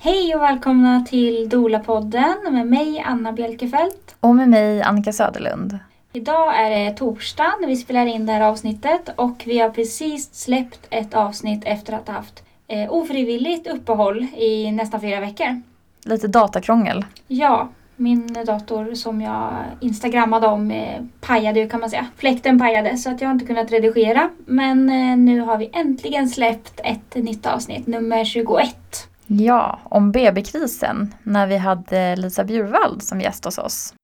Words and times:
Hej 0.00 0.34
och 0.34 0.42
välkomna 0.42 1.04
till 1.08 1.48
Dola-podden 1.48 2.34
med 2.50 2.66
mig 2.66 3.02
Anna 3.06 3.32
Bjelkefelt. 3.32 4.16
Och 4.20 4.34
med 4.34 4.48
mig 4.48 4.82
Annika 4.82 5.12
Söderlund. 5.12 5.78
Idag 6.12 6.56
är 6.58 6.70
det 6.70 6.92
torsdag 6.92 7.54
när 7.60 7.68
vi 7.68 7.76
spelar 7.76 8.06
in 8.06 8.26
det 8.26 8.32
här 8.32 8.40
avsnittet 8.40 9.08
och 9.16 9.42
vi 9.46 9.58
har 9.58 9.70
precis 9.70 10.34
släppt 10.34 10.86
ett 10.90 11.14
avsnitt 11.14 11.62
efter 11.64 11.92
att 11.92 12.08
ha 12.08 12.14
haft 12.14 12.42
eh, 12.68 12.92
ofrivilligt 12.92 13.66
uppehåll 13.66 14.26
i 14.36 14.70
nästan 14.72 15.00
fyra 15.00 15.20
veckor. 15.20 15.62
Lite 16.04 16.28
datakrångel. 16.28 17.04
Ja, 17.26 17.68
min 17.96 18.32
dator 18.46 18.94
som 18.94 19.20
jag 19.20 19.52
instagrammade 19.80 20.46
om 20.46 20.70
eh, 20.70 21.02
pajade 21.20 21.68
kan 21.68 21.80
man 21.80 21.90
säga. 21.90 22.06
Fläkten 22.16 22.58
pajade 22.58 22.96
så 22.96 23.10
att 23.10 23.20
jag 23.20 23.28
har 23.28 23.32
inte 23.32 23.46
kunnat 23.46 23.72
redigera. 23.72 24.30
Men 24.46 24.90
eh, 24.90 25.16
nu 25.16 25.40
har 25.40 25.58
vi 25.58 25.70
äntligen 25.72 26.28
släppt 26.28 26.80
ett 26.84 27.14
nytt 27.14 27.46
avsnitt, 27.46 27.86
nummer 27.86 28.24
21. 28.24 29.07
Ja, 29.30 29.78
om 29.84 30.12
BB-krisen 30.12 31.14
när 31.22 31.46
vi 31.46 31.56
hade 31.56 32.16
Lisa 32.16 32.44
Bjurvald 32.44 33.02
som 33.02 33.20
gäst 33.20 33.44
hos 33.44 33.58
oss. 33.58 33.94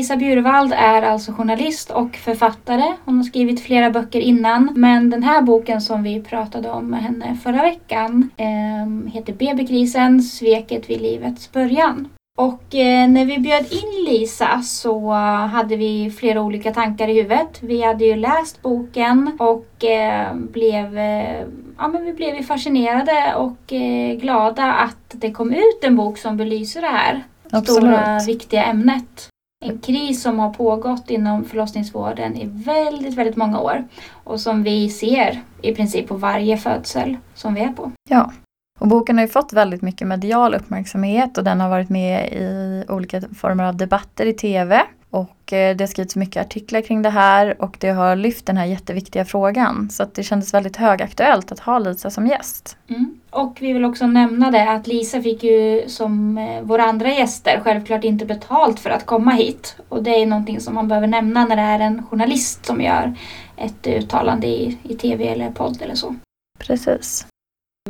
Lisa 0.00 0.16
Bjurvald 0.16 0.72
är 0.72 1.02
alltså 1.02 1.32
journalist 1.32 1.90
och 1.90 2.16
författare. 2.16 2.94
Hon 3.04 3.16
har 3.16 3.24
skrivit 3.24 3.60
flera 3.60 3.90
böcker 3.90 4.20
innan. 4.20 4.72
Men 4.76 5.10
den 5.10 5.22
här 5.22 5.42
boken 5.42 5.80
som 5.80 6.02
vi 6.02 6.20
pratade 6.20 6.70
om 6.70 6.86
med 6.86 7.02
henne 7.02 7.38
förra 7.42 7.62
veckan 7.62 8.30
eh, 8.36 9.12
heter 9.12 9.32
BB-krisen, 9.32 10.22
sveket 10.22 10.90
vid 10.90 11.00
livets 11.00 11.52
början. 11.52 12.08
Och 12.38 12.74
eh, 12.74 13.08
när 13.08 13.24
vi 13.24 13.38
bjöd 13.38 13.72
in 13.72 14.04
Lisa 14.04 14.62
så 14.62 15.10
hade 15.52 15.76
vi 15.76 16.10
flera 16.10 16.42
olika 16.42 16.74
tankar 16.74 17.08
i 17.08 17.14
huvudet. 17.14 17.58
Vi 17.62 17.82
hade 17.82 18.04
ju 18.04 18.16
läst 18.16 18.62
boken 18.62 19.36
och 19.38 19.84
eh, 19.84 20.34
blev, 20.34 20.98
eh, 20.98 21.46
ja, 21.78 21.88
men 21.88 22.04
vi 22.04 22.12
blev 22.12 22.42
fascinerade 22.42 23.34
och 23.36 23.72
eh, 23.72 24.16
glada 24.16 24.72
att 24.72 25.06
det 25.12 25.32
kom 25.32 25.52
ut 25.52 25.78
en 25.82 25.96
bok 25.96 26.18
som 26.18 26.36
belyser 26.36 26.80
det 26.80 26.86
här 26.86 27.22
Absolut. 27.50 27.78
stora 27.78 28.18
viktiga 28.26 28.64
ämnet. 28.64 29.30
En 29.64 29.78
kris 29.78 30.22
som 30.22 30.38
har 30.38 30.50
pågått 30.50 31.10
inom 31.10 31.44
förlossningsvården 31.44 32.36
i 32.36 32.46
väldigt, 32.46 33.14
väldigt 33.14 33.36
många 33.36 33.60
år 33.60 33.84
och 34.24 34.40
som 34.40 34.62
vi 34.62 34.88
ser 34.90 35.42
i 35.62 35.74
princip 35.74 36.08
på 36.08 36.14
varje 36.14 36.56
födsel 36.56 37.16
som 37.34 37.54
vi 37.54 37.60
är 37.60 37.68
på. 37.68 37.92
Ja, 38.08 38.32
och 38.78 38.88
boken 38.88 39.16
har 39.16 39.24
ju 39.24 39.28
fått 39.30 39.52
väldigt 39.52 39.82
mycket 39.82 40.08
medial 40.08 40.54
uppmärksamhet 40.54 41.38
och 41.38 41.44
den 41.44 41.60
har 41.60 41.68
varit 41.68 41.88
med 41.88 42.32
i 42.32 42.84
olika 42.88 43.20
former 43.20 43.64
av 43.64 43.76
debatter 43.76 44.26
i 44.26 44.32
TV. 44.32 44.82
Och 45.10 45.52
eh, 45.52 45.76
det 45.76 45.84
har 45.84 45.86
skrivits 45.86 46.16
mycket 46.16 46.46
artiklar 46.46 46.80
kring 46.80 47.02
det 47.02 47.10
här 47.10 47.62
och 47.62 47.76
det 47.80 47.90
har 47.90 48.16
lyft 48.16 48.46
den 48.46 48.56
här 48.56 48.64
jätteviktiga 48.64 49.24
frågan. 49.24 49.90
Så 49.90 50.06
det 50.14 50.22
kändes 50.22 50.54
väldigt 50.54 50.76
högaktuellt 50.76 51.52
att 51.52 51.58
ha 51.58 51.78
Lisa 51.78 52.10
som 52.10 52.26
gäst. 52.26 52.76
Mm. 52.88 53.20
Och 53.30 53.56
vi 53.60 53.72
vill 53.72 53.84
också 53.84 54.06
nämna 54.06 54.50
det 54.50 54.70
att 54.70 54.86
Lisa 54.86 55.22
fick 55.22 55.42
ju 55.42 55.84
som 55.86 56.38
eh, 56.38 56.62
våra 56.62 56.84
andra 56.84 57.08
gäster 57.08 57.60
självklart 57.64 58.04
inte 58.04 58.26
betalt 58.26 58.80
för 58.80 58.90
att 58.90 59.06
komma 59.06 59.30
hit. 59.30 59.76
Och 59.88 60.02
det 60.02 60.22
är 60.22 60.26
någonting 60.26 60.60
som 60.60 60.74
man 60.74 60.88
behöver 60.88 61.06
nämna 61.06 61.44
när 61.44 61.56
det 61.56 61.62
är 61.62 61.80
en 61.80 62.06
journalist 62.06 62.66
som 62.66 62.80
gör 62.80 63.14
ett 63.56 63.86
uttalande 63.86 64.46
i, 64.46 64.78
i 64.82 64.94
TV 64.94 65.28
eller 65.28 65.50
podd 65.50 65.82
eller 65.82 65.94
så. 65.94 66.14
Precis. 66.58 67.26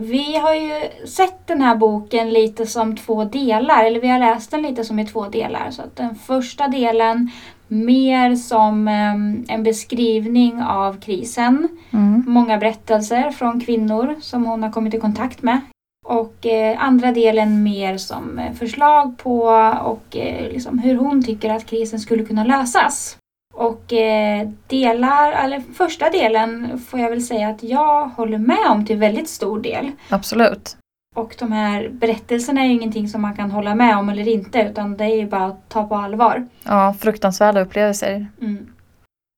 Vi 0.01 0.37
har 0.37 0.55
ju 0.55 1.06
sett 1.06 1.47
den 1.47 1.61
här 1.61 1.77
boken 1.77 2.31
lite 2.31 2.67
som 2.67 2.97
två 2.97 3.25
delar, 3.25 3.84
eller 3.84 4.01
vi 4.01 4.09
har 4.09 4.19
läst 4.19 4.51
den 4.51 4.62
lite 4.62 4.84
som 4.84 4.98
i 4.98 5.06
två 5.06 5.29
delar. 5.29 5.70
Så 5.70 5.83
den 5.95 6.15
första 6.15 6.69
delen 6.69 7.31
mer 7.69 8.37
som 8.37 8.89
eh, 8.89 9.55
en 9.55 9.62
beskrivning 9.62 10.62
av 10.62 11.01
krisen. 11.01 11.69
Mm. 11.91 12.25
Många 12.27 12.59
berättelser 12.59 13.31
från 13.31 13.61
kvinnor 13.61 14.16
som 14.21 14.47
hon 14.47 14.62
har 14.62 14.71
kommit 14.71 14.94
i 14.94 15.00
kontakt 15.00 15.43
med. 15.43 15.61
Och 16.06 16.47
eh, 16.47 16.84
andra 16.84 17.12
delen 17.12 17.62
mer 17.62 17.97
som 17.97 18.38
eh, 18.38 18.53
förslag 18.53 19.19
på 19.19 19.43
och 19.84 20.17
eh, 20.17 20.53
liksom 20.53 20.78
hur 20.78 20.97
hon 20.97 21.22
tycker 21.22 21.50
att 21.50 21.67
krisen 21.67 22.00
skulle 22.00 22.25
kunna 22.25 22.44
lösas. 22.44 23.17
Och 23.60 23.93
eh, 23.93 24.48
delar, 24.66 25.32
eller 25.32 25.60
första 25.75 26.10
delen 26.10 26.78
får 26.78 27.00
jag 27.00 27.10
väl 27.10 27.22
säga 27.22 27.48
att 27.48 27.62
jag 27.62 28.09
håller 28.09 28.38
med 28.38 28.66
om 28.71 28.87
till 28.87 28.97
väldigt 28.97 29.28
stor 29.28 29.60
del. 29.60 29.91
Absolut. 30.09 30.76
Och 31.16 31.37
de 31.38 31.53
här 31.53 31.88
berättelserna 31.88 32.60
är 32.60 32.66
ju 32.66 32.72
ingenting 32.72 33.09
som 33.09 33.22
man 33.22 33.37
kan 33.37 33.50
hålla 33.50 33.75
med 33.75 33.97
om 33.97 34.09
eller 34.09 34.28
inte 34.28 34.62
utan 34.62 34.97
det 34.97 35.04
är 35.04 35.16
ju 35.16 35.26
bara 35.26 35.47
att 35.47 35.69
ta 35.69 35.87
på 35.87 35.94
allvar. 35.94 36.47
Ja, 36.62 36.94
fruktansvärda 37.00 37.60
upplevelser. 37.60 38.26
Mm. 38.41 38.66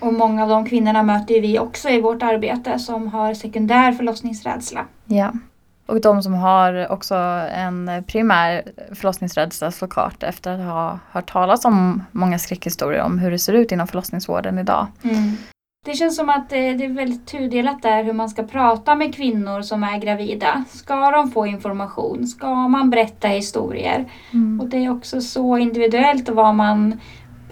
Och 0.03 0.13
många 0.13 0.43
av 0.43 0.49
de 0.49 0.67
kvinnorna 0.67 1.03
möter 1.03 1.35
ju 1.35 1.41
vi 1.41 1.59
också 1.59 1.89
i 1.89 2.01
vårt 2.01 2.23
arbete 2.23 2.79
som 2.79 3.09
har 3.09 3.35
sekundär 3.35 3.93
förlossningsrädsla. 3.93 4.87
Ja. 5.05 5.33
Och 5.93 6.01
de 6.01 6.23
som 6.23 6.35
har 6.35 6.93
också 6.93 7.15
en 7.55 8.05
primär 8.07 8.63
förlossningsrädsla 8.95 9.71
såklart 9.71 10.23
efter 10.23 10.53
att 10.53 10.61
ha 10.61 10.99
hört 11.11 11.33
talas 11.33 11.65
om 11.65 12.05
många 12.13 12.39
skräckhistorier 12.39 13.03
om 13.03 13.19
hur 13.19 13.31
det 13.31 13.39
ser 13.39 13.53
ut 13.53 13.73
inom 13.73 13.87
förlossningsvården 13.87 14.59
idag. 14.59 14.87
Det 15.87 15.93
känns 15.93 16.17
som 16.17 16.29
att 16.29 16.51
det 16.51 16.73
det 16.73 16.85
är 16.85 16.89
väldigt 16.89 17.27
tudelat 17.27 17.83
där 17.83 18.05
hur 18.05 18.13
man 18.13 18.29
ska 18.29 18.43
prata 18.43 18.95
med 18.95 19.15
kvinnor 19.15 19.63
som 19.63 19.85
är 19.85 19.99
gravida. 19.99 20.65
Ska 20.69 21.11
de 21.11 21.31
få 21.31 21.47
information? 21.47 22.27
Ska 22.27 22.55
man 22.69 22.91
berätta 22.91 23.29
historier? 23.29 24.05
Och 24.61 24.69
det 24.69 24.85
är 24.85 24.91
också 24.91 25.21
så 25.21 25.59
individuellt 25.59 26.29
vad 26.29 26.55
man 26.55 27.01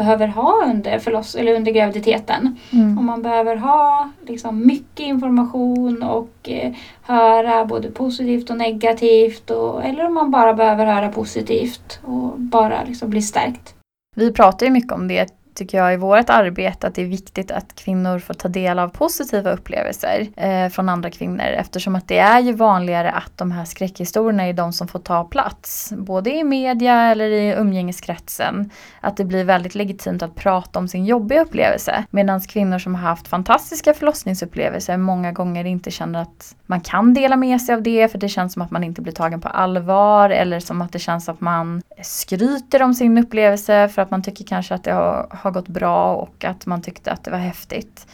behöver 0.00 0.26
ha 0.26 0.64
under, 0.66 0.98
förloss 0.98 1.34
eller 1.34 1.54
under 1.54 1.72
graviditeten. 1.72 2.56
Mm. 2.72 2.98
Om 2.98 3.06
man 3.06 3.22
behöver 3.22 3.56
ha 3.56 4.10
liksom, 4.26 4.66
mycket 4.66 5.06
information 5.06 6.02
och 6.02 6.34
eh, 6.42 6.72
höra 7.02 7.64
både 7.64 7.90
positivt 7.90 8.50
och 8.50 8.56
negativt. 8.56 9.50
Och, 9.50 9.84
eller 9.84 10.06
om 10.06 10.14
man 10.14 10.30
bara 10.30 10.54
behöver 10.54 10.86
höra 10.86 11.08
positivt 11.08 12.00
och 12.04 12.40
bara 12.40 12.84
liksom, 12.84 13.10
bli 13.10 13.22
stärkt. 13.22 13.74
Vi 14.16 14.32
pratar 14.32 14.66
ju 14.66 14.72
mycket 14.72 14.92
om 14.92 15.08
det 15.08 15.39
tycker 15.54 15.78
jag 15.78 15.94
i 15.94 15.96
vårt 15.96 16.30
arbete 16.30 16.86
att 16.86 16.94
det 16.94 17.02
är 17.02 17.06
viktigt 17.06 17.50
att 17.50 17.74
kvinnor 17.74 18.18
får 18.18 18.34
ta 18.34 18.48
del 18.48 18.78
av 18.78 18.88
positiva 18.88 19.50
upplevelser 19.50 20.26
eh, 20.36 20.68
från 20.68 20.88
andra 20.88 21.10
kvinnor 21.10 21.44
eftersom 21.44 21.96
att 21.96 22.08
det 22.08 22.18
är 22.18 22.40
ju 22.40 22.52
vanligare 22.52 23.10
att 23.10 23.32
de 23.36 23.50
här 23.50 23.64
skräckhistorierna 23.64 24.42
är 24.46 24.52
de 24.52 24.72
som 24.72 24.88
får 24.88 24.98
ta 24.98 25.24
plats 25.24 25.92
både 25.96 26.30
i 26.30 26.44
media 26.44 26.94
eller 26.94 27.30
i 27.30 27.54
umgängeskretsen. 27.58 28.70
Att 29.00 29.16
det 29.16 29.24
blir 29.24 29.44
väldigt 29.44 29.74
legitimt 29.74 30.22
att 30.22 30.34
prata 30.34 30.78
om 30.78 30.88
sin 30.88 31.04
jobbiga 31.04 31.42
upplevelse 31.42 32.04
medan 32.10 32.40
kvinnor 32.40 32.78
som 32.78 32.94
har 32.94 33.02
haft 33.02 33.28
fantastiska 33.28 33.94
förlossningsupplevelser 33.94 34.96
många 34.96 35.32
gånger 35.32 35.64
inte 35.64 35.90
känner 35.90 36.22
att 36.22 36.54
man 36.66 36.80
kan 36.80 37.14
dela 37.14 37.36
med 37.36 37.60
sig 37.60 37.74
av 37.74 37.82
det 37.82 38.08
för 38.12 38.18
det 38.18 38.28
känns 38.28 38.52
som 38.52 38.62
att 38.62 38.70
man 38.70 38.84
inte 38.84 39.02
blir 39.02 39.12
tagen 39.12 39.40
på 39.40 39.48
allvar 39.48 40.30
eller 40.30 40.60
som 40.60 40.82
att 40.82 40.92
det 40.92 40.98
känns 40.98 41.28
att 41.28 41.40
man 41.40 41.82
skryter 42.02 42.82
om 42.82 42.94
sin 42.94 43.18
upplevelse 43.18 43.88
för 43.88 44.02
att 44.02 44.10
man 44.10 44.22
tycker 44.22 44.44
kanske 44.44 44.74
att 44.74 44.84
det 44.84 44.92
har, 44.92 45.26
har 45.40 45.50
gått 45.50 45.68
bra 45.68 46.14
och 46.14 46.44
att 46.44 46.66
man 46.66 46.82
tyckte 46.82 47.12
att 47.12 47.24
det 47.24 47.30
var 47.30 47.38
häftigt. 47.38 48.06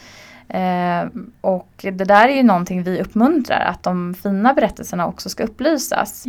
Eh, 0.49 1.05
och 1.41 1.69
det 1.81 1.91
där 1.91 2.27
är 2.29 2.35
ju 2.35 2.43
någonting 2.43 2.83
vi 2.83 3.01
uppmuntrar, 3.01 3.65
att 3.65 3.83
de 3.83 4.13
fina 4.13 4.53
berättelserna 4.53 5.07
också 5.07 5.29
ska 5.29 5.43
upplysas. 5.43 6.25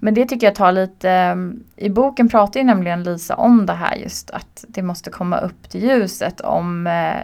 Men 0.00 0.14
det 0.14 0.26
tycker 0.26 0.46
jag 0.46 0.54
tar 0.54 0.72
lite, 0.72 1.36
i 1.76 1.88
boken 1.90 2.28
pratar 2.28 2.60
ju 2.60 2.66
nämligen 2.66 3.02
Lisa 3.02 3.34
om 3.34 3.66
det 3.66 3.72
här 3.72 3.94
just 3.94 4.30
att 4.30 4.64
det 4.68 4.82
måste 4.82 5.10
komma 5.10 5.38
upp 5.38 5.70
till 5.70 5.82
ljuset 5.82 6.40
om 6.40 6.86
eh, 6.86 7.16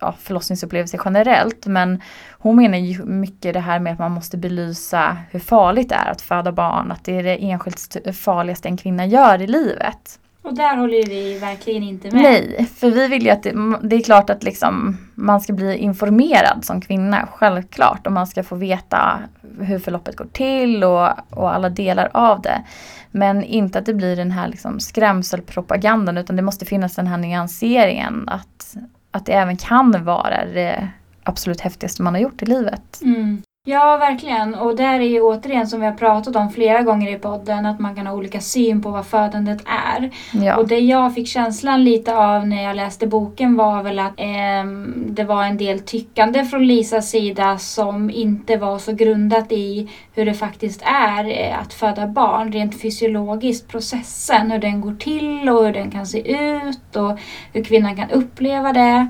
ja, 0.00 0.14
förlossningsupplevelser 0.18 1.00
generellt. 1.04 1.66
Men 1.66 2.00
hon 2.30 2.56
menar 2.56 2.78
ju 2.78 3.04
mycket 3.04 3.54
det 3.54 3.60
här 3.60 3.78
med 3.78 3.92
att 3.92 3.98
man 3.98 4.12
måste 4.12 4.36
belysa 4.36 5.16
hur 5.30 5.40
farligt 5.40 5.88
det 5.88 5.94
är 5.94 6.10
att 6.10 6.20
föda 6.20 6.52
barn. 6.52 6.92
Att 6.92 7.04
det 7.04 7.18
är 7.18 7.22
det 7.22 7.44
enskilt 7.44 7.78
st- 7.78 8.12
farligaste 8.12 8.68
en 8.68 8.76
kvinna 8.76 9.06
gör 9.06 9.42
i 9.42 9.46
livet. 9.46 10.18
Och 10.42 10.54
där 10.54 10.76
håller 10.76 11.06
vi 11.06 11.38
verkligen 11.38 11.82
inte 11.82 12.10
med. 12.10 12.22
Nej, 12.22 12.70
för 12.74 12.90
vi 12.90 13.08
vill 13.08 13.24
ju 13.24 13.30
att 13.30 13.42
det, 13.42 13.78
det 13.82 13.96
är 13.96 14.02
klart 14.02 14.30
att 14.30 14.42
liksom 14.42 14.96
man 15.14 15.40
ska 15.40 15.52
bli 15.52 15.76
informerad 15.76 16.64
som 16.64 16.80
kvinna, 16.80 17.28
självklart. 17.32 18.06
Och 18.06 18.12
man 18.12 18.26
ska 18.26 18.42
få 18.42 18.54
veta 18.54 19.20
hur 19.60 19.78
förloppet 19.78 20.16
går 20.16 20.26
till 20.32 20.84
och, 20.84 21.08
och 21.30 21.54
alla 21.54 21.70
delar 21.70 22.10
av 22.12 22.42
det. 22.42 22.62
Men 23.10 23.42
inte 23.42 23.78
att 23.78 23.86
det 23.86 23.94
blir 23.94 24.16
den 24.16 24.30
här 24.30 24.48
liksom 24.48 24.80
skrämselpropagandan 24.80 26.18
utan 26.18 26.36
det 26.36 26.42
måste 26.42 26.64
finnas 26.64 26.94
den 26.94 27.06
här 27.06 27.16
nyanseringen 27.16 28.28
att, 28.28 28.76
att 29.10 29.26
det 29.26 29.32
även 29.32 29.56
kan 29.56 30.04
vara 30.04 30.44
det 30.44 30.88
absolut 31.22 31.60
häftigaste 31.60 32.02
man 32.02 32.14
har 32.14 32.20
gjort 32.20 32.42
i 32.42 32.46
livet. 32.46 33.00
Mm. 33.02 33.42
Ja, 33.64 33.96
verkligen. 33.96 34.54
Och 34.54 34.76
där 34.76 35.00
är 35.00 35.08
ju 35.08 35.20
återigen 35.20 35.66
som 35.66 35.80
vi 35.80 35.86
har 35.86 35.94
pratat 35.94 36.36
om 36.36 36.50
flera 36.50 36.82
gånger 36.82 37.12
i 37.12 37.18
podden 37.18 37.66
att 37.66 37.80
man 37.80 37.94
kan 37.94 38.06
ha 38.06 38.14
olika 38.14 38.40
syn 38.40 38.82
på 38.82 38.90
vad 38.90 39.06
födandet 39.06 39.62
är. 39.66 40.10
Ja. 40.44 40.56
Och 40.56 40.68
det 40.68 40.78
jag 40.78 41.14
fick 41.14 41.28
känslan 41.28 41.84
lite 41.84 42.16
av 42.16 42.46
när 42.46 42.62
jag 42.62 42.76
läste 42.76 43.06
boken 43.06 43.56
var 43.56 43.82
väl 43.82 43.98
att 43.98 44.12
ehm, 44.16 44.94
det 45.08 45.24
var 45.24 45.44
en 45.44 45.56
del 45.56 45.80
tyckande 45.80 46.44
från 46.44 46.66
Lisas 46.66 47.10
sida 47.10 47.58
som 47.58 48.10
inte 48.10 48.56
var 48.56 48.78
så 48.78 48.92
grundat 48.92 49.52
i 49.52 49.90
hur 50.14 50.26
det 50.26 50.34
faktiskt 50.34 50.82
är 50.84 51.30
eh, 51.30 51.58
att 51.60 51.74
föda 51.74 52.06
barn, 52.06 52.52
rent 52.52 52.80
fysiologiskt, 52.82 53.68
processen, 53.68 54.50
hur 54.50 54.58
den 54.58 54.80
går 54.80 54.94
till 54.94 55.48
och 55.48 55.64
hur 55.64 55.72
den 55.72 55.90
kan 55.90 56.06
se 56.06 56.32
ut 56.32 56.96
och 56.96 57.18
hur 57.52 57.64
kvinnan 57.64 57.96
kan 57.96 58.10
uppleva 58.10 58.72
det. 58.72 59.08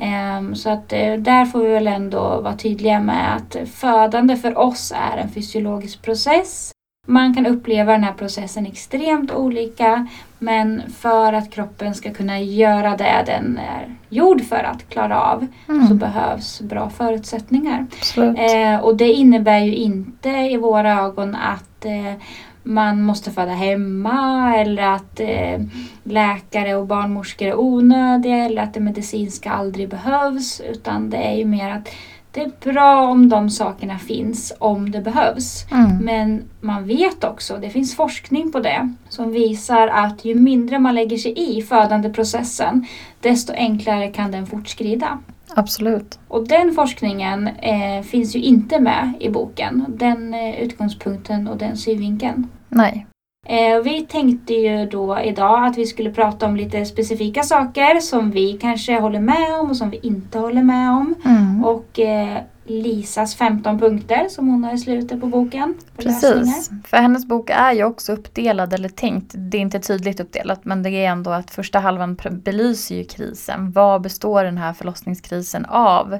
Ehm, 0.00 0.54
Så 0.54 0.70
att 0.70 0.92
eh, 0.92 1.12
där 1.14 1.44
får 1.44 1.58
vi 1.60 1.68
väl 1.68 1.86
ändå 1.86 2.18
vara 2.40 2.56
tydliga 2.56 3.00
med 3.00 3.36
att 3.36 3.56
födande 3.74 4.36
för 4.36 4.58
oss 4.58 4.92
är 4.96 5.18
en 5.18 5.28
fysiologisk 5.28 6.02
process. 6.02 6.72
Man 7.06 7.34
kan 7.34 7.46
uppleva 7.46 7.92
den 7.92 8.04
här 8.04 8.12
processen 8.12 8.66
extremt 8.66 9.32
olika 9.32 10.06
men 10.38 10.82
för 10.98 11.32
att 11.32 11.50
kroppen 11.50 11.94
ska 11.94 12.14
kunna 12.14 12.40
göra 12.40 12.96
det 12.96 13.22
den 13.26 13.58
är 13.58 13.94
gjord 14.08 14.42
för 14.44 14.64
att 14.64 14.88
klara 14.88 15.20
av 15.22 15.46
så 15.66 15.72
Mm, 15.72 15.98
behövs 15.98 16.60
bra 16.60 16.90
förutsättningar. 16.90 17.86
Eh, 18.16 18.80
och 18.80 18.96
det 18.96 19.12
innebär 19.12 19.58
ju 19.58 19.74
inte 19.74 20.28
i 20.28 20.56
våra 20.56 21.00
ögon 21.00 21.34
att 21.34 21.84
eh, 21.84 22.14
man 22.62 23.02
måste 23.02 23.30
föda 23.30 23.52
hemma 23.52 24.56
eller 24.56 24.82
att 24.82 25.20
eh, 25.20 25.60
läkare 26.02 26.74
och 26.74 26.86
barnmorskor 26.86 27.48
är 27.48 27.60
onödiga 27.60 28.36
eller 28.36 28.62
att 28.62 28.74
det 28.74 28.80
medicinska 28.80 29.50
aldrig 29.50 29.88
behövs. 29.88 30.60
Utan 30.60 31.10
det 31.10 31.16
är 31.16 31.34
ju 31.36 31.44
mer 31.44 31.70
att 31.70 31.88
det 32.32 32.40
är 32.40 32.72
bra 32.72 33.08
om 33.08 33.28
de 33.28 33.50
sakerna 33.50 33.98
finns 33.98 34.52
om 34.58 34.90
det 34.90 35.00
behövs. 35.00 35.66
Mm. 35.72 35.96
Men 35.96 36.42
man 36.60 36.86
vet 36.86 37.24
också, 37.24 37.56
det 37.56 37.70
finns 37.70 37.96
forskning 37.96 38.52
på 38.52 38.60
det, 38.60 38.94
som 39.08 39.32
visar 39.32 39.88
att 39.88 40.24
ju 40.24 40.34
mindre 40.34 40.78
man 40.78 40.94
lägger 40.94 41.16
sig 41.16 41.58
i 41.58 41.62
födandeprocessen 41.62 42.86
desto 43.20 43.52
enklare 43.52 44.08
kan 44.08 44.30
den 44.30 44.46
fortskrida. 44.46 45.18
Absolut. 45.54 46.18
Och 46.28 46.48
den 46.48 46.74
forskningen 46.74 47.48
eh, 47.48 48.02
finns 48.02 48.36
ju 48.36 48.40
inte 48.40 48.80
med 48.80 49.12
i 49.20 49.28
boken. 49.28 49.84
Den 49.88 50.34
eh, 50.34 50.62
utgångspunkten 50.62 51.48
och 51.48 51.56
den 51.56 51.76
synvinkeln. 51.76 52.48
Nej. 52.68 53.06
Eh, 53.46 53.82
vi 53.84 54.06
tänkte 54.06 54.54
ju 54.54 54.86
då 54.86 55.20
idag 55.20 55.66
att 55.66 55.78
vi 55.78 55.86
skulle 55.86 56.10
prata 56.10 56.46
om 56.46 56.56
lite 56.56 56.84
specifika 56.84 57.42
saker 57.42 58.00
som 58.00 58.30
vi 58.30 58.52
kanske 58.52 59.00
håller 59.00 59.20
med 59.20 59.60
om 59.60 59.70
och 59.70 59.76
som 59.76 59.90
vi 59.90 60.00
inte 60.02 60.38
håller 60.38 60.62
med 60.62 60.90
om. 60.90 61.14
Mm. 61.24 61.64
Och 61.64 62.00
eh, 62.00 62.38
Lisas 62.70 63.34
15 63.34 63.78
punkter 63.78 64.28
som 64.28 64.48
hon 64.48 64.64
har 64.64 64.74
i 64.74 64.78
slutet 64.78 65.20
på 65.20 65.26
boken. 65.26 65.74
lösningar. 65.96 66.38
Precis, 66.38 66.70
för 66.84 66.96
hennes 66.96 67.26
bok 67.26 67.50
är 67.50 67.72
ju 67.72 67.84
också 67.84 68.12
uppdelad 68.12 68.74
eller 68.74 68.88
tänkt, 68.88 69.34
det 69.36 69.56
är 69.56 69.60
inte 69.60 69.80
tydligt 69.80 70.20
uppdelat 70.20 70.64
men 70.64 70.82
det 70.82 70.90
är 70.90 71.10
ändå 71.10 71.30
att 71.30 71.50
första 71.50 71.78
halvan 71.78 72.16
belyser 72.30 72.94
ju 72.94 73.04
krisen. 73.04 73.72
Vad 73.72 74.02
består 74.02 74.44
den 74.44 74.58
här 74.58 74.72
förlossningskrisen 74.72 75.64
av? 75.64 76.18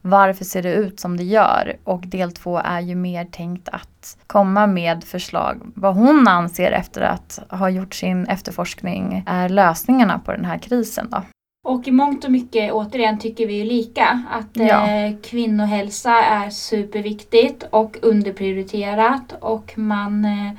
Varför 0.00 0.44
ser 0.44 0.62
det 0.62 0.72
ut 0.72 1.00
som 1.00 1.16
det 1.16 1.24
gör? 1.24 1.76
Och 1.84 2.06
del 2.06 2.32
två 2.32 2.58
är 2.58 2.80
ju 2.80 2.94
mer 2.94 3.24
tänkt 3.24 3.68
att 3.68 4.18
komma 4.26 4.66
med 4.66 5.04
förslag 5.04 5.60
vad 5.74 5.94
hon 5.94 6.28
anser 6.28 6.72
efter 6.72 7.00
att 7.00 7.38
ha 7.48 7.70
gjort 7.70 7.94
sin 7.94 8.26
efterforskning 8.26 9.24
är 9.26 9.48
lösningarna 9.48 10.18
på 10.18 10.32
den 10.32 10.44
här 10.44 10.58
krisen 10.58 11.08
då. 11.10 11.22
Och 11.66 11.88
i 11.88 11.90
mångt 11.90 12.24
och 12.24 12.30
mycket 12.30 12.72
återigen 12.72 13.18
tycker 13.18 13.46
vi 13.46 13.54
ju 13.54 13.64
lika. 13.64 14.22
Att 14.30 14.50
Ja. 14.52 14.90
eh, 14.90 15.14
kvinnohälsa 15.22 16.10
är 16.12 16.50
superviktigt 16.50 17.64
och 17.70 17.96
underprioriterat. 18.02 19.34
Och 19.40 19.72
man, 19.78 20.24
eh, 20.24 20.50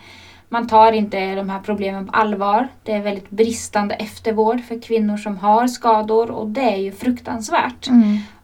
man 0.50 0.68
tar 0.68 0.92
inte 0.92 1.36
de 1.36 1.50
här 1.50 1.60
problemen 1.60 2.06
på 2.06 2.12
allvar. 2.12 2.68
Det 2.84 2.92
är 2.92 3.02
väldigt 3.02 3.30
bristande 3.30 3.96
eftervård 3.96 4.62
för 4.62 4.82
kvinnor 4.82 5.18
som 5.18 5.38
har 5.38 5.68
skador 5.68 6.32
och 6.32 6.48
det 6.48 6.62
är 6.74 6.78
ju 6.78 6.92
fruktansvärt. 6.92 7.88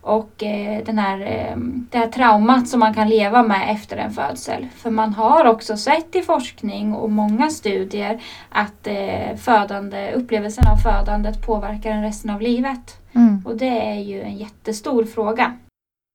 Och 0.01 0.43
eh, 0.43 0.83
den 0.83 0.99
här, 0.99 1.21
eh, 1.21 1.57
det 1.91 1.97
här 1.97 2.07
traumat 2.07 2.67
som 2.67 2.79
man 2.79 2.93
kan 2.93 3.09
leva 3.09 3.43
med 3.43 3.71
efter 3.71 3.97
en 3.97 4.11
födsel. 4.11 4.67
För 4.75 4.89
man 4.89 5.13
har 5.13 5.45
också 5.45 5.77
sett 5.77 6.15
i 6.15 6.21
forskning 6.21 6.93
och 6.93 7.11
många 7.11 7.49
studier 7.49 8.21
att 8.49 8.87
eh, 8.87 9.35
födande, 9.37 10.11
upplevelsen 10.11 10.67
av 10.67 10.77
födandet 10.77 11.45
påverkar 11.45 11.91
en 11.91 12.03
resten 12.03 12.29
av 12.29 12.41
livet. 12.41 13.13
Mm. 13.13 13.41
Och 13.45 13.57
det 13.57 13.89
är 13.89 13.99
ju 13.99 14.21
en 14.21 14.37
jättestor 14.37 15.05
fråga. 15.05 15.53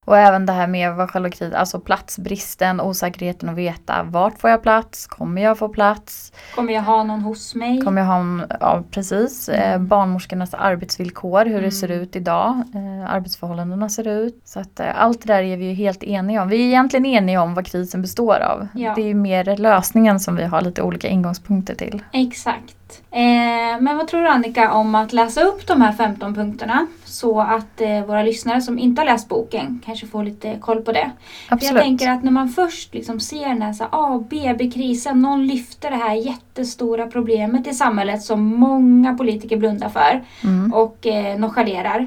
Och 0.09 0.19
även 0.19 0.47
det 0.47 0.53
här 0.53 0.67
med 0.67 0.95
vad 0.95 1.11
själva 1.11 1.31
kris, 1.31 1.55
alltså 1.55 1.81
platsbristen, 1.81 2.81
osäkerheten 2.81 3.49
att 3.49 3.55
veta 3.57 4.03
vart 4.03 4.39
får 4.41 4.51
jag 4.51 4.63
plats, 4.63 5.07
kommer 5.07 5.43
jag 5.43 5.59
få 5.59 5.69
plats, 5.69 6.33
Kommer 6.55 6.73
jag 6.73 6.83
ha 6.83 7.03
någon 7.05 7.21
hos 7.21 7.55
mig? 7.55 7.81
kommer 7.81 8.01
jag 8.01 8.09
ha, 8.09 8.47
ja 8.61 8.83
precis, 8.91 9.49
eh, 9.49 9.73
Mm. 9.75 9.87
barnmorskornas 9.89 10.55
arbetsvillkor, 10.55 11.45
hur 11.45 11.51
Mm. 11.53 11.65
det 11.65 11.71
ser 11.71 11.91
ut 11.91 12.17
idag, 12.17 12.63
eh, 12.75 13.15
arbetsförhållandena 13.15 13.89
ser 13.89 14.09
ut. 14.09 14.41
Så 14.45 14.61
att 14.61 14.81
eh, 14.81 14.87
allt 15.03 15.23
det 15.23 15.33
där 15.33 15.43
är 15.43 15.57
vi 15.57 15.65
ju 15.65 15.75
helt 15.75 16.03
eniga 16.03 16.43
om. 16.43 16.49
Vi 16.49 16.57
är 16.57 16.67
egentligen 16.67 17.07
eniga 17.07 17.43
om 17.43 17.55
vad 17.55 17.67
krisen 17.67 18.03
består 18.03 18.39
av. 18.41 18.67
Ja. 18.75 18.93
Det 18.95 19.03
är 19.03 19.07
ju 19.07 19.15
mer 19.15 19.57
lösningen 19.57 20.21
som 20.21 20.37
vi 20.37 20.45
har 20.45 20.61
lite 20.61 20.83
olika 20.83 21.09
ingångspunkter 21.09 21.75
till. 21.75 22.03
Exakt. 22.13 22.75
Eh, 23.11 23.81
men 23.81 23.97
vad 23.97 24.09
tror 24.09 24.23
du 24.23 24.29
Annika 24.29 24.73
om 24.73 24.95
att 24.95 25.13
läsa 25.13 25.43
upp 25.43 25.67
de 25.67 25.81
här 25.83 25.93
15 25.93 26.35
punkterna 26.35 26.87
så 27.05 27.41
att 27.41 27.81
eh, 27.81 28.05
våra 28.07 28.23
lyssnare 28.23 28.61
som 28.61 28.79
inte 28.79 29.01
har 29.01 29.07
läst 29.07 29.29
boken 29.29 29.81
kanske 29.85 30.07
får 30.07 30.25
lite 30.25 30.57
koll 30.61 30.83
på 30.83 30.93
det? 30.93 31.11
För 31.49 31.55
Absolut. 31.55 31.75
jag 31.75 31.83
tänker 31.83 32.11
att 32.11 32.25
när 32.25 32.31
man 32.33 32.49
först 32.49 32.95
liksom 32.95 33.21
ser 33.21 33.49
den 33.49 33.63
här 33.63 33.73
så 33.73 33.85
ah, 33.91 34.19
BB-krisen, 34.19 35.23
någon 35.23 35.47
lyfter 35.47 35.91
det 35.91 35.97
här 35.97 36.15
jättestora 36.15 37.07
problemet 37.07 37.67
i 37.67 37.75
samhället 37.75 38.23
som 38.23 38.45
många 38.45 39.15
politiker 39.15 39.57
blundar 39.57 39.89
för 39.89 40.25
Mm. 40.45 40.73
och 40.73 41.07
eh, 41.07 41.39
nonchalerar. 41.39 42.07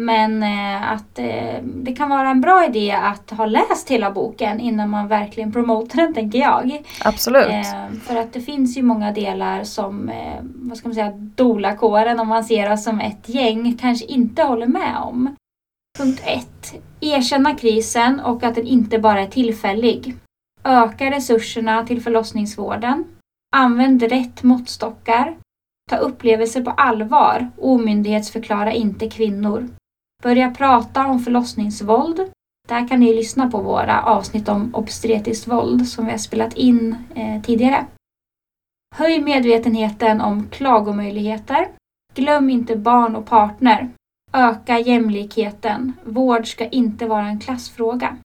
Men 0.00 0.42
eh, 0.42 0.92
att 0.92 1.18
eh, 1.18 1.62
det 1.62 1.92
kan 1.92 2.10
vara 2.10 2.30
en 2.30 2.40
bra 2.40 2.66
idé 2.66 2.92
att 2.92 3.30
ha 3.30 3.46
läst 3.46 3.88
hela 3.88 4.10
boken 4.10 4.60
innan 4.60 4.90
man 4.90 5.08
verkligen 5.08 5.52
promotar 5.52 5.96
den, 5.96 6.14
tänker 6.14 6.38
jag. 6.38 6.82
Absolut. 7.04 7.48
Eh, 7.48 7.92
för 8.02 8.16
att 8.16 8.32
det 8.32 8.40
finns 8.40 8.76
ju 8.76 8.82
många 8.82 9.12
delar 9.12 9.64
som, 9.64 10.10
vad 10.42 10.78
ska 10.78 10.88
man 10.88 10.94
säga, 10.94 11.12
dolakåren 11.16 12.20
om 12.20 12.28
man 12.28 12.44
ser 12.44 12.72
oss 12.72 12.84
som 12.84 13.00
ett 13.00 13.28
gäng 13.28 13.76
kanske 13.80 14.06
inte 14.06 14.42
håller 14.42 14.66
med 14.66 14.96
om. 14.96 15.36
Punkt 15.98 16.22
1. 16.24 16.74
Erkänna 17.00 17.54
krisen 17.54 18.20
och 18.20 18.42
att 18.42 18.54
den 18.54 18.66
inte 18.66 18.98
bara 18.98 19.20
är 19.20 19.26
tillfällig. 19.26 20.16
Öka 20.64 21.10
resurserna 21.10 21.86
till 21.86 22.02
förlossningsvården. 22.02 23.04
Använd 23.56 24.02
rätt 24.02 24.42
måttstockar. 24.42 25.36
Ta 25.90 25.96
upplevelser 25.96 26.62
på 26.62 26.70
allvar. 26.70 27.50
Omyndighetsförklara 27.58 28.72
inte 28.72 29.10
kvinnor. 29.10 29.68
Börja 30.22 30.50
prata 30.50 31.06
om 31.06 31.18
förlossningsvåld. 31.20 32.20
Där 32.68 32.88
kan 32.88 33.00
ni 33.00 33.14
lyssna 33.14 33.50
på 33.50 33.58
våra 33.62 34.02
avsnitt 34.02 34.48
om 34.48 34.74
obstetriskt 34.74 35.48
våld 35.48 35.88
som 35.88 36.04
vi 36.04 36.10
har 36.10 36.18
spelat 36.18 36.54
in 36.54 36.96
eh, 37.14 37.42
tidigare. 37.42 37.86
Höj 38.94 39.20
medvetenheten 39.20 40.20
om 40.20 40.48
klagomöjligheter. 40.48 41.68
Glöm 42.14 42.50
inte 42.50 42.76
barn 42.76 43.16
och 43.16 43.26
partner. 43.26 43.88
Öka 44.32 44.78
jämlikheten. 44.78 45.92
Vård 46.04 46.46
ska 46.46 46.68
inte 46.68 47.06
vara 47.06 47.26
en 47.26 47.40
klassfråga. 47.40 48.16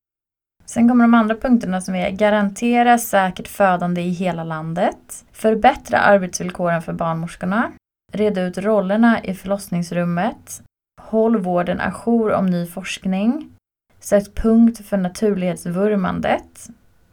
Sen 0.66 0.90
kommer 0.90 1.04
de 1.04 1.14
andra 1.14 1.36
punkterna 1.36 1.82
som 1.82 1.96
är 1.96 2.12
garantera 2.12 2.98
säkert 2.98 3.48
födande 3.48 4.02
i 4.02 4.10
hela 4.10 4.44
landet. 4.44 5.26
Förbättra 5.32 6.00
arbetsvillkoren 6.00 6.82
för 6.82 6.94
barnmorskorna. 6.94 7.72
Reda 8.14 8.42
ut 8.42 8.58
rollerna 8.58 9.24
i 9.24 9.34
förlossningsrummet. 9.34 10.62
Håll 11.08 11.38
vården 11.38 11.82
ajour 11.82 12.34
om 12.34 12.46
ny 12.46 12.66
forskning. 12.68 13.50
Sätt 14.00 14.36
punkt 14.36 14.86
för 14.86 14.98
naturlighetsvurmandet. 14.98 16.68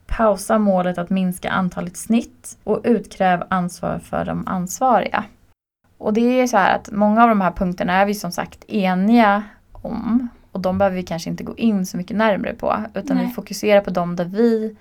Pausa 0.06 0.58
målet 0.58 0.98
att 0.98 1.10
minska 1.10 1.50
antalet 1.50 1.96
snitt 1.96 2.58
och 2.64 2.80
utkräv 2.84 3.44
ansvar 3.50 3.98
för 3.98 4.24
de 4.24 4.46
ansvariga. 4.46 5.24
Och 5.98 6.12
det 6.12 6.40
är 6.40 6.46
så 6.46 6.56
här 6.56 6.76
att 6.76 6.90
många 6.92 7.22
av 7.22 7.28
de 7.28 7.40
här 7.40 7.50
punkterna 7.50 7.92
är 7.92 8.06
vi 8.06 8.14
som 8.14 8.32
sagt 8.32 8.64
eniga 8.68 9.42
om. 9.72 10.28
Och 10.52 10.60
de 10.60 10.78
behöver 10.78 10.96
vi 10.96 11.02
kanske 11.02 11.30
inte 11.30 11.44
gå 11.44 11.56
in 11.56 11.86
så 11.86 11.96
mycket 11.96 12.16
närmare 12.16 12.54
på. 12.54 12.76
Utan 12.94 13.16
Nej. 13.16 13.26
vi 13.26 13.32
fokuserar 13.32 13.80
på 13.80 13.90
de 13.90 14.16
där 14.16 14.24
vi 14.24 14.76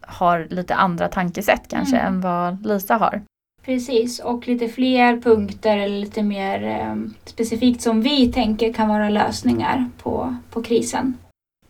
har 0.00 0.46
lite 0.50 0.74
andra 0.74 1.08
tankesätt 1.08 1.68
kanske 1.68 1.96
Mm. 1.96 2.14
än 2.14 2.20
vad 2.20 2.66
Lisa 2.66 2.94
har. 2.96 3.22
Precis, 3.64 4.18
och 4.20 4.48
lite 4.48 4.68
fler 4.68 5.16
punkter 5.20 5.76
eller 5.78 6.00
lite 6.00 6.22
mer 6.22 6.64
eh, 6.64 6.94
specifikt 7.24 7.82
som 7.82 8.02
vi 8.02 8.32
tänker 8.32 8.72
kan 8.72 8.88
vara 8.88 9.08
lösningar 9.08 9.90
på, 10.02 10.36
på 10.50 10.62
krisen. 10.62 11.18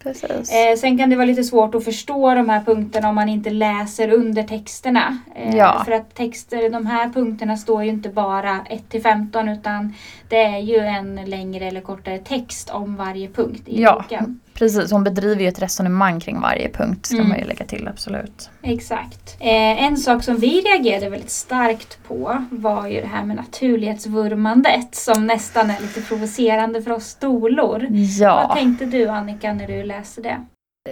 Precis. 0.02 0.52
Eh, 0.52 0.76
sen 0.78 0.98
kan 0.98 1.10
det 1.10 1.16
vara 1.16 1.26
lite 1.26 1.44
svårt 1.44 1.74
att 1.74 1.84
förstå 1.84 2.34
de 2.34 2.48
här 2.48 2.60
punkterna 2.64 3.08
om 3.08 3.14
man 3.14 3.28
inte 3.28 3.50
läser 3.50 4.12
undertexterna. 4.12 5.18
Eh, 5.34 5.56
Ja. 5.56 5.82
För 5.84 5.92
att 5.92 6.14
texter, 6.14 6.70
de 6.70 6.86
här 6.86 7.08
punkterna 7.08 7.56
står 7.56 7.84
ju 7.84 7.90
inte 7.90 8.08
bara 8.08 8.60
1 8.70 8.88
till 8.88 9.02
15 9.02 9.48
utan 9.48 9.94
det 10.28 10.42
är 10.42 10.58
ju 10.58 10.76
en 10.78 11.16
längre 11.24 11.64
eller 11.66 11.80
kortare 11.80 12.18
text 12.18 12.70
om 12.70 12.96
varje 12.96 13.28
punkt 13.28 13.62
i 13.66 13.82
Ja. 13.82 13.94
boken. 14.02 14.40
Precis, 14.62 14.92
hon 14.92 15.04
bedriver 15.04 15.42
ju 15.42 15.48
ett 15.48 15.62
resonemang 15.62 16.20
kring 16.20 16.40
varje 16.40 16.68
punkt 16.68 17.06
ska 17.06 17.16
Mm. 17.16 17.28
man 17.28 17.38
ju 17.38 17.44
lägga 17.44 17.64
till, 17.64 17.88
absolut. 17.88 18.50
Exakt. 18.62 19.36
Eh, 19.40 19.84
en 19.84 19.96
sak 19.96 20.24
som 20.24 20.36
vi 20.36 20.60
reagerade 20.60 21.08
väldigt 21.08 21.30
starkt 21.30 21.98
på 22.08 22.44
var 22.50 22.86
ju 22.86 23.00
det 23.00 23.06
här 23.06 23.24
med 23.24 23.36
naturlighetsvurmandet 23.36 24.94
som 24.94 25.26
nästan 25.26 25.70
är 25.70 25.80
lite 25.80 26.00
provocerande 26.02 26.82
för 26.82 26.90
oss 26.90 27.04
stolor. 27.06 27.86
Ja. 28.20 28.46
Vad 28.48 28.56
tänkte 28.56 28.84
du 28.84 29.08
Annika 29.08 29.52
när 29.52 29.66
du 29.66 29.82
läste 29.84 30.20
det? 30.20 30.40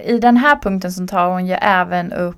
I 0.05 0.17
den 0.17 0.37
här 0.37 0.55
punkten 0.55 0.91
så 0.91 1.07
tar 1.07 1.29
hon 1.29 1.47
ju 1.47 1.53
även 1.53 2.11
upp 2.13 2.37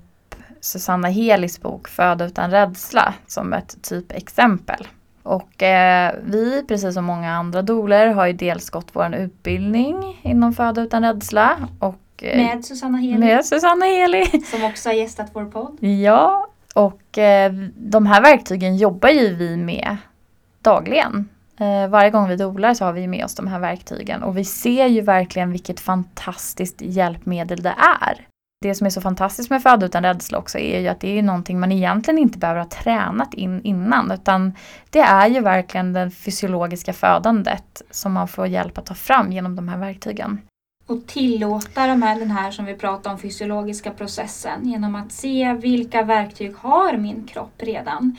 Susanna 0.62 1.08
Helis 1.08 1.62
bok 1.62 1.88
Föda 1.88 2.26
utan 2.26 2.52
rädsla 2.52 3.14
som 3.28 3.54
ett 3.54 3.78
typexempel. 3.90 4.88
Och 5.24 5.64
eh, 5.64 6.16
vi, 6.24 6.64
precis 6.68 6.94
som 6.94 7.06
många 7.06 7.34
andra 7.34 7.62
doler, 7.62 8.08
har 8.08 8.26
ju 8.28 8.34
dels 8.34 8.70
gått 8.70 8.88
vår 8.94 9.16
utbildning 9.16 10.20
inom 10.22 10.54
Föda 10.54 10.82
utan 10.82 11.04
rädsla 11.04 11.58
och 11.80 11.96
eh, 12.22 12.38
Med 12.38 12.66
Susanna 12.66 12.98
Heli 12.98 13.18
med 13.18 13.46
Susanna 13.46 13.86
Heli. 13.86 14.26
som 14.26 14.64
också 14.64 14.90
har 14.90 14.94
gästat 14.94 15.30
vår 15.34 15.46
podd. 15.46 15.78
Ja, 15.84 16.48
och 16.76 17.18
eh, 17.18 17.54
de 17.76 18.06
här 18.06 18.22
verktygen 18.22 18.78
jobbar 18.78 19.10
ju 19.10 19.36
vi 19.36 19.58
med 19.58 19.98
dagligen. 20.62 21.30
Eh, 21.60 21.88
varje 21.90 22.10
gång 22.10 22.30
vi 22.30 22.36
dolar 22.36 22.74
så 22.74 22.86
har 22.86 22.94
vi 22.94 23.08
med 23.08 23.26
oss 23.26 23.36
de 23.36 23.48
här 23.48 23.60
verktygen 23.60 24.24
och 24.24 24.38
vi 24.38 24.46
ser 24.46 24.88
ju 24.88 25.02
verkligen 25.02 25.52
vilket 25.52 25.80
fantastiskt 25.80 26.82
hjälpmedel 26.82 27.62
det 27.64 27.76
är. 28.02 28.28
Det 28.64 28.76
som 28.76 28.88
är 28.88 28.92
så 28.92 29.02
fantastiskt 29.02 29.50
med 29.50 29.64
Föda 29.64 29.86
utan 29.86 30.04
rädsla 30.04 30.38
också 30.38 30.58
är 30.58 30.80
ju 30.80 30.88
att 30.88 31.00
det 31.00 31.20
är 31.20 31.24
någonting 31.24 31.60
man 31.60 31.72
egentligen 31.72 32.18
inte 32.18 32.38
behöver 32.38 32.60
ha 32.60 32.68
tränat 32.68 33.34
in 33.34 33.62
innan 33.62 34.12
utan 34.12 34.54
det 34.90 35.00
är 35.00 35.28
ju 35.28 35.40
verkligen 35.40 35.94
det 35.94 36.12
fysiologiska 36.12 36.94
födandet 36.94 37.82
som 37.92 38.14
man 38.14 38.28
får 38.28 38.48
hjälp 38.48 38.78
att 38.78 38.86
ta 38.86 38.94
fram 38.94 39.32
genom 39.32 39.56
de 39.56 39.68
här 39.68 39.78
verktygen. 39.78 40.42
Och 40.88 41.08
tillåta 41.08 41.88
de 41.88 42.02
här, 42.02 42.20
den 42.20 42.32
här 42.32 42.52
som 42.52 42.66
vi 42.66 42.76
pratade 42.76 43.14
om 43.14 43.20
fysiologiska 43.20 43.92
processen 43.92 44.68
genom 44.68 44.96
att 44.96 45.12
se 45.12 45.54
vilka 45.54 46.04
verktyg 46.04 46.56
har 46.58 46.98
min 46.98 47.24
kropp 47.28 47.54
redan. 47.58 48.18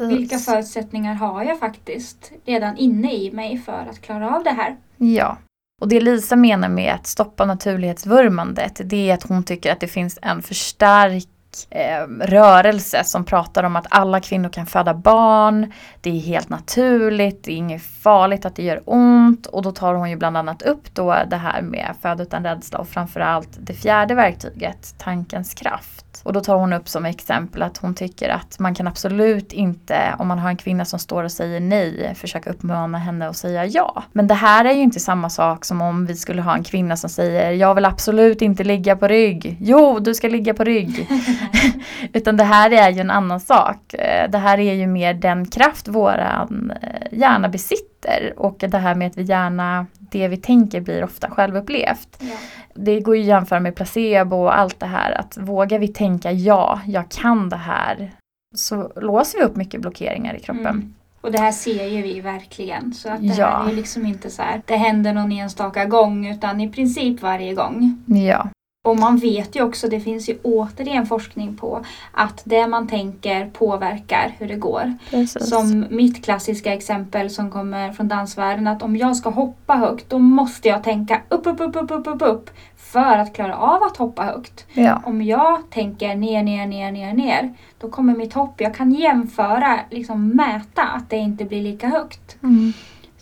Vilka 0.00 0.38
förutsättningar 0.38 1.14
har 1.14 1.44
jag 1.44 1.58
faktiskt 1.58 2.32
redan 2.44 2.76
inne 2.76 3.14
i 3.14 3.30
mig 3.32 3.58
för 3.58 3.86
att 3.90 4.00
klara 4.00 4.36
av 4.36 4.44
det 4.44 4.50
här? 4.50 4.76
Ja. 4.96 5.38
Och 5.80 5.88
det 5.88 6.00
Lisa 6.00 6.36
menar 6.36 6.68
med 6.68 6.94
att 6.94 7.06
stoppa 7.06 7.44
naturlighetsvurmandet 7.44 8.80
det 8.84 9.10
är 9.10 9.14
att 9.14 9.22
hon 9.22 9.44
tycker 9.44 9.72
att 9.72 9.80
det 9.80 9.88
finns 9.88 10.18
en 10.22 10.42
för 10.42 10.54
stark 10.54 11.28
eh, 11.70 12.06
rörelse 12.20 13.04
som 13.04 13.24
pratar 13.24 13.64
om 13.64 13.76
att 13.76 13.86
alla 13.90 14.20
kvinnor 14.20 14.48
kan 14.48 14.66
föda 14.66 14.94
barn. 14.94 15.72
Det 16.00 16.10
är 16.10 16.20
helt 16.20 16.48
naturligt, 16.48 17.44
det 17.44 17.52
är 17.52 17.56
inget 17.56 17.82
farligt 17.82 18.44
att 18.44 18.56
det 18.56 18.62
gör 18.62 18.82
ont. 18.84 19.46
Och 19.46 19.62
då 19.62 19.72
tar 19.72 19.94
hon 19.94 20.10
ju 20.10 20.16
bland 20.16 20.36
annat 20.36 20.62
upp 20.62 20.94
då 20.94 21.16
det 21.26 21.36
här 21.36 21.62
med 21.62 21.94
föda 22.02 22.22
utan 22.22 22.44
rädsla 22.44 22.78
och 22.78 22.88
framförallt 22.88 23.48
det 23.60 23.74
fjärde 23.74 24.14
verktyget, 24.14 24.94
tankens 24.98 25.54
kraft. 25.54 26.06
Och 26.22 26.32
då 26.32 26.40
tar 26.40 26.56
hon 26.56 26.72
upp 26.72 26.88
som 26.88 27.04
exempel 27.04 27.62
att 27.62 27.78
hon 27.78 27.94
tycker 27.94 28.28
att 28.28 28.58
man 28.58 28.74
kan 28.74 28.88
absolut 28.88 29.52
inte, 29.52 30.14
om 30.18 30.28
man 30.28 30.38
har 30.38 30.48
en 30.48 30.56
kvinna 30.56 30.84
som 30.84 30.98
står 30.98 31.24
och 31.24 31.32
säger 31.32 31.60
nej, 31.60 32.14
försöka 32.14 32.50
uppmana 32.50 32.98
henne 32.98 33.28
att 33.28 33.36
säga 33.36 33.66
ja. 33.66 34.02
Men 34.12 34.26
det 34.26 34.34
här 34.34 34.64
är 34.64 34.72
ju 34.72 34.80
inte 34.80 35.00
samma 35.00 35.30
sak 35.30 35.64
som 35.64 35.82
om 35.82 36.06
vi 36.06 36.16
skulle 36.16 36.42
ha 36.42 36.56
en 36.56 36.64
kvinna 36.64 36.96
som 36.96 37.10
säger 37.10 37.50
jag 37.50 37.74
vill 37.74 37.84
absolut 37.84 38.42
inte 38.42 38.64
ligga 38.64 38.96
på 38.96 39.08
rygg. 39.08 39.56
Jo, 39.60 39.98
du 39.98 40.14
ska 40.14 40.28
ligga 40.28 40.54
på 40.54 40.64
rygg. 40.64 41.08
Utan 42.12 42.36
det 42.36 42.44
här 42.44 42.70
är 42.70 42.90
ju 42.90 43.00
en 43.00 43.10
annan 43.10 43.40
sak. 43.40 43.94
Eh, 43.94 44.30
Det 44.30 44.38
här 44.38 44.58
är 44.58 44.72
ju 44.74 44.86
mer 44.86 45.14
den 45.14 45.46
kraft 45.46 45.88
våran 45.88 46.72
eh, 46.82 47.18
hjärna 47.18 47.48
besitter 47.48 48.32
och 48.36 48.56
det 48.58 48.78
här 48.78 48.94
med 48.94 49.06
att 49.06 49.16
vi 49.16 49.22
gärna, 49.22 49.86
det 49.98 50.28
vi 50.28 50.36
tänker 50.36 50.80
blir 50.80 51.04
ofta 51.04 51.30
självupplevt. 51.30 52.16
Ja. 52.20 52.26
Det 52.74 53.00
går 53.00 53.16
ju 53.16 53.22
att 53.22 53.28
jämföra 53.28 53.60
med 53.60 53.74
placebo 53.74 54.36
och 54.36 54.58
allt 54.58 54.80
det 54.80 54.86
här 54.86 55.12
att 55.12 55.36
vågar 55.40 55.78
vi 55.78 55.88
tänka 55.88 56.32
ja, 56.32 56.80
jag 56.86 57.08
kan 57.10 57.48
det 57.48 57.56
här 57.56 58.10
så 58.54 58.92
låser 58.96 59.38
vi 59.38 59.44
upp 59.44 59.56
mycket 59.56 59.80
blockeringar 59.80 60.34
i 60.34 60.40
kroppen. 60.40 60.66
Mm. 60.66 60.94
Och 61.20 61.32
det 61.32 61.38
här 61.38 61.52
ser 61.52 61.86
ju 61.86 62.02
vi 62.02 62.20
verkligen. 62.20 62.92
Så 62.94 63.08
att 63.08 63.20
det 63.20 63.26
Ja. 63.26 63.46
här 63.64 63.70
är 63.72 63.76
liksom 63.76 64.06
inte 64.06 64.30
så 64.30 64.42
här, 64.42 64.62
det 64.64 64.76
händer 64.76 65.12
någon 65.12 65.32
enstaka 65.32 65.84
gång 65.84 66.26
utan 66.26 66.60
i 66.60 66.70
princip 66.70 67.22
varje 67.22 67.54
gång. 67.54 68.02
Ja, 68.06 68.48
Och 68.86 68.96
man 68.96 69.16
vet 69.16 69.56
ju 69.56 69.62
också, 69.62 69.88
det 69.88 70.00
finns 70.00 70.28
ju 70.28 70.38
återigen 70.42 71.06
forskning 71.06 71.56
på 71.56 71.84
att 72.12 72.42
det 72.44 72.66
man 72.66 72.88
tänker 72.88 73.46
påverkar 73.46 74.34
hur 74.38 74.48
det 74.48 74.56
går. 74.56 74.94
precis. 75.10 75.48
Som 75.48 75.86
mitt 75.90 76.24
klassiska 76.24 76.74
exempel 76.74 77.30
som 77.30 77.50
kommer 77.50 77.92
från 77.92 78.08
dansvärlden 78.08 78.66
att 78.66 78.82
om 78.82 78.96
jag 78.96 79.16
ska 79.16 79.30
hoppa 79.30 79.74
högt 79.74 80.10
då 80.10 80.18
måste 80.18 80.68
jag 80.68 80.84
tänka 80.84 81.22
upp, 81.28 81.46
upp, 81.46 81.60
upp, 81.60 81.76
upp, 81.76 81.90
upp, 81.90 82.06
upp, 82.06 82.22
upp 82.22 82.50
för 82.76 83.18
att 83.18 83.34
klara 83.34 83.56
av 83.56 83.82
att 83.82 83.96
hoppa 83.96 84.22
högt. 84.22 84.66
Ja, 84.72 85.02
Om 85.04 85.22
jag 85.22 85.70
tänker 85.70 86.14
ner, 86.14 86.42
ner, 86.42 86.66
ner, 86.66 86.92
ner, 86.92 87.12
ner 87.12 87.54
då 87.78 87.90
kommer 87.90 88.16
mitt 88.16 88.32
hopp, 88.32 88.60
jag 88.60 88.74
kan 88.74 88.92
jämföra, 88.92 89.80
liksom 89.90 90.28
mäta 90.28 90.82
att 90.82 91.10
det 91.10 91.16
inte 91.16 91.44
blir 91.44 91.62
lika 91.62 91.88
högt. 91.88 92.36
mm. 92.42 92.72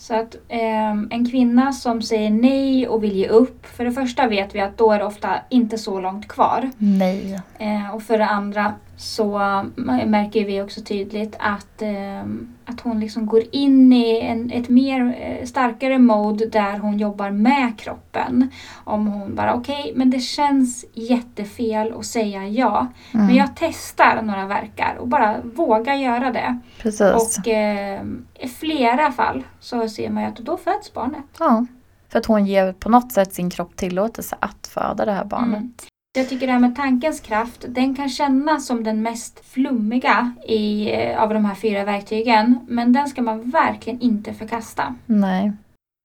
Så 0.07 0.15
att 0.15 0.37
ehm, 0.49 1.09
en 1.11 1.31
kvinna 1.31 1.73
som 1.73 2.03
säger 2.03 2.31
nej 2.31 2.89
och 2.89 3.05
vill 3.05 3.17
ge 3.17 3.29
upp, 3.29 3.67
för 3.67 3.85
det 3.85 3.93
första 3.93 4.29
vet 4.29 4.55
vi 4.55 4.61
att 4.61 4.79
då 4.79 4.93
är 4.93 4.99
det 4.99 5.05
ofta 5.05 5.35
inte 5.49 5.79
så 5.79 6.01
långt 6.01 6.29
kvar. 6.29 6.71
nej. 6.79 7.41
Eh, 7.59 7.95
och 7.95 8.03
för 8.03 8.19
det 8.19 8.27
andra 8.27 8.73
så 8.97 9.39
märker 10.07 10.45
vi 10.45 10.63
också 10.63 10.81
tydligt 10.81 11.37
att, 11.39 11.83
ehm, 11.83 12.54
att 12.67 12.81
hon 12.81 13.01
liksom 13.01 13.27
går 13.27 13.43
in 13.53 13.93
i 13.93 14.21
en, 14.21 14.51
ett 14.51 14.69
mer 14.69 15.17
eh, 15.21 15.47
starkare 15.47 15.99
mode 15.99 16.47
där 16.47 16.79
hon 16.79 16.99
jobbar 16.99 17.31
med 17.31 17.79
kroppen. 17.79 18.51
Om 18.85 19.07
hon 19.07 19.35
bara 19.35 19.55
okej, 19.55 19.93
men 19.97 20.11
det 20.11 20.21
känns 20.21 20.85
jättefel 20.93 21.95
att 21.99 22.07
säga 22.07 22.49
ja. 22.49 22.87
Mm. 23.15 23.27
Men 23.27 23.35
jag 23.35 23.49
testar 23.57 24.23
några 24.23 24.47
verkar 24.47 24.97
och 25.01 25.09
bara 25.09 25.37
vågar 25.43 25.95
göra 25.95 26.31
det. 26.31 26.59
Precis. 26.79 27.39
Och 27.39 27.49
eh, 27.49 28.03
i 28.35 28.49
flera 28.49 29.13
fall 29.13 29.43
så 29.61 29.89
ser 29.89 30.11
man 30.11 30.23
ju 30.23 30.29
att 30.29 30.37
då 30.37 30.57
föds 30.57 30.93
barnet. 30.93 31.25
Ja. 31.39 31.67
För 32.09 32.19
att 32.19 32.27
hon 32.27 32.47
ger 32.47 32.73
på 32.73 32.89
något 32.89 33.13
sätt 33.13 33.35
sin 33.35 33.51
kropp 33.51 33.77
tillåtelse 33.77 34.37
att 34.41 34.67
föda 34.67 35.05
det 35.05 35.13
här 35.13 35.25
barnet. 35.25 35.59
Mm. 35.59 35.75
Jag 36.17 36.29
tycker 36.29 36.47
det 36.47 36.53
här 36.53 36.61
med 36.61 36.77
tankens 36.77 37.21
kraft, 37.21 37.65
den 37.69 37.95
kan 37.97 38.09
kännas 38.09 38.67
som 38.67 38.85
den 38.85 39.03
mest 39.03 39.45
flummiga 39.45 40.33
i, 40.49 40.93
eh, 40.93 41.23
av 41.23 41.35
de 41.35 41.45
här 41.45 41.55
fyra 41.55 41.85
verktygen. 41.85 42.59
Men 42.69 42.93
den 42.93 43.09
ska 43.09 43.23
man 43.23 43.51
verkligen 43.51 44.01
inte 44.01 44.35
förkasta. 44.35 44.95
Nej. 45.07 45.53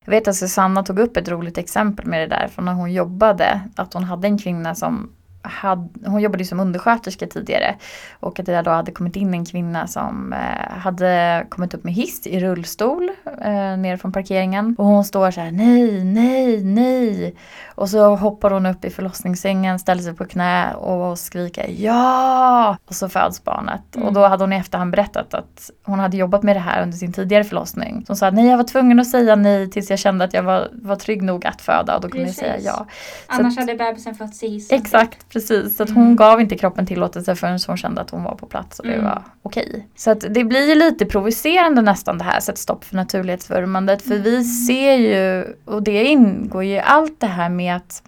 Jag 0.05 0.11
vet 0.11 0.27
att 0.27 0.35
Susanna 0.35 0.83
tog 0.83 0.99
upp 0.99 1.17
ett 1.17 1.29
roligt 1.29 1.57
exempel 1.57 2.05
med 2.05 2.19
det 2.19 2.35
där 2.35 2.47
från 2.47 2.65
när 2.65 2.73
hon 2.73 2.93
jobbade. 2.93 3.61
Att 3.75 3.93
hon 3.93 4.03
hade 4.03 4.27
en 4.27 4.37
kvinna 4.37 4.75
som 4.75 5.09
hade, 5.41 5.89
hon 6.05 6.21
jobbade 6.21 6.43
ju 6.43 6.47
som 6.47 6.59
undersköterska 6.59 7.27
tidigare. 7.27 7.75
Och 8.19 8.39
att 8.39 8.45
det 8.45 8.61
då 8.61 8.71
hade 8.71 8.91
kommit 8.91 9.15
in 9.15 9.33
en 9.33 9.45
kvinna 9.45 9.87
som 9.87 10.33
eh, 10.33 10.77
hade 10.77 11.45
kommit 11.49 11.73
upp 11.73 11.83
med 11.83 11.93
hiss 11.93 12.27
i 12.27 12.39
rullstol 12.39 13.11
eh, 13.41 13.77
ner 13.77 13.97
från 13.97 14.11
parkeringen. 14.11 14.75
Och 14.77 14.85
hon 14.85 15.05
står 15.05 15.31
så 15.31 15.41
här 15.41 15.51
nej, 15.51 16.03
nej, 16.03 16.63
nej. 16.63 17.35
Och 17.75 17.89
så 17.89 18.15
hoppar 18.15 18.51
hon 18.51 18.65
upp 18.65 18.85
i 18.85 18.89
förlossningssängen, 18.89 19.79
ställer 19.79 20.01
sig 20.01 20.13
på 20.13 20.25
knä 20.25 20.73
och 20.73 21.19
skriker 21.19 21.65
ja! 21.77 22.77
Och 22.85 22.95
så 22.95 23.09
föds 23.09 23.43
barnet. 23.43 23.95
Mm. 23.95 24.07
Och 24.07 24.13
då 24.13 24.27
hade 24.27 24.43
hon 24.43 24.53
i 24.53 24.55
efterhand 24.55 24.91
berättat 24.91 25.33
att 25.33 25.71
hon 25.83 25.99
hade 25.99 26.17
jobbat 26.17 26.43
med 26.43 26.55
det 26.55 26.59
här 26.59 26.83
under 26.83 26.97
sin 26.97 27.13
tidigare 27.13 27.43
förlossning. 27.43 28.03
Så 28.07 28.11
hon 28.11 28.17
sa 28.17 28.31
nej 28.31 28.47
jag 28.47 28.57
var 28.57 28.63
tvungen 28.63 28.99
att 28.99 29.07
säga 29.07 29.35
nej 29.35 29.69
tills 29.69 29.89
jag 29.89 29.99
kände 29.99 30.25
att 30.25 30.33
jag 30.33 30.43
var, 30.43 30.69
var 30.71 30.95
trygg 30.95 31.21
nog 31.21 31.45
att 31.45 31.61
föda 31.61 31.95
och 31.95 32.01
då 32.01 32.09
kunde 32.09 32.27
jag 32.27 32.35
säga 32.35 32.51
Precis. 32.51 32.67
ja. 32.67 32.85
Annars 33.27 33.57
att- 33.57 33.59
hade 33.59 33.75
bebisen 33.75 34.15
fötts 34.15 34.43
i 34.43 34.47
hissen. 34.47 34.77
Exakt, 34.77 35.28
precis. 35.29 35.77
Så 35.77 35.83
att 35.83 35.89
Mm. 35.89 36.03
hon 36.03 36.15
gav 36.15 36.41
inte 36.41 36.57
kroppen 36.57 36.85
tillåtelse 36.85 37.35
förrän 37.35 37.59
hon 37.67 37.77
kände 37.77 38.01
att 38.01 38.09
hon 38.09 38.23
var 38.23 38.35
på 38.35 38.45
plats 38.45 38.79
och 38.79 38.85
det 38.85 38.93
Mm. 38.93 39.05
var 39.05 39.23
okej. 39.41 39.87
Så 39.95 40.11
att 40.11 40.25
det 40.29 40.43
blir 40.43 40.69
ju 40.69 40.75
lite 40.75 41.05
provocerande 41.05 41.81
nästan 41.81 42.17
det 42.17 42.23
här, 42.23 42.39
sätt 42.39 42.57
stopp 42.57 42.83
för 42.85 42.95
naturlighetsvurmandet. 42.95 44.01
För 44.01 44.15
vi 44.15 44.29
Mm. 44.35 44.43
ser 44.43 44.93
ju, 44.95 45.45
och 45.65 45.83
det 45.83 46.03
ingår 46.03 46.63
ju 46.63 46.77
allt 46.79 47.19
det 47.19 47.27
här 47.27 47.49
med 47.49 47.75
att 47.75 48.03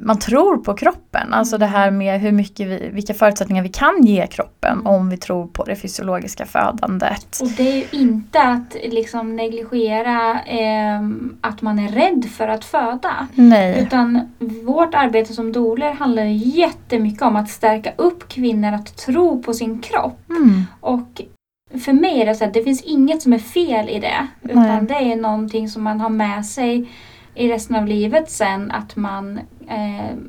man 0.00 0.18
tror 0.18 0.56
på 0.56 0.74
kroppen. 0.74 1.32
Alltså 1.32 1.58
det 1.58 1.66
här 1.66 1.90
med 1.90 2.20
hur 2.20 2.32
mycket 2.32 2.68
vi, 2.68 2.90
vilka 2.92 3.14
förutsättningar 3.14 3.62
vi 3.62 3.68
kan 3.68 4.02
ge 4.02 4.26
kroppen 4.26 4.86
om 4.86 5.10
vi 5.10 5.16
tror 5.16 5.46
på 5.46 5.64
det 5.64 5.76
fysiologiska 5.76 6.46
födandet. 6.46 7.38
Och 7.42 7.48
det 7.48 7.72
är 7.72 7.76
ju 7.76 7.84
inte 8.00 8.42
att 8.42 8.76
liksom 8.84 9.36
negligera 9.36 10.40
ehm, 10.40 11.36
att 11.40 11.62
man 11.62 11.78
är 11.78 11.88
rädd 11.88 12.24
för 12.36 12.48
att 12.48 12.64
föda. 12.64 13.26
Nej. 13.34 13.82
Utan 13.82 14.34
vårt 14.64 14.94
arbete 14.94 15.32
som 15.32 15.52
doler 15.52 15.92
handlar 15.92 16.24
jättemycket 16.24 17.22
om 17.22 17.36
att 17.36 17.50
stärka 17.50 17.92
upp 17.96 18.28
kvinnor 18.28 18.72
att 18.72 18.96
tro 18.96 19.42
på 19.42 19.54
sin 19.54 19.80
kropp. 19.80 20.30
Mm. 20.30 20.64
Och 20.80 21.22
för 21.84 21.92
mig 21.92 22.22
är 22.22 22.26
det 22.26 22.34
så 22.34 22.44
att 22.44 22.54
det 22.54 22.64
finns 22.64 22.82
inget 22.82 23.22
som 23.22 23.32
är 23.32 23.38
fel 23.38 23.88
i 23.88 23.98
det. 23.98 24.26
Utan 24.42 24.62
Nej. 24.62 24.82
det 24.88 25.12
är 25.12 25.16
någonting 25.16 25.68
som 25.68 25.82
man 25.82 26.00
har 26.00 26.08
med 26.08 26.46
sig 26.46 26.88
i 27.34 27.48
resten 27.48 27.76
av 27.76 27.86
livet 27.86 28.30
sen. 28.30 28.70
Att 28.70 28.96
man, 28.96 29.38
eh, 29.38 29.44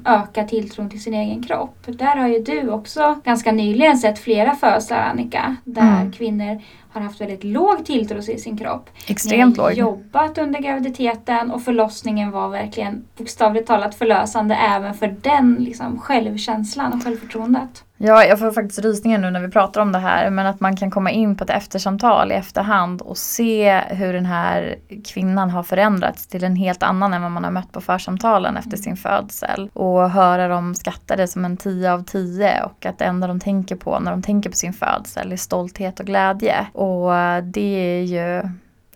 öka 0.06 0.44
tilltron 0.44 0.90
till 0.90 1.04
sin 1.04 1.14
egen 1.14 1.44
kropp. 1.44 1.78
Där 1.86 2.16
har 2.16 2.28
ju 2.28 2.40
du 2.40 2.70
också 2.70 3.20
ganska 3.24 3.52
nyligen 3.52 3.98
sett 3.98 4.20
flera 4.20 4.56
födslar 4.56 4.98
Annika, 4.98 5.56
där 5.64 5.82
mm. 5.82 6.12
kvinnor 6.12 6.62
har 6.94 7.02
haft 7.02 7.22
väldigt 7.22 7.44
låg 7.44 7.86
tilltro 7.86 8.22
till 8.22 8.42
sin 8.42 8.58
kropp. 8.58 8.90
Extremt 9.08 9.58
låg. 9.58 9.74
jobbat 9.74 10.38
under 10.38 10.60
graviditeten 10.60 11.52
och 11.52 11.64
förlossningen 11.64 12.32
var 12.32 12.50
verkligen 12.50 13.06
bokstavligt 13.18 13.68
talat 13.68 13.96
förlösande 13.96 14.56
även 14.56 14.94
för 14.94 15.16
den 15.22 15.56
liksom, 15.60 16.00
självkänslan 16.00 16.94
och 16.94 17.04
självförtroendet. 17.04 17.84
Ja, 18.04 18.24
jag 18.24 18.40
får 18.40 18.52
faktiskt 18.52 18.80
rysningar 18.80 19.18
nu 19.18 19.32
när 19.32 19.40
vi 19.40 19.52
pratar 19.52 19.82
om 19.82 19.92
det 19.92 20.00
här. 20.00 20.30
Men 20.30 20.46
att 20.46 20.60
man 20.60 20.76
kan 20.76 20.92
komma 20.92 21.12
in 21.12 21.36
på 21.36 21.44
ett 21.44 21.50
eftersamtal 21.50 22.32
i 22.32 22.36
efterhand 22.36 23.02
och 23.02 23.18
se 23.18 23.80
hur 23.80 24.14
den 24.14 24.26
här 24.26 24.76
kvinnan 25.06 25.50
har 25.50 25.64
förändrats 25.64 26.28
till 26.28 26.44
en 26.44 26.56
helt 26.56 26.84
annan 26.84 27.14
än 27.14 27.22
vad 27.22 27.32
man 27.32 27.44
har 27.44 27.52
mött 27.52 27.72
på 27.72 27.82
församtalen 27.82 28.58
efter 28.58 28.78
sin 28.78 28.98
födsel. 28.98 29.31
Och 29.74 30.10
höra 30.10 30.48
dem 30.48 30.76
skatta 30.76 31.16
det 31.16 31.28
som 31.28 31.46
en 31.46 31.58
10 31.58 31.92
av 31.92 32.04
10 32.04 32.64
och 32.64 32.86
att 32.86 32.98
det 32.98 33.06
enda 33.06 33.28
de 33.28 33.40
tänker 33.40 33.76
på 33.76 34.00
när 34.00 34.12
de 34.12 34.22
tänker 34.22 34.50
på 34.50 34.56
sin 34.56 34.74
födsel 34.74 35.32
är 35.32 35.38
stolthet 35.38 36.00
och 36.00 36.06
glädje. 36.06 36.68
Och 36.74 37.12
det 37.44 38.00
är 38.00 38.04
ju 38.04 38.40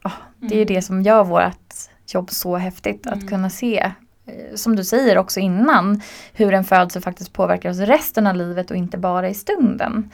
oh, 0.03 0.13
det, 0.39 0.55
är 0.55 0.61
mm. 0.61 0.67
det 0.67 0.81
som 0.81 1.01
gör 1.01 1.23
vårt 1.23 1.73
jobb 2.07 2.31
så 2.31 2.57
häftigt. 2.57 3.07
Att 3.07 3.13
mm. 3.13 3.27
kunna 3.27 3.49
se 3.49 3.91
Eh, 4.25 4.55
som 4.55 4.75
du 4.75 4.83
säger 4.83 5.17
också 5.17 5.39
innan, 5.39 6.01
hur 6.33 6.53
en 6.53 6.63
födsel 6.63 7.01
faktiskt 7.01 7.33
påverkar 7.33 7.69
oss 7.69 7.77
resten 7.77 8.27
av 8.27 8.35
livet 8.35 8.71
och 8.71 8.77
inte 8.77 8.97
bara 8.97 9.29
i 9.29 9.33
stunden. 9.33 10.11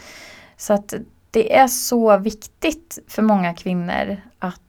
Så 0.57 0.73
att 0.73 0.93
det 1.31 1.55
är 1.55 1.67
så 1.67 2.17
viktigt 2.17 2.99
för 3.07 3.21
många 3.21 3.53
kvinnor 3.53 4.17
att 4.39 4.61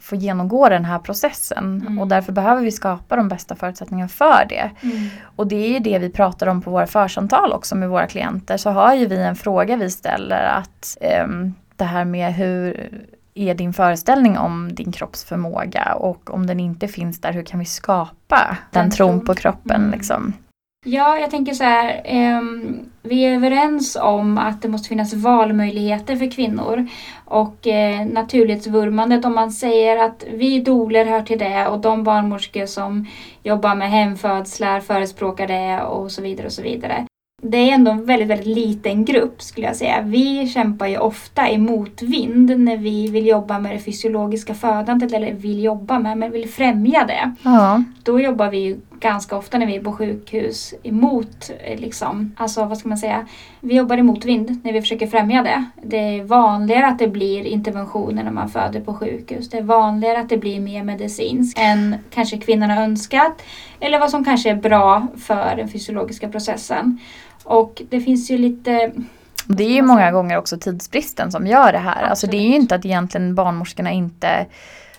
få 0.00 0.16
genomgå 0.16 0.68
den 0.68 0.84
här 0.84 0.98
processen 0.98 1.80
mm. 1.80 1.98
och 1.98 2.08
därför 2.08 2.32
behöver 2.32 2.62
vi 2.62 2.72
skapa 2.72 3.16
de 3.16 3.28
bästa 3.28 3.56
förutsättningarna 3.56 4.08
för 4.08 4.46
det. 4.48 4.70
Mm. 4.82 5.08
Och 5.36 5.46
det 5.46 5.76
är 5.76 5.80
det 5.80 5.98
vi 5.98 6.10
pratar 6.10 6.46
om 6.46 6.62
på 6.62 6.70
våra 6.70 6.86
församtal 6.86 7.52
också 7.52 7.74
med 7.74 7.88
våra 7.88 8.06
klienter 8.06 8.56
så 8.56 8.70
har 8.70 8.94
ju 8.94 9.06
vi 9.06 9.16
en 9.16 9.36
fråga 9.36 9.76
vi 9.76 9.90
ställer 9.90 10.44
att 10.44 10.98
um, 11.24 11.54
det 11.76 11.84
här 11.84 12.04
med 12.04 12.34
hur 12.34 12.90
är 13.34 13.54
din 13.54 13.72
föreställning 13.72 14.38
om 14.38 14.74
din 14.74 14.92
kroppsförmåga 14.92 15.94
och 15.94 16.34
om 16.34 16.46
den 16.46 16.60
inte 16.60 16.88
finns 16.88 17.20
där, 17.20 17.32
hur 17.32 17.42
kan 17.42 17.60
vi 17.60 17.66
skapa 17.66 18.56
den, 18.70 18.82
den 18.82 18.90
tron 18.90 19.24
på 19.24 19.34
kroppen? 19.34 19.80
Mm. 19.80 19.90
Liksom? 19.90 20.32
Ja, 20.88 21.18
jag 21.18 21.30
tänker 21.30 21.54
så 21.54 21.64
här. 21.64 22.00
Eh, 22.04 22.40
vi 23.02 23.24
är 23.24 23.34
överens 23.34 23.96
om 24.02 24.38
att 24.38 24.62
det 24.62 24.68
måste 24.68 24.88
finnas 24.88 25.14
valmöjligheter 25.14 26.16
för 26.16 26.30
kvinnor. 26.30 26.86
Och 27.24 27.66
eh, 27.66 28.06
naturlighetsvurmandet, 28.06 29.24
om 29.24 29.34
man 29.34 29.50
säger 29.52 30.04
att 30.04 30.24
vi 30.32 30.60
doler 30.60 31.04
hör 31.04 31.22
till 31.22 31.38
det 31.38 31.66
och 31.66 31.80
de 31.80 32.04
barnmorskor 32.04 32.66
som 32.66 33.06
jobbar 33.42 33.74
med 33.74 33.90
hemfödslar 33.90 34.80
förespråkar 34.80 35.46
det 35.46 35.82
och 35.82 36.12
så 36.12 36.22
vidare 36.22 36.46
och 36.46 36.52
så 36.52 36.62
vidare 36.62 37.06
det 37.42 37.56
är 37.56 37.74
ändå 37.74 37.90
en 37.90 38.04
väldigt, 38.04 38.28
väldigt 38.28 38.56
liten 38.56 39.04
grupp 39.04 39.42
skulle 39.42 39.66
jag 39.66 39.76
säga. 39.76 40.02
Vi 40.02 40.48
kämpar 40.48 40.86
ju 40.86 40.98
ofta 40.98 41.50
i 41.50 41.58
motvind 41.58 42.60
när 42.60 42.76
vi 42.76 43.08
vill 43.08 43.26
jobba 43.26 43.58
med 43.58 43.72
det 43.72 43.78
fysiologiska 43.78 44.54
födandet 44.54 45.12
eller 45.12 45.32
vill 45.32 45.62
jobba 45.62 45.98
med, 45.98 46.18
men 46.18 46.32
vill 46.32 46.48
främja 46.48 47.04
det. 47.04 47.34
Ja. 47.42 47.82
Då 48.02 48.20
jobbar 48.20 48.50
vi 48.50 48.76
ganska 49.00 49.36
ofta 49.36 49.58
när 49.58 49.66
vi 49.66 49.76
är 49.76 49.80
på 49.80 49.92
sjukhus 49.92 50.74
emot, 50.82 51.50
eh, 51.64 51.80
liksom, 51.80 52.34
alltså 52.36 52.64
vad 52.64 52.78
ska 52.78 52.88
man 52.88 52.98
säga, 52.98 53.26
vi 53.60 53.74
jobbar 53.74 53.98
emot 53.98 54.24
vind 54.24 54.60
när 54.64 54.72
vi 54.72 54.80
försöker 54.80 55.06
främja 55.06 55.42
det. 55.42 55.64
Det 55.82 55.96
är 55.96 56.24
vanligare 56.24 56.86
att 56.86 56.98
det 56.98 57.08
blir 57.08 57.44
interventioner 57.44 58.24
när 58.24 58.30
man 58.30 58.48
föder 58.48 58.80
på 58.80 58.94
sjukhus. 58.94 59.50
Det 59.50 59.58
är 59.58 59.62
vanligare 59.62 60.20
att 60.20 60.28
det 60.28 60.38
blir 60.38 60.60
mer 60.60 60.84
medicinskt 60.84 61.58
än 61.58 61.96
kanske 62.10 62.38
kvinnan 62.38 62.70
har 62.70 62.82
önskat 62.82 63.42
eller 63.80 64.00
vad 64.00 64.10
som 64.10 64.24
kanske 64.24 64.50
är 64.50 64.56
bra 64.56 65.06
för 65.16 65.56
den 65.56 65.68
fysiologiska 65.68 66.28
processen. 66.28 66.98
Och 67.44 67.82
det 67.88 68.00
finns 68.00 68.30
ju 68.30 68.38
lite 68.38 68.92
det 69.48 69.64
är 69.64 69.70
ju 69.70 69.82
många 69.82 70.12
gånger 70.12 70.38
också 70.38 70.58
tidsbristen 70.58 71.32
som 71.32 71.46
gör 71.46 71.72
det 71.72 71.78
här. 71.78 71.92
Absolut. 71.92 72.10
Alltså 72.10 72.26
det 72.26 72.36
är 72.36 72.48
ju 72.48 72.54
inte 72.54 72.74
att 72.74 72.84
egentligen 72.84 73.34
barnmorskorna 73.34 73.90
inte 73.90 74.46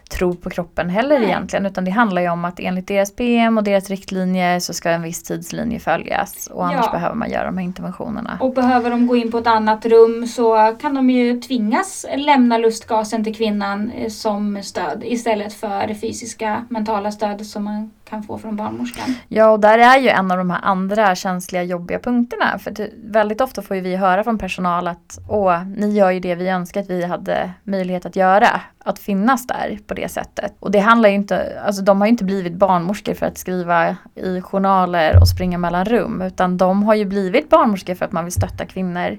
tror 0.07 0.33
på 0.33 0.49
kroppen 0.49 0.89
heller 0.89 1.19
Nej. 1.19 1.27
egentligen. 1.27 1.65
Utan 1.65 1.85
det 1.85 1.91
handlar 1.91 2.21
ju 2.21 2.29
om 2.29 2.45
att 2.45 2.59
enligt 2.59 2.87
deras 2.87 3.15
PM 3.15 3.57
och 3.57 3.63
deras 3.63 3.89
riktlinjer 3.89 4.59
så 4.59 4.73
ska 4.73 4.89
en 4.89 5.01
viss 5.01 5.23
tidslinje 5.23 5.79
följas. 5.79 6.47
Och 6.47 6.65
annars 6.65 6.85
ja. 6.85 6.91
behöver 6.91 7.15
man 7.15 7.31
göra 7.31 7.45
de 7.45 7.57
här 7.57 7.65
interventionerna. 7.65 8.37
Och 8.41 8.53
behöver 8.53 8.89
de 8.89 9.07
gå 9.07 9.15
in 9.15 9.31
på 9.31 9.37
ett 9.37 9.47
annat 9.47 9.85
rum 9.85 10.27
så 10.27 10.75
kan 10.81 10.95
de 10.95 11.09
ju 11.09 11.41
tvingas 11.41 12.05
lämna 12.15 12.57
lustgasen 12.57 13.23
till 13.23 13.35
kvinnan 13.35 13.91
eh, 13.91 14.09
som 14.09 14.63
stöd 14.63 15.03
istället 15.05 15.53
för 15.53 15.87
det 15.87 15.95
fysiska 15.95 16.65
mentala 16.69 17.11
stödet 17.11 17.47
som 17.47 17.63
man 17.63 17.91
kan 18.09 18.23
få 18.23 18.37
från 18.37 18.55
barnmorskan. 18.55 19.15
Ja, 19.27 19.49
och 19.49 19.59
där 19.59 19.79
är 19.79 19.97
ju 19.97 20.09
en 20.09 20.31
av 20.31 20.37
de 20.37 20.49
här 20.49 20.59
andra 20.63 21.15
känsliga 21.15 21.63
jobbiga 21.63 21.99
punkterna. 21.99 22.59
För 22.59 22.71
det, 22.71 22.89
väldigt 23.03 23.41
ofta 23.41 23.61
får 23.61 23.75
vi 23.75 23.95
höra 23.95 24.23
från 24.23 24.37
personal 24.37 24.87
att 24.87 25.19
åh, 25.29 25.63
ni 25.63 25.89
gör 25.89 26.11
ju 26.11 26.19
det 26.19 26.35
vi 26.35 26.49
önskar 26.49 26.81
att 26.81 26.89
vi 26.89 27.05
hade 27.05 27.51
möjlighet 27.63 28.05
att 28.05 28.15
göra. 28.15 28.61
Att 28.79 28.99
finnas 28.99 29.47
där 29.47 29.79
på 29.87 29.93
det 29.93 30.09
sättet. 30.09 30.53
Och 30.59 30.71
det 30.71 30.79
handlar 30.79 31.09
ju 31.09 31.15
inte, 31.15 31.61
alltså 31.65 31.81
de 31.81 32.01
har 32.01 32.07
ju 32.07 32.11
inte 32.11 32.23
blivit 32.23 32.53
barnmorskor 32.53 33.13
för 33.13 33.25
att 33.25 33.37
skriva 33.37 33.95
i 34.15 34.41
journaler 34.41 35.21
och 35.21 35.27
springa 35.27 35.57
mellan 35.57 35.85
rum. 35.85 36.21
Utan 36.21 36.57
de 36.57 36.83
har 36.83 36.95
ju 36.95 37.05
blivit 37.05 37.49
barnmorskor 37.49 37.95
för 37.95 38.05
att 38.05 38.11
man 38.11 38.23
vill 38.23 38.33
stötta 38.33 38.65
kvinnor 38.65 39.17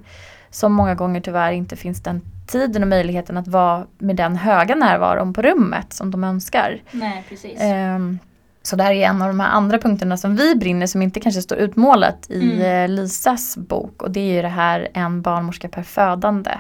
som 0.50 0.72
många 0.72 0.94
gånger 0.94 1.20
tyvärr 1.20 1.52
inte 1.52 1.76
finns 1.76 2.02
den 2.02 2.20
tiden 2.46 2.82
och 2.82 2.88
möjligheten 2.88 3.36
att 3.36 3.48
vara 3.48 3.86
med 3.98 4.16
den 4.16 4.36
höga 4.36 4.74
närvaron 4.74 5.32
på 5.32 5.42
rummet 5.42 5.92
som 5.92 6.10
de 6.10 6.24
önskar. 6.24 6.82
Nej, 6.90 7.24
precis. 7.28 7.60
Um, 7.62 8.18
så 8.68 8.76
det 8.76 8.82
här 8.82 8.92
är 8.92 9.06
en 9.06 9.22
av 9.22 9.28
de 9.28 9.40
här 9.40 9.50
andra 9.50 9.78
punkterna 9.78 10.16
som 10.16 10.36
vi 10.36 10.54
brinner 10.54 10.86
som 10.86 11.02
inte 11.02 11.20
kanske 11.20 11.42
står 11.42 11.58
utmålat 11.58 12.30
i 12.30 12.52
mm. 12.52 12.60
Eh, 12.60 12.96
Lisas 12.96 13.56
bok 13.56 14.02
och 14.02 14.10
det 14.10 14.20
är 14.20 14.34
ju 14.34 14.42
det 14.42 14.48
här 14.48 14.88
en 14.94 15.22
barnmorska 15.22 15.68
per 15.68 15.82
födande. 15.82 16.50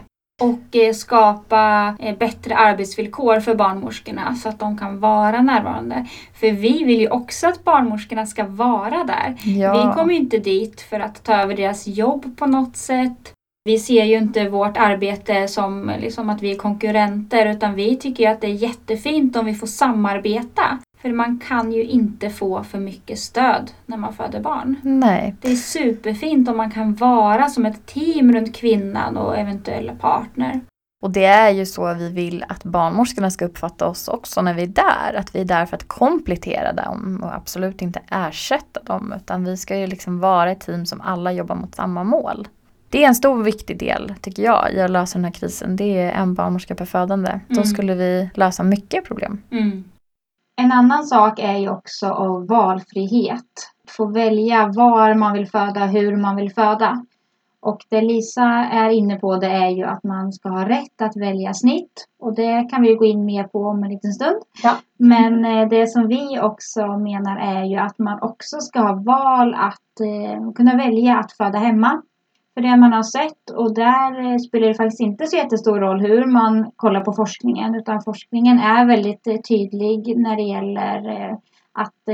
Och 0.42 0.76
eh, 0.76 0.92
skapa 0.92 1.94
eh, 2.00 2.16
bättre 2.18 2.56
arbetsvillkor 2.56 3.40
för 3.40 3.54
barnmorskorna 3.54 4.34
så 4.34 4.48
att 4.48 4.58
de 4.58 4.78
kan 4.78 5.00
vara 5.00 5.42
närvarande. 5.42 6.06
För 6.34 6.52
vi 6.52 6.84
vill 6.84 7.00
ju 7.00 7.08
också 7.08 7.46
att 7.46 7.64
barnmorskorna 7.64 8.26
ska 8.26 8.44
vara 8.44 9.04
där. 9.04 9.36
Ja. 9.44 9.86
Vi 9.86 9.94
kommer 9.94 10.12
ju 10.12 10.18
inte 10.18 10.38
dit 10.38 10.80
för 10.80 11.00
att 11.00 11.24
ta 11.24 11.34
över 11.34 11.56
deras 11.56 11.86
jobb 11.86 12.36
på 12.38 12.46
något 12.46 12.76
sätt. 12.76 13.32
Vi 13.64 13.78
ser 13.78 14.04
ju 14.04 14.18
inte 14.18 14.48
vårt 14.48 14.76
arbete 14.76 15.48
som 15.48 15.92
liksom 16.00 16.30
att 16.30 16.42
vi 16.42 16.50
är 16.50 16.56
konkurrenter 16.56 17.46
utan 17.46 17.74
vi 17.74 17.96
tycker 17.96 18.30
att 18.30 18.40
det 18.40 18.46
är 18.46 18.54
jättefint 18.54 19.36
om 19.36 19.46
vi 19.46 19.54
får 19.54 19.66
samarbeta. 19.66 20.78
För 21.02 21.12
man 21.12 21.40
kan 21.48 21.72
ju 21.72 21.84
inte 21.84 22.30
få 22.30 22.64
för 22.64 22.78
mycket 22.78 23.18
stöd 23.18 23.70
när 23.86 23.96
man 23.96 24.12
föder 24.12 24.40
barn. 24.40 24.76
Nej. 24.82 25.34
Det 25.40 25.52
är 25.52 25.56
superfint 25.56 26.48
om 26.48 26.56
man 26.56 26.70
kan 26.70 26.94
vara 26.94 27.48
som 27.48 27.66
ett 27.66 27.86
team 27.86 28.32
runt 28.32 28.56
kvinnan 28.56 29.16
och 29.16 29.38
eventuella 29.38 29.94
partner. 29.94 30.60
Och 31.02 31.10
det 31.10 31.24
är 31.24 31.50
ju 31.50 31.66
så 31.66 31.94
vi 31.94 32.12
vill 32.12 32.44
att 32.48 32.64
barnmorskorna 32.64 33.30
ska 33.30 33.44
uppfatta 33.44 33.86
oss 33.86 34.08
också 34.08 34.42
när 34.42 34.54
vi 34.54 34.62
är 34.62 34.66
där. 34.66 35.14
Att 35.16 35.34
vi 35.34 35.40
är 35.40 35.44
där 35.44 35.66
för 35.66 35.76
att 35.76 35.88
komplettera 35.88 36.72
dem 36.72 37.20
och 37.22 37.34
absolut 37.34 37.82
inte 37.82 38.00
ersätta 38.10 38.82
dem. 38.82 39.14
Utan 39.16 39.44
vi 39.44 39.56
ska 39.56 39.76
ju 39.76 39.86
liksom 39.86 40.20
vara 40.20 40.50
ett 40.50 40.60
team 40.60 40.86
som 40.86 41.00
alla 41.00 41.32
jobbar 41.32 41.56
mot 41.56 41.74
samma 41.74 42.04
mål. 42.04 42.48
Det 42.90 43.04
är 43.04 43.08
en 43.08 43.14
stor 43.14 43.42
viktig 43.42 43.78
del, 43.78 44.14
tycker 44.20 44.42
jag, 44.42 44.72
i 44.72 44.80
att 44.80 44.90
lösa 44.90 45.18
den 45.18 45.24
här 45.24 45.32
krisen. 45.32 45.76
Det 45.76 45.98
är 45.98 46.12
en 46.12 46.34
barnmorska 46.34 46.74
per 46.74 46.84
födande. 46.84 47.30
Mm. 47.30 47.42
Då 47.48 47.62
skulle 47.62 47.94
vi 47.94 48.30
lösa 48.34 48.62
mycket 48.62 49.04
problem. 49.04 49.42
Mm. 49.50 49.84
En 50.60 50.72
annan 50.72 51.04
sak 51.04 51.38
är 51.38 51.56
ju 51.56 51.70
också 51.70 52.06
av 52.06 52.46
valfrihet. 52.46 53.44
Få 53.88 54.06
välja 54.06 54.66
var 54.66 55.14
man 55.14 55.32
vill 55.32 55.46
föda, 55.46 55.86
hur 55.86 56.16
man 56.16 56.36
vill 56.36 56.52
föda. 56.52 57.04
Och 57.60 57.78
det 57.88 58.00
Lisa 58.00 58.44
är 58.72 58.90
inne 58.90 59.16
på 59.16 59.36
det 59.36 59.46
är 59.46 59.68
ju 59.68 59.84
att 59.84 60.04
man 60.04 60.32
ska 60.32 60.48
ha 60.48 60.68
rätt 60.68 61.02
att 61.02 61.16
välja 61.16 61.54
snitt. 61.54 62.06
Och 62.20 62.34
det 62.34 62.68
kan 62.70 62.82
vi 62.82 62.94
gå 62.94 63.04
in 63.04 63.24
mer 63.24 63.44
på 63.44 63.58
om 63.58 63.84
en 63.84 63.90
liten 63.90 64.12
stund. 64.12 64.42
Ja. 64.62 64.76
Men 64.96 65.44
eh, 65.44 65.68
det 65.68 65.86
som 65.86 66.08
vi 66.08 66.40
också 66.40 66.86
menar 66.86 67.36
är 67.36 67.64
ju 67.64 67.76
att 67.76 67.98
man 67.98 68.22
också 68.22 68.60
ska 68.60 68.80
ha 68.80 68.92
val 68.94 69.54
att 69.54 70.00
eh, 70.00 70.52
kunna 70.54 70.76
välja 70.76 71.18
att 71.18 71.32
föda 71.32 71.58
hemma 71.58 72.02
för 72.58 72.62
det 72.62 72.76
man 72.76 72.92
har 72.92 73.02
sett 73.02 73.50
och 73.50 73.74
där 73.74 74.32
eh, 74.32 74.38
spelar 74.38 74.68
det 74.68 74.74
faktiskt 74.74 75.00
inte 75.00 75.26
så 75.26 75.36
jättestor 75.36 75.80
roll 75.80 76.00
hur 76.00 76.26
man 76.26 76.70
kollar 76.76 77.00
på 77.00 77.12
forskningen 77.12 77.74
utan 77.74 78.02
forskningen 78.02 78.58
är 78.58 78.86
väldigt 78.86 79.26
eh, 79.26 79.36
tydlig 79.36 80.18
när 80.18 80.36
det 80.36 80.42
gäller 80.42 81.08
eh, 81.08 81.36
att 81.72 82.04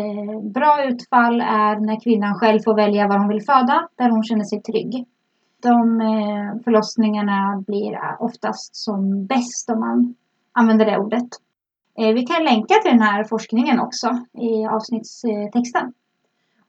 bra 0.55 0.85
utfall 0.85 1.41
är 1.41 1.81
när 1.81 2.01
kvinnan 2.01 2.35
själv 2.35 2.61
får 2.65 2.75
välja 2.75 3.09
var 3.09 3.19
hon 3.19 3.29
vill 3.29 3.43
föda, 3.43 3.89
där 3.97 4.11
hon 4.11 4.25
känner 4.25 4.45
sig 4.45 4.63
trygg. 4.63 5.07
De 5.63 5.81
förlossningarna 6.65 7.65
blir 7.67 7.99
oftast 8.19 8.77
som 8.77 9.27
bäst 9.27 9.71
om 9.71 9.81
man 9.81 10.15
använder 10.53 10.87
det 10.87 10.99
ordet. 10.99 11.29
Vi 11.97 12.23
kan 12.23 12.45
länka 12.45 12.75
till 12.75 12.91
den 12.91 13.03
här 13.03 13.25
forskningen 13.25 13.81
också 13.81 14.09
i 14.33 14.67
avsnittstexten. 14.67 15.93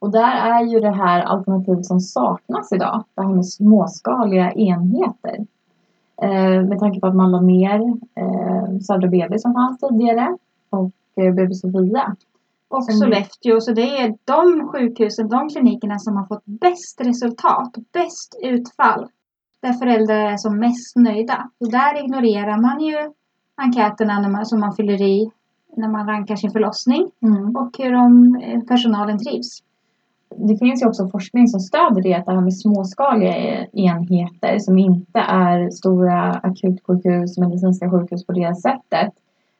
Och 0.06 0.12
där 0.12 0.36
är 0.52 0.63
ju 0.65 0.80
det 0.80 0.96
här 0.96 1.22
alternativet 1.22 1.86
som 1.86 2.00
saknas 2.00 2.72
idag, 2.72 3.04
det 3.15 3.22
här 3.22 3.34
med 3.34 3.48
småskaliga 3.48 4.52
enheter. 4.52 5.46
Eh, 6.22 6.62
med 6.70 6.80
tanke 6.80 7.00
på 7.00 7.08
att 7.08 7.15
man 7.15 7.32
la 7.32 7.41
ner 7.41 7.80
eh, 8.15 8.80
Södra 8.82 9.08
BB 9.08 9.39
som 9.39 9.54
fanns 9.54 9.80
tidigare 9.80 10.38
och 10.70 10.91
eh, 11.24 11.34
BB 11.34 11.54
Sofia 11.54 12.15
Och 12.68 12.84
Sollefteå. 12.84 13.62
Så 13.62 13.72
det 13.72 13.98
är 14.02 14.15
de 14.26 14.68
sjukhusen, 14.68 15.30
de 15.30 15.50
klinikerna 15.50 16.00
som 16.00 16.18
har 16.18 16.26
fått 16.26 16.46
bäst 16.46 17.02
resultat, 17.02 17.76
bäst 17.94 18.39
utfall. 18.44 19.08
Där 19.62 19.74
föräldrar 19.74 20.15
är 20.15 20.38
som 20.38 20.60
mest 20.60 20.96
nöjda. 20.96 21.50
Och 21.60 21.72
där 21.72 22.04
ignorerar 22.06 22.62
man 22.62 22.80
ju 22.80 22.98
enkäterna 23.56 24.20
när 24.20 24.30
man, 24.30 24.46
som 24.46 24.60
man 24.60 24.74
fyller 24.74 25.02
i 25.02 25.32
när 25.78 25.88
man 25.88 26.08
rankar 26.08 26.36
sin 26.36 26.52
förlossning 26.52 27.12
Mm. 27.22 27.56
och 27.56 27.78
hur 27.78 27.91
de, 27.91 28.36
eh, 28.44 28.62
personalen 28.62 29.18
trivs. 29.18 29.62
Det 30.38 30.58
finns 30.58 30.84
ju 30.84 30.88
också 30.88 31.08
forskning 31.08 31.48
som 31.48 31.60
stöder 31.60 32.02
det, 32.02 32.13
att 32.13 32.26
det 32.26 32.32
här 32.32 32.41
med 32.41 32.58
småskaliga 32.58 33.65
enheter 33.74 34.60
som 34.60 34.78
inte 34.78 35.19
är 35.19 35.69
stora 35.69 36.32
akutsjukhus, 36.32 37.38
medicinska 37.38 37.91
sjukhus 37.91 38.26
på 38.26 38.34
det 38.34 38.56
sättet. 38.56 39.13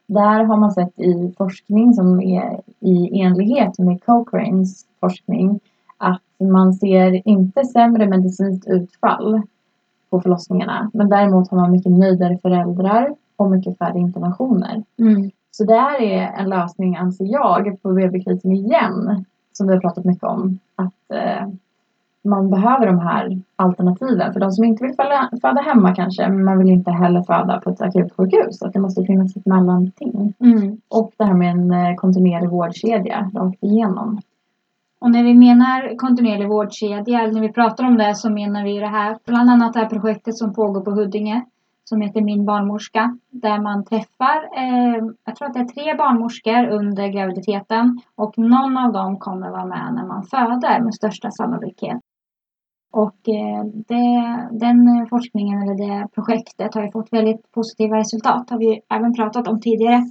Där 0.08 0.44
har 0.44 0.58
man 0.58 0.72
sett 0.72 1.00
i 1.00 1.34
forskning 1.38 1.94
som 1.94 2.22
är 2.22 2.62
i 2.80 3.22
enlighet 3.22 3.80
med 3.80 4.04
Cochranes 4.04 4.86
forskning 5.00 5.60
att 5.98 6.22
man 6.40 6.74
ser 6.74 7.28
inte 7.28 7.64
sämre 7.66 8.08
medicinskt 8.08 8.68
utfall 8.68 9.42
på 10.10 10.22
förlossningarna. 10.22 10.92
Men 10.94 11.10
däremot 11.10 11.52
har 11.52 11.58
man 11.58 11.72
mycket 11.72 11.92
nöjdare 11.92 12.38
föräldrar 12.38 13.16
och 13.36 13.52
mycket 13.52 13.78
färre 13.78 14.00
internationer. 14.00 14.84
Så 15.52 15.64
det 15.64 15.76
här 15.76 16.02
är 16.02 16.22
en 16.38 16.50
lösning, 16.50 16.96
anser 16.96 17.26
jag, 17.26 17.82
på 17.82 17.94
BB-krisen 17.94 18.52
igen. 18.52 19.26
Som 19.58 19.68
vi 19.68 19.74
har 19.74 19.82
pratat 19.82 20.06
mycket 20.06 20.24
om. 20.24 20.60
Att 20.76 21.12
eh, 21.18 21.48
man 22.24 22.50
behöver 22.50 22.86
de 22.86 23.00
här 23.00 23.42
alternativen. 23.56 24.34
För 24.34 24.40
de 24.40 24.52
som 24.52 24.64
inte 24.64 24.84
vill 24.84 24.96
föda, 24.96 25.30
föda 25.42 25.62
hemma 25.62 25.96
kanske, 25.96 26.30
men 26.30 26.44
man 26.44 26.60
vill 26.60 26.70
inte 26.70 26.92
heller 26.92 27.22
föda 27.22 27.62
på 27.62 27.70
ett 27.70 27.82
akutsjukhus. 27.82 28.62
Att 28.62 28.74
det 28.74 28.80
måste 28.80 29.04
finnas 29.04 29.38
ett 29.38 29.46
mellanting. 29.46 30.34
Och 30.90 31.12
det 31.18 31.24
här 31.26 31.34
med 31.34 31.52
en 31.52 31.72
eh, 31.72 31.96
kontinuerlig 31.96 32.50
vårdkedja 32.50 33.32
rakt 33.34 33.64
igenom. 33.64 34.22
Och 35.00 35.12
när 35.12 35.24
vi 35.24 35.34
menar 35.34 35.98
kontinuerlig 35.98 36.48
vårdkedja, 36.48 37.22
eller 37.22 37.34
när 37.34 37.42
vi 37.42 37.54
pratar 37.54 37.84
om 37.84 37.98
det 37.98 38.16
så 38.16 38.30
menar 38.30 38.64
vi 38.64 38.80
det 38.80 38.88
här, 38.88 39.18
bland 39.26 39.50
annat 39.50 39.74
det 39.74 39.80
här 39.80 39.90
projektet 39.90 40.38
som 40.38 40.54
pågår 40.54 40.82
på 40.82 40.92
Huddinge 40.92 41.46
som 41.90 42.02
heter 42.02 42.22
Min 42.22 42.46
barnmorska. 42.46 43.18
Där 43.30 43.62
man 43.62 43.86
träffar, 43.86 44.38
eh, 44.58 45.04
jag 45.26 45.36
tror 45.36 45.48
att 45.48 45.54
det 45.54 45.60
är 45.60 45.66
tre 45.66 45.96
barnmorskor 45.96 46.68
under 46.68 47.08
graviditeten 47.08 48.02
och 48.16 48.38
någon 48.38 48.78
av 48.78 48.94
dem 48.94 49.20
kommer 49.20 49.50
vara 49.50 49.66
med 49.66 49.94
när 49.94 50.06
man 50.06 50.24
föder 50.24 50.80
med 50.80 50.94
största 50.94 51.32
sannolikhet. 51.32 52.00
Och 52.92 53.30
eh, 53.30 53.64
det, 53.66 54.48
den 54.52 55.08
forskningen 55.10 55.62
eller 55.62 55.76
det 55.76 56.08
projektet 56.16 56.74
har 56.76 56.84
ju 56.84 56.92
fått 56.92 57.14
väldigt 57.14 57.52
positiva 57.52 57.98
resultat. 57.98 58.50
har 58.50 58.60
vi 58.60 58.82
även 58.90 59.14
pratat 59.14 59.48
om 59.48 59.62
tidigare. 59.62 60.04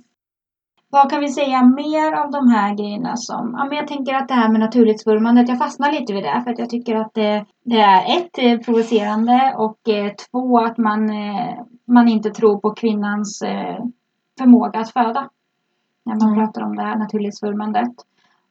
Vad 0.94 1.11
kan 1.11 1.20
vi 1.20 1.28
säga 1.28 1.62
mer 1.62 2.12
av 2.12 2.30
de 2.30 2.48
här 2.48 2.74
grejerna 2.74 3.16
som, 3.16 3.54
ja 3.59 3.64
men 3.64 3.76
jag 3.76 3.88
tänker 3.88 4.14
att 4.14 4.28
det 4.28 4.35
här 4.35 4.48
med 4.48 4.61
naturlighetsvurmandet, 4.61 5.48
jag 5.48 5.59
fastnar 5.59 5.92
lite 5.92 6.12
vid 6.12 6.24
det 6.24 6.40
för 6.44 6.50
att 6.50 6.59
jag 6.59 6.70
tycker 6.70 6.96
att 6.96 7.14
det, 7.14 7.44
det 7.64 7.80
är 7.80 8.18
ett, 8.18 8.38
eh, 8.38 8.59
provocerande 8.64 9.54
och 9.57 9.88
eh, 9.88 10.12
två, 10.14 10.59
att 10.59 10.78
man, 10.78 11.11
eh, 11.11 11.54
man 11.85 12.09
inte 12.09 12.30
tror 12.30 12.59
på 12.59 12.70
kvinnans 12.74 13.42
förmåga 14.38 14.80
att 14.80 14.90
föda. 14.90 15.28
När 16.04 16.14
man 16.14 16.33
Mm. 16.33 16.46
pratar 16.46 16.62
om 16.62 16.76
det 16.76 16.83
här 16.83 16.96
naturlighetsvurmandet. 16.96 17.92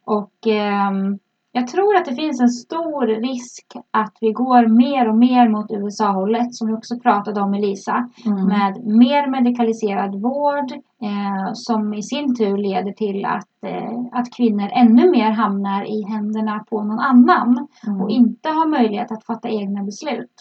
Och 0.05 0.47
ehm, 0.47 1.19
jag 1.55 1.67
tror 1.67 1.95
att 1.95 2.05
det 2.05 2.15
finns 2.15 2.41
en 2.41 2.49
stor 2.49 3.07
risk 3.07 3.65
att 3.91 4.17
vi 4.21 4.31
går 4.31 4.67
mer 4.67 5.09
och 5.09 5.17
mer 5.17 5.49
mot 5.49 5.71
USA-hållet 5.71 6.55
som 6.55 6.67
vi 6.67 6.73
också 6.73 6.99
pratade 6.99 7.41
om 7.41 7.53
Elisa 7.53 8.09
Mm. 8.25 8.47
med 8.47 8.85
mer 8.85 9.27
medikaliserad 9.27 10.21
vård 10.21 10.71
eh, 11.01 11.49
som 11.53 11.93
i 11.93 12.03
sin 12.03 12.35
tur 12.35 12.57
leder 12.57 12.91
till 12.91 13.25
att, 13.25 13.63
eh, 13.65 13.99
att 14.11 14.33
kvinnor 14.37 14.69
ännu 14.73 15.09
mer 15.11 15.31
hamnar 15.31 15.83
i 15.85 16.03
händerna 16.03 16.65
på 16.69 16.83
någon 16.83 16.99
annan 16.99 17.67
Mm. 17.87 18.01
och 18.01 18.09
inte 18.09 18.49
har 18.49 18.67
möjlighet 18.67 19.11
att 19.11 19.25
fatta 19.25 19.49
egna 19.49 19.83
beslut. 19.83 20.35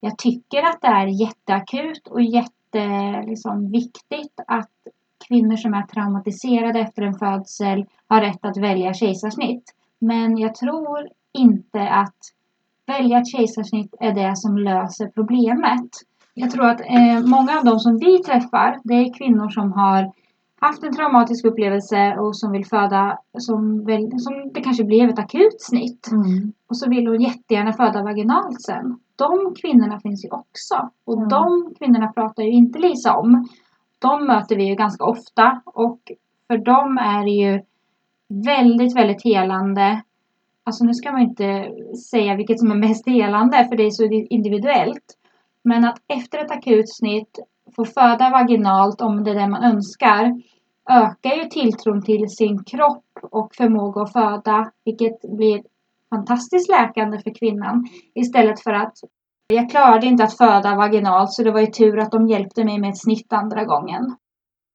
Jag 0.00 0.18
tycker 0.18 0.62
att 0.62 0.80
det 0.80 0.88
är 0.88 1.06
jätteakut 1.06 2.06
och 2.10 2.22
jätte, 2.22 3.22
liksom, 3.26 3.70
viktigt 3.70 4.40
att 4.46 4.70
kvinnor 5.28 5.56
som 5.56 5.74
är 5.74 5.82
traumatiserade 5.82 6.80
efter 6.80 7.02
en 7.02 7.14
födsel 7.14 7.84
har 8.08 8.20
rätt 8.20 8.44
att 8.44 8.56
välja 8.56 8.94
kejsarsnitt. 8.94 9.74
Men 10.00 10.38
jag 10.38 10.54
tror 10.54 11.08
inte 11.32 11.88
att 11.88 12.16
välja 12.86 13.18
ett 13.18 13.28
kejsarsnitt 13.28 13.94
är 14.00 14.12
det 14.12 14.36
som 14.36 14.58
löser 14.58 15.06
problemet. 15.14 15.90
Jag 16.34 16.50
tror 16.50 16.66
att 16.66 16.80
eh, 16.80 17.20
många 17.26 17.58
av 17.58 17.64
de 17.64 17.78
som 17.78 17.98
vi 17.98 18.18
träffar, 18.18 18.78
det 18.84 18.94
är 18.94 19.14
kvinnor 19.18 19.48
som 19.48 19.72
har 19.72 20.12
haft 20.60 20.82
en 20.82 20.96
traumatisk 20.96 21.44
upplevelse 21.44 22.16
och 22.18 22.36
som 22.36 22.52
vill 22.52 22.66
föda, 22.66 23.18
som, 23.38 23.84
väl, 23.84 24.18
som 24.18 24.50
det 24.54 24.60
kanske 24.60 24.84
blev 24.84 25.08
ett 25.10 25.18
akut 25.18 25.62
snitt. 25.62 26.08
Mm. 26.12 26.52
Och 26.68 26.76
så 26.76 26.90
vill 26.90 27.06
hon 27.06 27.20
jättegärna 27.20 27.72
föda 27.72 28.02
vaginalt 28.02 28.62
sen. 28.62 28.98
De 29.16 29.54
kvinnorna 29.60 30.00
finns 30.00 30.24
ju 30.24 30.28
också. 30.30 30.90
Och 31.04 31.16
Mm. 31.16 31.28
de 31.28 31.74
kvinnorna 31.78 32.12
pratar 32.12 32.42
ju 32.42 32.50
inte 32.50 32.78
Lisa 32.78 33.16
om. 33.16 33.48
De 33.98 34.26
möter 34.26 34.56
vi 34.56 34.64
ju 34.68 34.74
ganska 34.74 35.04
ofta. 35.04 35.60
Och 35.64 36.00
för 36.46 36.58
dem 36.58 36.98
är 36.98 37.24
det 37.24 37.30
ju 37.30 37.62
väldigt, 38.30 38.96
väldigt 38.96 39.24
helande. 39.24 40.02
Alltså 40.64 40.84
nu 40.84 40.94
ska 40.94 41.12
man 41.12 41.22
inte 41.22 41.72
säga 42.10 42.36
vilket 42.36 42.58
som 42.58 42.70
är 42.70 42.74
mest 42.88 43.08
helande 43.08 43.66
för 43.68 43.76
det 43.76 43.86
är 43.86 43.90
så 43.90 44.04
individuellt. 44.04 45.16
Men 45.62 45.84
att 45.84 45.98
efter 46.08 46.38
ett 46.38 46.50
akut 46.50 46.94
snitt 46.94 47.38
få 47.76 47.84
föda 47.84 48.30
vaginalt 48.30 49.00
om 49.00 49.24
det 49.24 49.30
är 49.30 49.34
det 49.34 49.48
man 49.48 49.64
önskar 49.64 50.42
ökar 50.90 51.34
ju 51.34 51.44
tilltron 51.44 52.02
till 52.02 52.28
sin 52.28 52.64
kropp 52.64 53.04
och 53.22 53.54
förmåga 53.54 54.02
att 54.02 54.12
föda. 54.12 54.70
Vilket 54.84 55.20
blir 55.22 55.62
fantastiskt 56.10 56.70
läkande 56.70 57.18
för 57.18 57.34
kvinnan. 57.38 57.88
Istället 58.14 58.60
för 58.60 58.72
att 58.72 58.94
jag 59.48 59.70
klarade 59.70 60.06
inte 60.06 60.24
att 60.24 60.36
föda 60.36 60.76
vaginalt 60.76 61.32
så 61.32 61.42
det 61.42 61.52
var 61.52 61.60
ju 61.60 61.66
tur 61.66 61.98
att 61.98 62.10
de 62.10 62.28
hjälpte 62.28 62.64
mig 62.64 62.78
med 62.78 62.90
ett 62.90 62.98
snitt 62.98 63.32
andra 63.32 63.64
gången. 63.64 64.16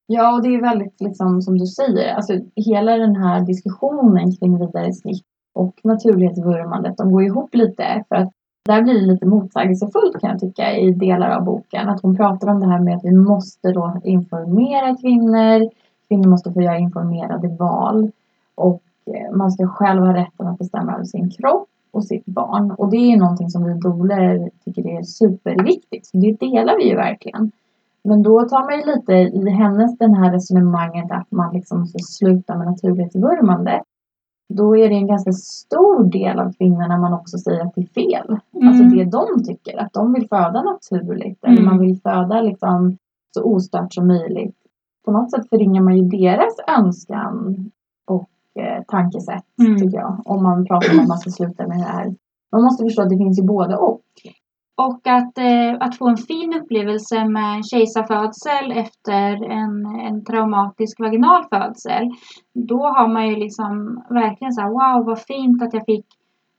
Ja, 0.06 0.34
och 0.34 0.42
det 0.42 0.54
är 0.54 0.60
väldigt 0.60 1.00
liksom 1.00 1.42
som 1.42 1.58
du 1.58 1.66
säger, 1.66 2.14
alltså 2.14 2.32
hela 2.56 2.96
den 2.96 3.16
här 3.16 3.40
diskussionen 3.40 4.36
kring 4.36 4.58
vidare 4.58 4.92
snitt 4.92 5.24
och 5.54 5.80
naturlighetsvurmandet, 5.84 6.96
de 6.96 7.12
går 7.12 7.22
ihop 7.22 7.54
lite 7.54 8.04
för 8.08 8.16
att 8.16 8.32
där 8.66 8.82
blir 8.82 9.00
det 9.00 9.06
lite 9.06 9.26
motsägelsefullt 9.26 10.20
kan 10.20 10.30
jag 10.30 10.40
tycka 10.40 10.76
i 10.76 10.90
delar 10.90 11.30
av 11.30 11.44
boken. 11.44 11.88
Att 11.88 12.02
hon 12.02 12.16
pratar 12.16 12.48
om 12.48 12.60
det 12.60 12.66
här 12.66 12.80
med 12.80 12.96
att 12.96 13.04
vi 13.04 13.12
måste 13.12 13.72
då 13.72 14.00
informera 14.04 14.96
kvinnor, 14.96 15.70
kvinnor 16.08 16.28
måste 16.28 16.52
få 16.52 16.62
göra 16.62 16.78
informerade 16.78 17.48
val 17.48 18.10
och 18.54 18.82
eh, 19.06 19.36
man 19.36 19.52
ska 19.52 19.66
själv 19.66 20.02
ha 20.02 20.14
rätten 20.14 20.46
att 20.46 20.58
bestämma 20.58 20.94
över 20.94 21.04
sin 21.04 21.30
kropp 21.30 21.68
och 21.90 22.04
sitt 22.04 22.26
barn. 22.26 22.70
Och 22.70 22.90
det 22.90 22.96
är 22.96 23.10
ju 23.10 23.16
någonting 23.16 23.50
som 23.50 23.64
vi 23.64 23.74
doler 23.80 24.50
tycker 24.64 24.98
är 24.98 25.02
superviktigt. 25.02 26.06
Så 26.06 26.16
det 26.16 26.32
delar 26.32 26.76
vi 26.76 26.88
ju 26.88 26.96
verkligen. 26.96 27.52
Men 28.06 28.22
då 28.22 28.40
tar 28.48 28.60
man 28.64 28.78
ju 28.80 28.96
lite 28.96 29.12
i 29.12 29.50
hennes 29.50 29.98
den 29.98 30.14
här 30.14 30.32
resonemanget 30.32 31.10
att 31.10 31.30
man 31.30 31.54
liksom 31.54 31.80
måste 31.80 31.98
sluta 31.98 32.56
med 32.58 32.66
naturlighetsvurmande. 32.66 33.82
Då 34.54 34.76
är 34.76 34.88
det 34.88 34.94
en 34.94 35.06
ganska 35.06 35.32
stor 35.32 36.04
del 36.04 36.38
av 36.38 36.52
kvinnorna 36.52 36.96
man 36.98 37.12
också 37.12 37.38
säger 37.38 37.60
att 37.66 37.74
det 37.74 37.80
är 37.80 37.86
fel. 37.86 38.38
Alltså 38.68 38.84
det 38.84 39.04
de 39.04 39.44
tycker, 39.44 39.78
att 39.78 39.92
de 39.92 40.12
vill 40.12 40.28
föda 40.28 40.62
naturligt. 40.62 41.44
Eller 41.44 41.58
Mm. 41.58 41.64
man 41.64 41.78
vill 41.80 42.00
föda 42.00 42.40
liksom 42.40 42.96
så 43.34 43.42
ostört 43.42 43.94
som 43.94 44.06
möjligt. 44.06 44.56
På 45.04 45.10
något 45.12 45.30
sätt 45.30 45.48
förringar 45.48 45.82
man 45.82 45.96
ju 45.96 46.02
deras 46.02 46.54
önskan 46.78 47.56
och 48.04 48.28
eh, 48.62 48.82
tankesätt 48.88 49.44
Mm. 49.60 49.78
tycker 49.78 49.98
jag. 49.98 50.22
Om 50.24 50.42
man 50.42 50.66
pratar 50.66 50.92
om 50.94 51.00
att 51.00 51.08
man 51.08 51.18
ska 51.18 51.30
sluta 51.30 51.66
med 51.66 51.78
det 51.78 51.84
här. 51.84 52.14
Man 52.52 52.62
måste 52.62 52.84
förstå 52.84 53.02
att 53.02 53.10
det 53.10 53.16
finns 53.16 53.38
ju 53.38 53.42
både 53.42 53.76
och. 53.76 54.00
Och 54.76 55.06
att, 55.06 55.38
eh, 55.38 55.74
att 55.80 55.96
få 55.96 56.08
en 56.08 56.16
fin 56.16 56.54
upplevelse 56.54 57.24
med 57.24 57.56
en 57.56 57.62
kejsarfödsel 57.62 58.72
efter 58.72 59.50
en, 59.50 59.86
en 59.86 60.24
traumatisk 60.24 61.00
vaginal 61.00 61.44
födsel. 61.44 62.10
Då 62.54 62.82
har 62.86 63.08
man 63.08 63.28
ju 63.28 63.36
liksom 63.36 64.02
verkligen 64.10 64.52
så 64.52 64.60
här, 64.60 64.68
wow 64.68 65.06
vad 65.06 65.22
fint 65.22 65.62
att 65.62 65.74
jag 65.74 65.84
fick 65.86 66.06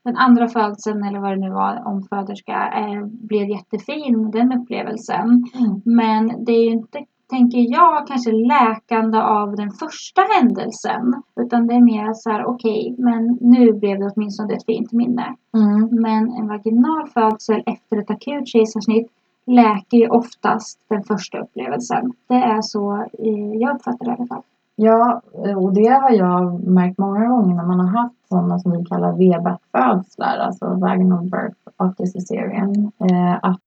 den 0.04 0.16
andra 0.16 0.48
födseln 0.48 1.04
eller 1.04 1.18
vad 1.18 1.30
det 1.30 1.40
nu 1.40 1.50
var, 1.50 1.82
omföderska, 1.86 2.72
eh, 2.76 3.06
blev 3.06 3.48
jättefin 3.48 4.30
den 4.30 4.52
upplevelsen. 4.52 5.44
Men 5.84 6.44
det 6.44 6.52
är 6.52 6.64
ju 6.64 6.70
inte, 6.70 7.04
tänker 7.28 7.58
jag, 7.58 8.06
kanske 8.06 8.32
läkande 8.32 9.18
av 9.18 9.56
den 9.56 9.70
första 9.70 10.22
händelsen. 10.22 11.22
Utan 11.40 11.66
det 11.66 11.74
är 11.74 11.80
mer 11.80 12.12
så 12.12 12.30
här, 12.30 12.44
okej, 12.44 12.94
men 12.98 13.38
nu 13.40 13.72
blev 13.72 13.98
det 13.98 14.10
åtminstone 14.14 14.54
ett 14.54 14.66
fint 14.66 14.92
minne. 14.92 15.36
Men 15.90 16.32
en 16.32 16.48
vaginal 16.48 17.08
födsel 17.08 17.62
efter 17.66 17.96
ett 17.96 18.10
akut 18.10 18.48
kejsarsnitt 18.48 19.08
läker 19.46 19.98
ju 19.98 20.08
oftast 20.08 20.78
den 20.88 21.02
första 21.02 21.38
upplevelsen. 21.38 22.12
Det 22.28 22.34
är 22.34 22.62
så 22.62 22.94
eh, 22.96 23.54
jag 23.54 23.74
uppfattar 23.76 24.04
det 24.04 24.10
i 24.10 24.14
alla 24.14 24.26
fall. 24.26 24.42
Ja, 24.80 25.22
och 25.56 25.72
det 25.74 25.88
har 25.88 26.10
jag 26.10 26.64
märkt 26.68 26.98
många 26.98 27.26
gånger 27.28 27.54
när 27.54 27.66
man 27.66 27.80
har 27.80 28.02
haft 28.02 28.28
sådana 28.28 28.58
som 28.58 28.72
vi 28.72 28.84
kallar 28.84 29.12
VBAC-födslar, 29.12 30.38
alltså 30.38 30.66
vaginal 30.66 31.24
birth 31.24 31.58
after 31.76 32.06
cesarean. 32.06 32.92
Eh, 33.10 33.34
att 33.42 33.60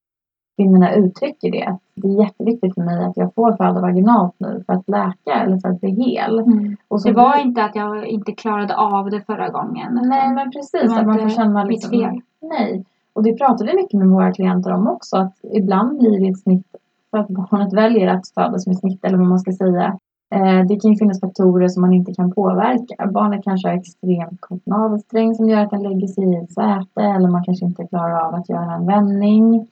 kvinnorna 0.61 0.95
uttrycker 0.95 1.51
det. 1.51 1.77
Det 1.95 2.07
är 2.07 2.23
jätteviktigt 2.23 2.73
för 2.73 2.81
mig 2.81 3.05
att 3.05 3.17
jag 3.17 3.33
får 3.35 3.51
föda 3.51 3.81
vaginalt 3.81 4.35
nu 4.37 4.63
för 4.65 4.73
att 4.73 4.89
läka 4.89 5.43
eller 5.43 5.57
för 5.57 5.69
att 5.69 5.81
bli 5.81 5.89
hel. 5.89 6.39
Mm. 6.39 6.77
Och 6.87 7.01
så 7.01 7.07
Det 7.07 7.15
var 7.15 7.37
inte 7.37 7.63
att 7.63 7.75
jag 7.75 8.05
inte 8.07 8.31
klarade 8.31 8.75
av 8.75 9.09
det 9.09 9.21
förra 9.21 9.49
gången. 9.49 9.99
Nej 10.03 10.29
men 10.33 10.51
precis, 10.51 10.91
att 10.97 11.05
man 11.05 11.19
får 11.19 11.29
känna 11.29 11.63
liksom, 11.63 11.89
fel. 11.89 12.21
Nej. 12.41 12.85
Och 13.13 13.23
det 13.23 13.33
pratar 13.33 13.65
vi 13.65 13.75
mycket 13.75 13.99
med 13.99 14.07
våra 14.07 14.31
klienter 14.31 14.71
om 14.71 14.87
också. 14.87 15.17
Att 15.17 15.35
ibland 15.53 15.99
blir 15.99 16.19
det 16.19 16.27
ett 16.27 16.39
snitt 16.39 16.67
för 17.11 17.17
att 17.17 17.27
barnet 17.27 17.73
väljer 17.73 18.07
att 18.07 18.27
födas 18.27 18.67
med 18.67 18.77
snitt 18.77 19.05
eller 19.05 19.17
vad 19.17 19.27
man 19.27 19.39
ska 19.39 19.51
säga. 19.51 19.97
Eh, 20.35 20.65
det 20.67 20.79
kan 20.79 20.91
ju 20.91 20.97
finnas 20.97 21.19
faktorer 21.19 21.67
som 21.67 21.81
man 21.81 21.93
inte 21.93 22.13
kan 22.13 22.31
påverka. 22.31 23.07
Barnet 23.07 23.43
kanske 23.43 23.67
har 23.67 23.75
extremt 23.75 24.41
kort 24.41 24.65
navelsträng 24.65 25.35
som 25.35 25.49
gör 25.49 25.59
att 25.59 25.69
den 25.69 25.83
lägger 25.83 26.07
sig 26.07 26.23
i 26.23 26.35
ett 26.35 26.53
säte. 26.53 27.01
Eller 27.01 27.29
man 27.29 27.43
kanske 27.43 27.65
inte 27.65 27.87
klarar 27.87 28.27
av 28.27 28.35
att 28.35 28.49
göra 28.49 28.73
en 28.73 28.85
vändning. 28.85 29.67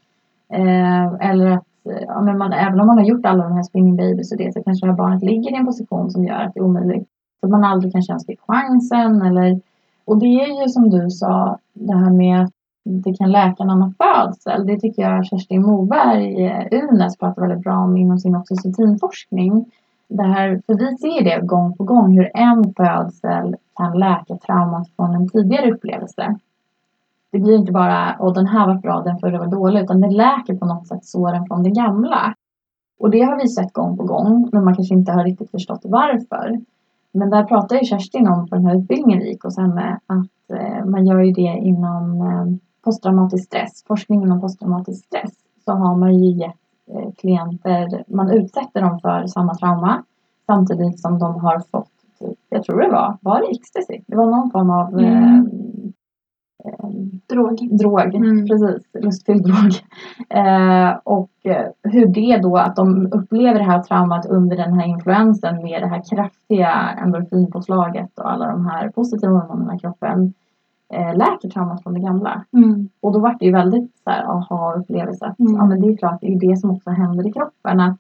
Eh, 0.53 1.29
eller 1.29 1.51
att 1.51 1.65
eh, 1.89 2.03
ja, 2.07 2.21
men 2.21 2.38
man, 2.38 2.53
även 2.53 2.79
om 2.79 2.88
man 2.88 2.97
har 2.97 3.05
gjort 3.05 3.25
alla 3.25 3.43
de 3.43 3.53
här 3.53 3.63
spinning 3.63 3.95
babies 3.95 4.31
och 4.31 4.38
det 4.38 4.53
så 4.53 4.63
kanske 4.63 4.85
det 4.85 4.91
här 4.91 4.97
barnet 4.97 5.23
ligger 5.23 5.51
i 5.51 5.55
en 5.55 5.65
position 5.65 6.12
som 6.12 6.25
gör 6.25 6.39
att 6.39 6.53
det 6.53 6.59
är 6.59 6.63
omöjligt. 6.63 7.07
Så 7.39 7.45
att 7.45 7.51
man 7.51 7.63
aldrig 7.63 7.93
kan 7.93 8.01
känna 8.01 8.19
fick 8.19 8.39
chansen. 8.47 9.21
Eller, 9.21 9.62
och 10.05 10.17
det 10.17 10.25
är 10.25 10.62
ju 10.62 10.69
som 10.69 10.89
du 10.89 11.09
sa, 11.09 11.57
det 11.73 11.93
här 11.93 12.12
med 12.12 12.43
att 12.43 12.51
det 12.83 13.13
kan 13.13 13.31
läka 13.31 13.63
en 13.63 13.69
annan 13.69 13.93
födsel. 13.93 14.65
Det 14.65 14.79
tycker 14.79 15.01
jag 15.01 15.25
Kerstin 15.25 15.62
Moberg, 15.62 16.45
eh, 16.45 16.65
UNES, 16.71 17.17
pratar 17.17 17.41
väldigt 17.41 17.63
bra 17.63 17.77
om 17.77 17.97
inom 17.97 18.19
sin 18.19 18.35
oxytocinforskning. 18.35 19.71
Det 20.07 20.23
här, 20.23 20.62
för 20.65 20.73
vi 20.73 20.97
ser 20.97 21.23
det 21.23 21.45
gång 21.45 21.77
på 21.77 21.83
gång 21.83 22.17
hur 22.17 22.31
en 22.33 22.73
födsel 22.73 23.55
kan 23.75 23.99
läka 23.99 24.38
traumat 24.38 24.89
från 24.95 25.15
en 25.15 25.29
tidigare 25.29 25.71
upplevelse. 25.71 26.35
Det 27.31 27.39
blir 27.39 27.55
inte 27.55 27.71
bara 27.71 28.15
och 28.19 28.33
den 28.33 28.47
här 28.47 28.67
var 28.67 28.75
bra, 28.75 29.01
den 29.01 29.19
förra 29.19 29.39
var 29.39 29.47
dålig, 29.47 29.81
utan 29.81 30.01
det 30.01 30.09
läker 30.09 30.55
på 30.55 30.65
något 30.65 30.87
sätt 30.87 31.05
såren 31.05 31.45
från 31.47 31.63
det 31.63 31.69
gamla. 31.69 32.33
Och 32.99 33.09
det 33.09 33.21
har 33.21 33.41
vi 33.41 33.47
sett 33.47 33.73
gång 33.73 33.97
på 33.97 34.03
gång, 34.03 34.49
men 34.51 34.63
man 34.65 34.75
kanske 34.75 34.93
inte 34.93 35.11
har 35.11 35.23
riktigt 35.23 35.51
förstått 35.51 35.81
varför. 35.83 36.59
Men 37.11 37.29
där 37.29 37.43
pratar 37.43 37.75
ju 37.75 37.85
Kerstin 37.85 38.27
om 38.27 38.47
på 38.47 38.55
den 38.55 38.65
här 38.65 38.75
utbildningen 38.75 39.19
vi 39.19 39.29
gick 39.29 39.43
hos 39.43 39.57
henne 39.57 39.99
att 40.05 40.57
eh, 40.59 40.85
man 40.85 41.05
gör 41.05 41.19
ju 41.19 41.31
det 41.31 41.57
inom 41.61 42.21
eh, 42.21 42.45
posttraumatisk 42.83 43.45
stress, 43.45 43.83
forskning 43.87 44.23
inom 44.23 44.41
posttraumatisk 44.41 45.05
stress. 45.05 45.33
Så 45.65 45.71
har 45.71 45.95
man 45.95 46.15
ju 46.15 46.31
gett 46.31 46.55
eh, 46.93 47.11
klienter, 47.17 48.03
man 48.07 48.31
utsätter 48.31 48.81
dem 48.81 48.99
för 48.99 49.27
samma 49.27 49.55
trauma 49.55 50.03
samtidigt 50.45 50.99
som 50.99 51.19
de 51.19 51.39
har 51.39 51.59
fått, 51.59 51.91
typ, 52.19 52.37
jag 52.49 52.63
tror 52.63 52.81
det 52.81 52.89
var, 52.89 53.17
var 53.21 53.39
det 53.39 53.47
ecstasy? 53.47 54.01
Det 54.07 54.15
var 54.15 54.25
någon 54.25 54.51
form 54.51 54.69
av 54.69 54.99
Mm. 54.99 55.49
Eh, 56.65 56.89
Drog. 57.29 57.77
drog, 57.79 58.15
Mm. 58.15 58.47
precis, 58.47 58.83
lustfylld 58.93 59.43
drog. 59.43 59.71
Eh, 60.29 60.97
och 61.03 61.29
hur 61.83 62.05
det 62.07 62.37
då, 62.37 62.57
att 62.57 62.75
de 62.75 63.09
upplever 63.11 63.59
det 63.59 63.65
här 63.65 63.83
traumat 63.83 64.25
under 64.25 64.57
den 64.57 64.73
här 64.73 64.85
influensen 64.87 65.63
med 65.63 65.81
det 65.81 65.87
här 65.87 66.03
kraftiga 66.09 66.71
endorfinpåslaget 67.03 68.19
och 68.19 68.31
alla 68.31 68.47
de 68.51 68.65
här 68.65 68.89
positiva 68.89 69.33
hormonerna 69.33 69.75
i 69.75 69.79
kroppen 69.79 70.33
eh, 70.93 71.15
läker 71.17 71.49
traumat 71.49 71.83
från 71.83 71.93
det 71.93 71.99
gamla. 71.99 72.43
Mm. 72.53 72.89
Och 73.01 73.13
då 73.13 73.19
var 73.19 73.35
det 73.39 73.45
ju 73.45 73.51
väldigt 73.51 73.91
så 74.03 74.09
här 74.09 74.23
aha-upplevelse. 74.23 75.25
att, 75.25 75.39
Mm. 75.39 75.55
Ja 75.55 75.65
men 75.65 75.81
det 75.81 75.87
är 75.87 75.97
klart, 75.97 76.21
det 76.21 76.27
är 76.27 76.31
ju 76.31 76.49
det 76.49 76.57
som 76.57 76.71
också 76.71 76.89
händer 76.89 77.27
i 77.27 77.31
kroppen. 77.33 77.79
Att 77.79 77.97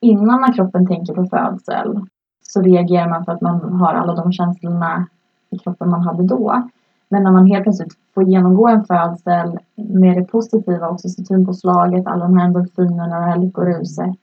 innan 0.00 0.40
när 0.40 0.52
kroppen 0.52 0.86
tänker 0.86 1.14
på 1.14 1.24
födsel 1.24 2.00
så 2.42 2.62
reagerar 2.62 3.08
man 3.08 3.24
för 3.24 3.32
att 3.32 3.40
man 3.40 3.72
har 3.72 3.94
alla 3.94 4.14
de 4.14 4.32
känslorna 4.32 5.06
i 5.50 5.58
kroppen 5.58 5.90
man 5.90 6.02
hade 6.02 6.22
då. 6.26 6.68
Men 7.08 7.22
när 7.22 7.32
man 7.32 7.46
helt 7.46 7.62
plötsligt 7.62 7.92
får 8.14 8.24
genomgå 8.24 8.68
en 8.68 8.84
födsel 8.84 9.58
med 9.74 10.16
det 10.16 10.24
positiva 10.24 10.88
oxytocinpåslaget, 10.88 12.06
alla 12.06 12.24
de 12.24 12.38
här 12.38 12.44
endorfinerna 12.44 13.16
och 13.16 13.24
det 13.24 13.30
här 13.30 13.38
lyckoruset 13.38 14.14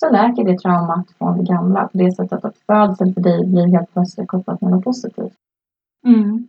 så 0.00 0.10
läker 0.10 0.44
det 0.44 0.58
traumat 0.58 1.06
från 1.18 1.38
det 1.38 1.44
gamla 1.44 1.88
på 1.88 1.98
det 1.98 2.12
sättet 2.12 2.44
att 2.44 2.58
födsel 2.58 3.14
för 3.14 3.20
dig 3.20 3.46
blir 3.46 3.66
helt 3.66 3.92
plötsligt 3.92 4.28
kopplat 4.28 4.60
med 4.60 4.70
något 4.70 4.84
positivt. 4.84 5.32
Mm. 6.06 6.48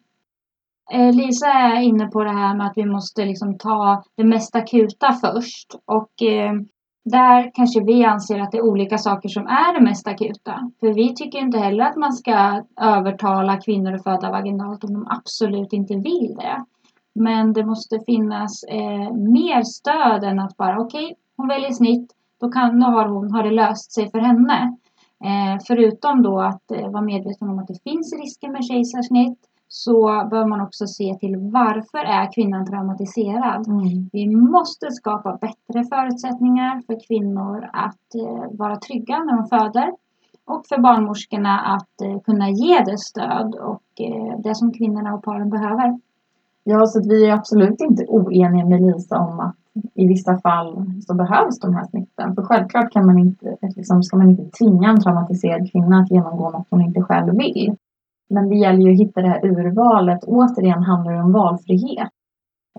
Eh, 0.92 1.16
Lisa 1.16 1.48
är 1.48 1.82
inne 1.82 2.08
på 2.08 2.24
det 2.24 2.32
här 2.32 2.56
med 2.56 2.68
att 2.68 2.78
vi 2.78 2.86
måste 2.86 3.26
liksom 3.26 3.58
ta 3.58 4.04
det 4.16 4.24
mest 4.24 4.56
akuta 4.56 5.14
först. 5.14 5.76
Och 5.86 6.22
eh, 6.22 6.54
där 7.10 7.52
kanske 7.54 7.84
vi 7.84 8.04
anser 8.04 8.40
att 8.40 8.52
det 8.52 8.58
är 8.58 8.70
olika 8.70 8.98
saker 8.98 9.30
som 9.30 9.48
är 9.48 9.74
det 9.74 9.84
mest 9.84 10.08
akuta. 10.08 10.72
För 10.80 10.94
vi 10.94 11.16
tycker 11.16 11.40
inte 11.40 11.58
heller 11.58 11.84
att 11.86 11.96
man 11.96 12.14
ska 12.14 12.64
övertala 12.82 13.58
kvinnor 13.58 13.94
att 13.94 14.04
föda 14.04 14.32
vaginalt 14.32 14.84
om 14.84 14.94
de 14.94 15.08
absolut 15.10 15.74
inte 15.74 15.96
vill 15.96 16.36
det. 16.36 16.66
Men 17.16 17.54
det 17.54 17.66
måste 17.66 18.00
finnas 18.06 18.64
eh, 18.64 19.14
mer 19.14 19.64
stöd 19.64 20.24
än 20.24 20.40
att 20.40 20.58
bara 20.58 20.80
okej, 20.80 21.16
hon 21.38 21.48
väljer 21.48 21.72
snitt, 21.72 22.12
då, 22.40 22.52
kan, 22.52 22.80
då 22.80 22.86
har, 22.86 23.06
hon, 23.06 23.32
har 23.32 23.44
det 23.44 23.52
löst 23.52 23.92
sig 23.92 24.12
för 24.12 24.20
henne. 24.20 24.78
Eh, 25.24 25.64
förutom 25.68 26.22
då 26.22 26.42
att 26.42 26.72
eh, 26.72 26.90
vara 26.90 27.02
medveten 27.02 27.50
om 27.50 27.60
att 27.60 27.68
det 27.68 27.84
finns 27.84 28.14
risker 28.14 28.50
med 28.50 28.66
kejsarsnitt 28.66 29.40
så 29.72 30.28
bör 30.32 30.46
man 30.46 30.62
också 30.62 30.88
se 30.88 31.18
till 31.20 31.38
varför 31.38 31.98
är 31.98 32.34
kvinnan 32.34 32.66
traumatiserad. 32.66 33.66
Vi 34.12 34.36
måste 34.36 34.92
skapa 34.92 35.38
bättre 35.42 35.84
förutsättningar 35.84 36.82
för 36.88 37.08
kvinnor 37.08 37.70
att 37.74 38.16
eh, 38.16 38.58
vara 38.58 38.76
trygga 38.76 39.18
när 39.24 39.38
de 39.38 39.48
föder. 39.48 39.94
Och 40.46 40.66
för 40.70 40.82
barnmorskorna 40.82 41.60
att 41.60 42.02
eh, 42.02 42.20
kunna 42.20 42.50
ge 42.50 42.80
det 42.80 42.98
stöd 42.98 43.56
och 43.56 43.84
eh, 44.00 44.40
det 44.40 44.56
som 44.56 44.74
kvinnorna 44.74 45.14
och 45.14 45.24
paren 45.24 45.50
behöver. 45.50 46.00
Ja, 46.64 46.86
så 46.86 47.00
att 47.00 47.08
vi 47.08 47.26
är 47.26 47.34
absolut 47.34 47.82
inte 47.82 48.06
oeniga 48.08 48.66
med 48.66 48.82
Lisa 48.82 49.20
om 49.20 49.40
att 49.40 49.56
i 49.94 50.08
vissa 50.08 50.38
fall 50.38 50.86
så 51.08 51.14
behövs 51.14 51.60
de 51.60 51.76
här 51.76 51.86
snitten. 51.86 52.36
För 52.36 52.44
självklart 52.44 52.92
kan 52.92 53.06
man 53.06 53.20
inte, 53.20 53.58
liksom, 53.76 54.04
ska 54.04 54.18
man 54.18 54.30
inte 54.30 54.58
tvinga 54.58 54.90
en 54.90 55.02
traumatiserad 55.02 55.72
kvinna 55.72 56.00
att 56.00 56.12
genomgå 56.12 56.50
något 56.50 56.68
hon 56.70 56.82
inte 56.82 57.02
själv 57.02 57.38
vill. 57.38 57.76
Men 58.30 58.50
det 58.50 58.56
gäller 58.56 58.82
ju 58.82 58.92
att 58.92 59.00
hitta 59.00 59.22
det 59.22 59.28
här 59.28 59.46
urvalet. 59.46 60.24
Återigen 60.24 60.84
handlar 60.84 61.14
det 61.14 61.24
om 61.24 61.32
valfrihet. 61.32 62.10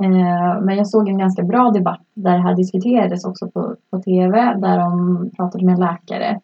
Eh, 0.02 0.62
men 0.62 0.76
jag 0.76 0.88
såg 0.88 1.08
en 1.08 1.18
ganska 1.18 1.42
bra 1.42 1.70
debatt 1.70 2.02
där 2.14 2.32
det 2.32 2.42
här 2.42 2.54
diskuterades 2.54 3.24
också 3.24 3.50
på, 3.50 3.76
på 3.90 3.98
TV. 3.98 4.54
Där 4.54 4.78
de 4.78 5.30
pratade 5.36 5.64
med 5.64 5.74
en 5.74 5.80
läkare 5.80 6.40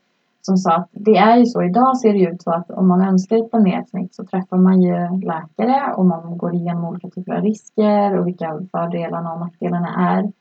som 0.46 0.56
sa 0.56 0.72
att 0.74 0.88
det 0.92 1.16
är 1.16 1.36
ju 1.36 1.46
så, 1.46 1.62
idag 1.62 1.98
ser 1.98 2.12
det 2.12 2.30
ut 2.30 2.42
så 2.42 2.50
att 2.50 2.70
om 2.70 2.88
man 2.88 3.00
önskar 3.00 3.36
ett 3.36 3.50
planetsnitt 3.50 4.14
så 4.14 4.24
träffar 4.24 4.56
man 4.56 4.82
ju 4.82 4.94
läkare 5.32 5.94
och 5.96 6.06
man 6.06 6.38
går 6.38 6.54
igenom 6.54 6.84
olika 6.84 7.08
typer 7.08 7.32
av 7.32 7.42
risker 7.42 8.18
och 8.18 8.26
vilka 8.26 8.58
fördelarna 8.72 9.32
och 9.32 9.40
nackdelarna 9.40 10.16
är. 10.16 10.32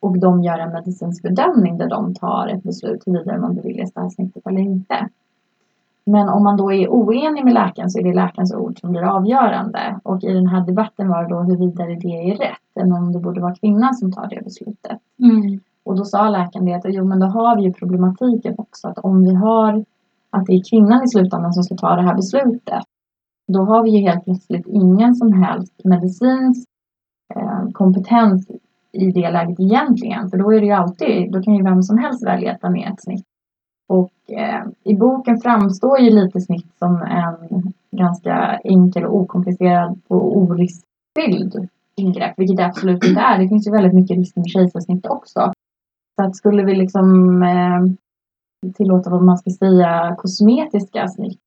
Och 0.00 0.18
de 0.18 0.42
gör 0.42 0.58
en 0.58 0.72
medicinsk 0.72 1.22
bedömning 1.22 1.78
där 1.78 1.88
de 1.88 2.14
tar 2.14 2.46
ett 2.46 2.62
beslut 2.62 3.02
huruvida 3.06 3.38
man 3.38 3.54
beviljas 3.54 3.92
det 3.92 4.00
här 4.00 4.08
snittet 4.08 4.46
eller 4.46 4.60
inte. 4.60 5.08
Men 6.04 6.28
om 6.28 6.44
man 6.44 6.56
då 6.56 6.72
är 6.72 6.88
oenig 6.88 7.44
med 7.44 7.54
läkaren 7.54 7.90
så 7.90 7.98
är 7.98 8.04
det 8.04 8.14
läkarens 8.14 8.54
ord 8.54 8.80
som 8.80 8.90
blir 8.90 9.02
avgörande. 9.02 10.00
Och 10.02 10.24
i 10.24 10.32
den 10.32 10.46
här 10.46 10.66
debatten 10.66 11.08
var 11.08 11.22
det 11.22 11.28
då 11.28 11.40
huruvida 11.40 11.84
det 11.84 12.30
är 12.30 12.36
rätt 12.36 12.76
än 12.80 12.92
om 12.92 13.12
det 13.12 13.18
borde 13.18 13.40
vara 13.40 13.54
kvinnan 13.54 13.94
som 13.94 14.12
tar 14.12 14.28
det 14.28 14.44
beslutet. 14.44 14.98
Och 15.84 15.96
då 15.96 16.04
sa 16.04 16.28
läkaren 16.28 16.66
det 16.66 16.74
att 16.74 16.84
jo 16.84 17.04
men 17.04 17.20
då 17.20 17.26
har 17.26 17.56
vi 17.56 17.62
ju 17.62 17.72
problematiken 17.72 18.54
också 18.58 18.88
att 18.88 18.98
om 18.98 19.24
vi 19.24 19.34
har 19.34 19.84
att 20.30 20.46
det 20.46 20.52
är 20.52 20.70
kvinnan 20.70 21.04
i 21.04 21.08
slutändan 21.08 21.52
som 21.52 21.62
ska 21.62 21.74
ta 21.74 21.96
det 21.96 22.02
här 22.02 22.14
beslutet. 22.14 22.84
Då 23.48 23.64
har 23.64 23.82
vi 23.82 23.90
ju 23.90 23.98
helt 23.98 24.24
plötsligt 24.24 24.66
ingen 24.66 25.14
som 25.14 25.32
helst 25.32 25.84
medicinsk 25.84 26.68
eh, 27.34 27.70
kompetens 27.72 28.50
i 28.92 29.10
det 29.10 29.30
läget 29.30 29.60
egentligen. 29.60 30.30
För 30.30 30.38
då 30.38 30.52
är 30.52 30.60
det 30.60 30.66
ju 30.66 30.72
alltid, 30.72 31.32
då 31.32 31.42
kan 31.42 31.54
ju 31.54 31.62
vem 31.62 31.82
som 31.82 31.98
helst 31.98 32.26
välja 32.26 32.52
ett 32.52 32.60
planerat 32.60 33.02
snitt. 33.02 33.26
Och 33.92 34.12
eh, 34.32 34.64
i 34.84 34.94
boken 34.96 35.40
framstår 35.40 35.98
ju 35.98 36.10
lite 36.10 36.40
snitt 36.40 36.78
som 36.78 37.02
en 37.02 37.72
ganska 37.90 38.60
enkel 38.64 39.04
och 39.04 39.16
okomplicerad 39.16 40.00
och 40.08 40.36
oriskfylld 40.36 41.68
ingrepp, 41.96 42.38
vilket 42.38 42.56
det 42.56 42.66
absolut 42.66 43.04
inte 43.04 43.20
är. 43.20 43.38
Det 43.38 43.48
finns 43.48 43.66
ju 43.66 43.70
väldigt 43.70 43.94
mycket 43.94 44.16
risk 44.16 44.36
med 44.36 44.46
kejsarsnitt 44.46 45.06
också. 45.06 45.52
Så 46.16 46.24
att 46.24 46.36
skulle 46.36 46.64
vi 46.64 46.74
liksom 46.74 47.42
eh, 47.42 48.72
tillåta 48.72 49.10
vad 49.10 49.22
man 49.22 49.38
ska 49.38 49.50
säga 49.50 50.14
kosmetiska 50.18 51.08
snitt 51.08 51.40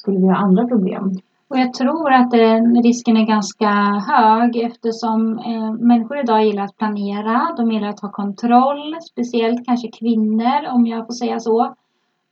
skulle 0.00 0.18
vi 0.18 0.26
ha 0.26 0.36
andra 0.36 0.66
problem. 0.66 1.12
Och 1.48 1.58
jag 1.58 1.74
tror 1.74 2.12
att 2.12 2.30
den 2.30 2.82
risken 2.82 3.16
är 3.16 3.26
ganska 3.26 3.68
hög 4.08 4.56
eftersom 4.56 5.38
eh, 5.38 5.72
människor 5.72 6.18
idag 6.18 6.44
gillar 6.44 6.64
att 6.64 6.76
planera. 6.76 7.54
De 7.56 7.72
gillar 7.72 7.88
att 7.88 8.00
ha 8.00 8.10
kontroll, 8.10 8.96
speciellt 9.10 9.66
kanske 9.66 9.88
kvinnor 9.88 10.68
om 10.70 10.86
jag 10.86 11.06
får 11.06 11.14
säga 11.14 11.40
så. 11.40 11.74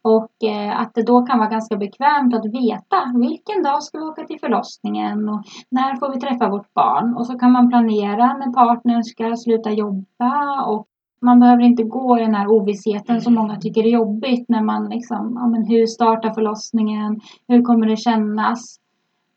Och 0.05 0.45
eh, 0.45 0.81
att 0.81 0.95
det 0.95 1.03
då 1.03 1.27
kan 1.27 1.39
vara 1.39 1.49
ganska 1.49 1.77
bekvämt 1.77 2.35
att 2.35 2.47
veta 2.47 2.97
vilken 3.15 3.63
dag 3.63 3.83
ska 3.83 3.99
vi 3.99 4.05
åka 4.05 4.25
till 4.25 4.41
förlossningen 4.41 5.29
och 5.29 5.43
när 5.69 5.97
får 5.97 6.15
vi 6.15 6.21
träffa 6.21 6.49
vårt 6.49 6.75
barn. 6.75 7.17
Och 7.17 7.27
så 7.27 7.39
kan 7.39 7.53
man 7.53 7.69
planera 7.69 8.27
när 8.27 8.53
partnern 8.53 9.05
ska 9.05 9.37
sluta 9.37 9.71
jobba 9.71 10.65
och 10.67 10.87
man 11.21 11.41
behöver 11.41 11.63
inte 11.63 11.83
gå 11.83 12.19
i 12.19 12.21
den 12.21 12.35
här 12.35 12.49
ovissheten 12.49 13.21
som 13.21 13.35
många 13.35 13.57
tycker 13.57 13.85
är 13.85 13.91
jobbigt 13.91 14.49
när 14.49 14.63
man 14.63 14.89
liksom, 14.89 15.37
ja 15.41 15.47
men 15.47 15.67
hur 15.67 15.87
startar 15.87 16.31
förlossningen? 16.31 17.21
Hur 17.49 17.63
kommer 17.63 17.87
det 17.87 17.97
kännas? 17.97 18.79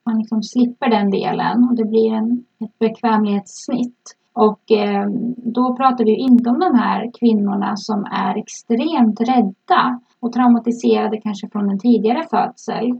Man 0.05 0.17
liksom 0.17 0.43
slipper 0.43 0.89
den 0.89 1.11
delen 1.11 1.63
och 1.69 1.75
det 1.75 1.85
blir 1.85 2.13
en, 2.13 2.45
ett 2.59 2.79
bekvämlighetssnitt. 2.79 4.15
Och 4.33 4.71
eh, 4.71 5.07
då 5.37 5.75
pratar 5.75 6.05
vi 6.05 6.11
ju 6.11 6.17
inte 6.17 6.49
om 6.49 6.59
de 6.59 6.75
här 6.75 7.11
kvinnorna 7.19 7.75
som 7.77 8.05
är 8.05 8.37
extremt 8.37 9.21
rädda 9.21 9.99
och 10.19 10.33
traumatiserade 10.33 11.21
kanske 11.21 11.49
från 11.49 11.69
en 11.69 11.79
tidigare 11.79 12.23
födsel. 12.29 12.99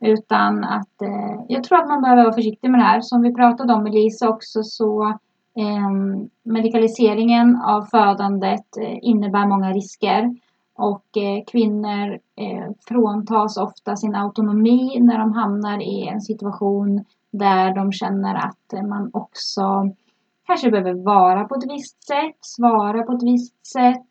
Utan 0.00 0.64
att 0.64 1.02
eh, 1.02 1.44
jag 1.48 1.64
tror 1.64 1.78
att 1.78 1.88
man 1.88 2.02
behöver 2.02 2.24
vara 2.24 2.34
försiktig 2.34 2.70
med 2.70 2.80
det 2.80 2.84
här. 2.84 3.00
Som 3.00 3.22
vi 3.22 3.34
pratade 3.34 3.72
om 3.74 3.82
med 3.82 3.94
Lisa 3.94 4.28
också 4.28 4.62
så 4.62 5.08
eh, 5.56 5.90
medikaliseringen 6.42 7.56
av 7.56 7.82
födandet 7.82 8.76
eh, 8.80 8.98
innebär 9.02 9.46
många 9.46 9.72
risker. 9.72 10.36
Och 10.78 11.16
eh, 11.16 11.44
kvinnor 11.46 12.18
eh, 12.36 12.70
fråntas 12.88 13.56
ofta 13.56 13.96
sin 13.96 14.14
autonomi 14.14 15.00
när 15.00 15.18
de 15.18 15.32
hamnar 15.32 15.82
i 15.82 16.08
en 16.08 16.20
situation 16.20 17.04
där 17.30 17.74
de 17.74 17.92
känner 17.92 18.34
att 18.34 18.88
man 18.88 19.10
också 19.12 19.90
kanske 20.46 20.70
behöver 20.70 20.94
vara 21.04 21.44
på 21.44 21.54
ett 21.54 21.70
visst 21.70 22.06
sätt, 22.06 22.36
svara 22.40 23.02
på 23.02 23.12
ett 23.12 23.22
visst 23.22 23.66
sätt, 23.66 24.10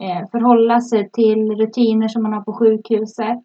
eh, 0.00 0.28
förhålla 0.30 0.80
sig 0.80 1.10
till 1.10 1.50
rutiner 1.56 2.08
som 2.08 2.22
man 2.22 2.32
har 2.32 2.42
på 2.42 2.52
sjukhuset. 2.52 3.44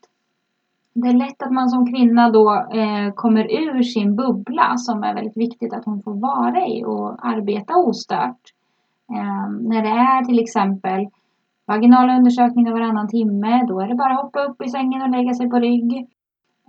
Det 0.94 1.08
är 1.08 1.14
lätt 1.14 1.42
att 1.42 1.52
man 1.52 1.70
som 1.70 1.94
kvinna 1.94 2.30
då 2.30 2.54
eh, 2.54 3.14
kommer 3.14 3.44
ur 3.52 3.84
sin 3.84 4.16
bubbla 4.16 4.78
som 4.78 5.04
är 5.04 5.14
väldigt 5.14 5.38
viktigt 5.38 5.74
att 5.74 5.86
hon 5.86 6.04
får 6.04 6.14
vara 6.14 6.68
i 6.68 6.84
och 6.86 7.26
arbeta 7.28 7.76
ostört. 7.76 8.42
Eh, 9.10 9.50
när 9.62 9.82
det 9.82 9.90
är 9.90 10.26
till 10.26 10.40
exempel 10.40 11.08
vaginala 11.68 12.18
undersökningar 12.18 12.74
varannan 12.74 13.08
timme, 13.08 13.66
då 13.68 13.80
är 13.80 13.88
det 13.88 13.96
bara 13.96 14.14
att 14.14 14.22
hoppa 14.22 14.44
upp 14.44 14.62
i 14.62 14.70
sängen 14.70 15.02
och 15.02 15.10
lägga 15.10 15.34
sig 15.34 15.50
på 15.50 15.60
rygg. 15.60 16.08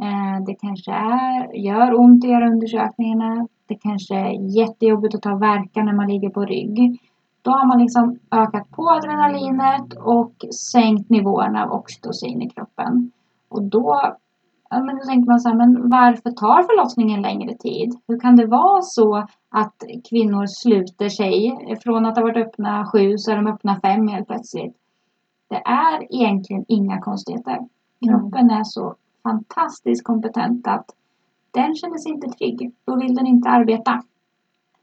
Eh, 0.00 0.44
det 0.46 0.54
kanske 0.54 0.92
är, 0.92 1.54
gör 1.54 2.00
ont 2.00 2.24
att 2.24 2.30
göra 2.30 2.50
undersökningarna. 2.50 3.46
Det 3.68 3.74
kanske 3.74 4.14
är 4.14 4.58
jättejobbigt 4.58 5.14
att 5.14 5.22
ta 5.22 5.34
verkan 5.36 5.86
när 5.86 5.92
man 5.92 6.08
ligger 6.08 6.30
på 6.30 6.44
rygg. 6.44 7.00
Då 7.42 7.50
har 7.50 7.66
man 7.66 7.78
liksom 7.78 8.18
ökat 8.30 8.70
på 8.70 8.90
adrenalinet 8.90 9.92
och 10.04 10.34
sänkt 10.72 11.10
nivåerna 11.10 11.64
av 11.64 11.72
oxytocin 11.72 12.42
i 12.42 12.50
kroppen. 12.50 13.10
Och 13.48 13.62
då, 13.62 14.14
ja, 14.70 14.82
men 14.82 14.96
då 14.96 15.02
tänker 15.02 15.30
man 15.30 15.40
så 15.40 15.48
här, 15.48 15.56
men 15.56 15.90
varför 15.90 16.30
tar 16.30 16.62
förlossningen 16.62 17.22
längre 17.22 17.54
tid? 17.54 17.90
Hur 18.08 18.20
kan 18.20 18.36
det 18.36 18.46
vara 18.46 18.82
så 18.82 19.16
att 19.50 19.76
kvinnor 20.10 20.46
sluter 20.46 21.08
sig? 21.08 21.56
Från 21.82 22.06
att 22.06 22.16
ha 22.16 22.22
varit 22.22 22.46
öppna 22.46 22.86
sju 22.92 23.18
så 23.18 23.30
är 23.30 23.36
de 23.36 23.46
öppna 23.46 23.80
fem 23.80 24.08
helt 24.08 24.26
plötsligt. 24.26 24.81
Det 25.52 25.62
är 25.64 26.14
egentligen 26.14 26.64
inga 26.68 27.00
konstigheter. 27.00 27.58
Kroppen 28.06 28.50
är 28.50 28.64
så 28.64 28.94
fantastiskt 29.22 30.04
kompetent 30.04 30.66
att 30.66 30.86
den 31.50 31.74
känner 31.74 31.98
sig 31.98 32.12
inte 32.12 32.28
trygg. 32.28 32.72
Då 32.84 32.96
vill 32.96 33.14
den 33.14 33.26
inte 33.26 33.48
arbeta. 33.48 34.02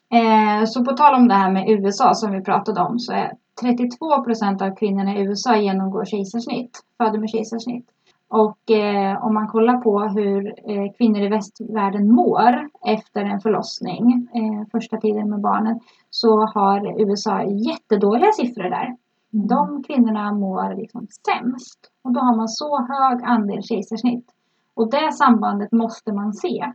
Eh, 0.10 0.66
så 0.66 0.86
på 0.86 0.92
tal 0.92 1.16
om 1.16 1.28
det 1.28 1.34
här 1.34 1.52
med 1.52 1.70
USA 1.70 2.14
som 2.14 2.32
vi 2.32 2.42
pratade 2.42 2.82
om 2.82 3.00
så 3.00 3.14
är 3.14 3.34
32 3.62 4.24
procent 4.24 4.62
av 4.62 4.76
kvinnorna 4.76 5.16
i 5.16 5.22
USA 5.22 5.58
genomgår 5.58 6.06
kejsarsnitt, 6.06 6.80
föder 6.98 7.20
med 7.20 7.30
kejsarsnitt. 7.30 7.90
Och 8.28 8.72
eh, 8.72 9.26
om 9.26 9.34
man 9.34 9.48
kollar 9.48 9.78
på 9.78 10.00
hur 10.00 10.48
eh, 10.48 10.92
kvinnor 10.98 11.22
i 11.22 11.28
västvärlden 11.28 12.12
mår 12.12 12.70
efter 12.86 13.22
en 13.22 13.40
förlossning, 13.40 14.28
eh, 14.34 14.68
första 14.72 14.98
tiden 14.98 15.30
med 15.30 15.42
barnen, 15.42 15.80
så 16.10 16.46
har 16.46 17.02
USA 17.02 17.44
jättedåliga 17.44 18.32
siffror 18.32 18.70
där. 18.70 18.96
De 19.30 19.84
kvinnorna 19.84 20.34
mår 20.34 20.76
liksom 20.76 21.08
sämst. 21.26 21.80
Och 22.02 22.12
då 22.12 22.20
har 22.20 22.36
man 22.36 22.48
så 22.48 22.78
hög 22.78 23.24
andel 23.24 23.64
kejsarsnitt. 23.64 24.26
Och 24.74 24.90
det 24.90 25.12
sambandet 25.14 25.72
måste 25.72 26.14
man 26.14 26.34
se. 26.34 26.74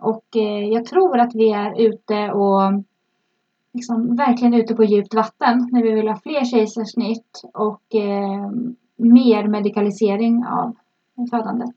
Och 0.00 0.36
eh, 0.36 0.64
jag 0.68 0.84
tror 0.84 1.18
att 1.18 1.34
vi 1.34 1.52
är 1.52 1.80
ute 1.80 2.32
och 2.32 2.82
liksom 3.72 4.16
verkligen 4.16 4.54
ute 4.54 4.74
på 4.74 4.84
djupt 4.84 5.14
vatten 5.14 5.68
när 5.72 5.82
vi 5.82 5.92
vill 5.92 6.08
ha 6.08 6.16
fler 6.16 6.44
kejsarsnitt 6.44 7.42
och 7.54 7.94
eh, 7.94 8.50
mer 8.96 9.48
medikalisering 9.48 10.44
av 10.46 10.76
födandet. 11.30 11.74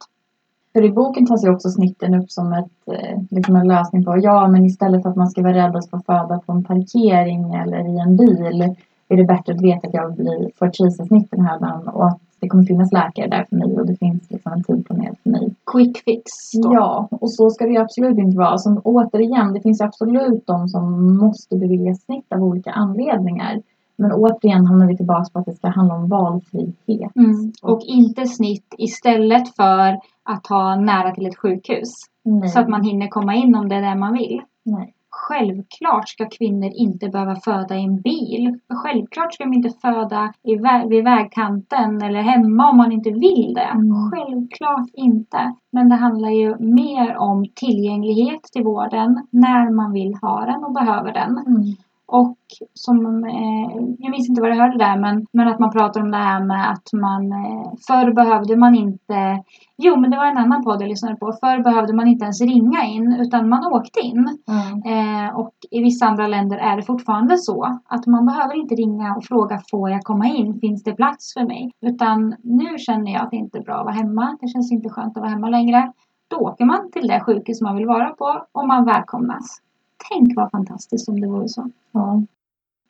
För 0.74 0.84
i 0.84 0.92
boken 0.92 1.26
tas 1.26 1.46
ju 1.46 1.50
också 1.50 1.70
snitten 1.70 2.14
upp 2.14 2.32
som 2.32 2.54
ett, 2.54 2.88
eh, 2.88 3.20
liksom 3.30 3.56
en 3.56 3.68
lösning 3.68 4.06
på, 4.06 4.18
ja 4.18 4.48
men 4.48 4.66
istället 4.66 5.04
för 5.04 5.10
att 5.10 5.16
man 5.16 5.30
ska 5.30 5.42
vara 5.42 5.54
rädd 5.54 5.76
att 5.76 5.90
få 5.90 6.00
föda 6.00 6.40
på 6.46 6.52
en 6.52 6.64
parkering 6.64 7.54
eller 7.54 7.96
i 7.96 8.00
en 8.00 8.18
bil 8.18 8.76
är 9.08 9.18
det 9.18 9.24
bättre 9.24 9.54
att 9.54 9.62
veta 9.62 9.88
att 9.88 9.94
jag 9.94 10.16
blir, 10.16 10.52
får 10.56 10.68
ett 10.68 10.76
kejsarsnitt 10.76 11.32
den 11.32 11.46
här 11.46 11.60
dagen 11.60 11.88
och 11.88 12.08
att 12.08 12.20
det 12.40 12.50
kommer 12.50 12.64
finnas 12.64 12.92
läkare 12.92 13.28
där 13.28 13.46
för 13.50 13.56
mig 13.56 13.80
och 13.80 13.86
det 13.86 13.96
finns 13.96 14.32
liksom 14.32 14.52
en 14.52 14.64
tid 14.64 14.86
planerad 14.86 15.16
för 15.24 15.30
mig. 15.30 15.54
Quick 15.72 15.98
fix. 15.98 16.32
Då. 16.64 16.74
Ja, 16.74 17.08
och 17.12 17.32
så 17.32 17.50
ska 17.50 17.66
det 17.66 17.72
ju 17.72 17.78
absolut 17.78 18.18
inte 18.18 18.38
vara. 18.38 18.58
Som, 18.58 18.82
återigen, 18.84 19.54
det 19.54 19.62
finns 19.62 19.82
absolut 19.82 20.48
de 20.48 20.68
som 20.68 21.18
måste 21.18 21.58
beviljas 21.58 22.02
snitt 22.02 22.34
av 22.34 22.44
olika 22.44 22.72
anledningar. 22.72 23.62
Men 23.98 24.12
återigen 24.12 24.66
hamnar 24.66 24.88
vi 24.88 24.98
tillbaka 24.98 25.30
på 25.34 25.40
att 25.40 25.46
det 25.46 25.56
ska 25.56 25.68
handla 25.68 25.96
om 25.96 26.10
valfrihet. 26.10 27.16
Mm. 27.16 27.54
Och 27.62 27.82
inte 27.82 28.26
snitt 28.26 28.76
istället 28.78 29.56
för 29.56 30.00
att 30.24 30.48
ha 30.48 30.76
nära 30.76 31.12
till 31.12 31.26
ett 31.26 31.38
sjukhus. 31.38 31.90
Nej. 32.24 32.50
Så 32.50 32.60
att 32.60 32.70
man 32.70 32.84
hinner 32.84 33.08
komma 33.08 33.36
in 33.36 33.56
om 33.56 33.70
det 33.70 33.76
är 33.76 33.82
det 33.82 33.96
man 33.96 34.14
vill. 34.14 34.42
Nej. 34.64 34.95
Självklart 35.18 36.10
ska 36.10 36.30
kvinnor 36.30 36.72
inte 36.74 37.10
behöva 37.10 37.36
föda 37.36 37.76
i 37.76 37.84
en 37.84 38.02
bil. 38.02 38.60
Självklart 38.70 39.34
ska 39.34 39.44
de 39.44 39.54
inte 39.54 39.70
föda 39.82 40.34
i 40.44 40.56
vä 40.56 40.86
vid 40.90 41.04
vägkanten 41.04 42.02
eller 42.02 42.22
hemma 42.22 42.70
om 42.70 42.78
man 42.78 42.92
inte 42.92 43.10
vill 43.10 43.54
det. 43.56 43.72
Mm. 43.74 44.12
Självklart 44.12 44.90
inte. 44.94 45.54
Men 45.72 45.90
det 45.90 45.96
handlar 45.96 46.30
ju 46.30 46.58
mer 46.60 47.18
om 47.18 47.46
tillgänglighet 47.56 48.44
till 48.44 48.64
vården 48.64 49.28
när 49.30 49.72
man 49.72 49.94
vill 49.94 50.16
ha 50.22 50.46
den 50.46 50.64
och 50.64 50.74
behöver 50.74 51.14
den. 51.14 51.38
Mm. 51.38 51.76
Och 52.08 52.38
som, 52.74 53.26
eh, 53.26 53.96
jag 54.00 54.12
minns 54.12 54.30
inte 54.30 54.42
vad 54.42 54.50
jag 54.50 54.56
hörde 54.56 54.78
där, 54.78 54.98
men, 54.98 55.26
men 55.32 55.48
att 55.48 55.60
man 55.60 55.72
pratar 55.72 56.02
om 56.02 56.12
det 56.12 56.18
här 56.18 56.44
med 56.44 56.72
att 56.72 56.94
man 56.94 57.32
eh, 57.32 57.72
förr 57.88 58.14
behövde 58.14 58.56
man 58.56 58.76
inte, 58.76 59.44
jo 59.78 59.96
men 59.96 60.12
det 60.12 60.18
var 60.18 60.26
en 60.26 60.38
annan 60.38 60.64
podd 60.64 60.82
jag 60.82 60.90
lyssnade 60.90 61.16
på, 61.16 61.34
förr 61.34 61.64
behövde 61.64 61.94
man 61.94 62.08
inte 62.08 62.24
ens 62.24 62.42
ringa 62.42 62.84
in 62.84 63.18
utan 63.20 63.50
man 63.50 63.66
åkte 63.66 64.00
in. 64.00 64.38
Mm. 64.48 65.26
Eh, 65.26 65.36
och 65.36 65.54
i 65.72 65.82
vissa 65.82 66.06
andra 66.06 66.28
länder 66.28 66.58
är 66.58 66.76
det 66.76 66.84
fortfarande 66.84 67.38
så 67.38 67.80
att 67.86 68.08
man 68.08 68.26
behöver 68.26 68.56
inte 68.56 68.76
ringa 68.76 69.16
och 69.16 69.24
fråga 69.24 69.62
får 69.72 69.90
jag 69.90 70.02
komma 70.04 70.26
in, 70.26 70.60
finns 70.60 70.84
det 70.84 70.94
plats 70.94 71.34
för 71.34 71.44
mig? 71.44 71.72
Utan 71.82 72.36
nu 72.44 72.78
känner 72.78 73.14
jag 73.14 73.22
att 73.22 73.32
det 73.32 73.38
inte 73.38 73.58
är 73.58 73.64
bra 73.64 73.76
att 73.76 73.86
vara 73.86 73.96
hemma, 73.96 74.38
det 74.42 74.48
känns 74.48 74.72
inte 74.72 74.90
skönt 74.90 75.18
att 75.18 75.22
vara 75.22 75.32
hemma 75.32 75.50
längre. 75.50 75.92
Då 76.28 76.38
åker 76.38 76.66
man 76.66 76.92
till 76.92 77.08
det 77.08 77.20
sjukhus 77.20 77.62
man 77.62 77.76
vill 77.76 77.86
vara 77.86 78.10
på 78.10 78.46
och 78.52 78.68
man 78.68 78.86
välkomnas. 78.86 79.65
Tänk 80.10 80.36
vad 80.36 80.52
fantastiskt 80.52 81.10
om 81.10 81.22
det 81.22 81.28
vore 81.28 81.50
så. 81.50 81.70
Ja. 81.92 82.24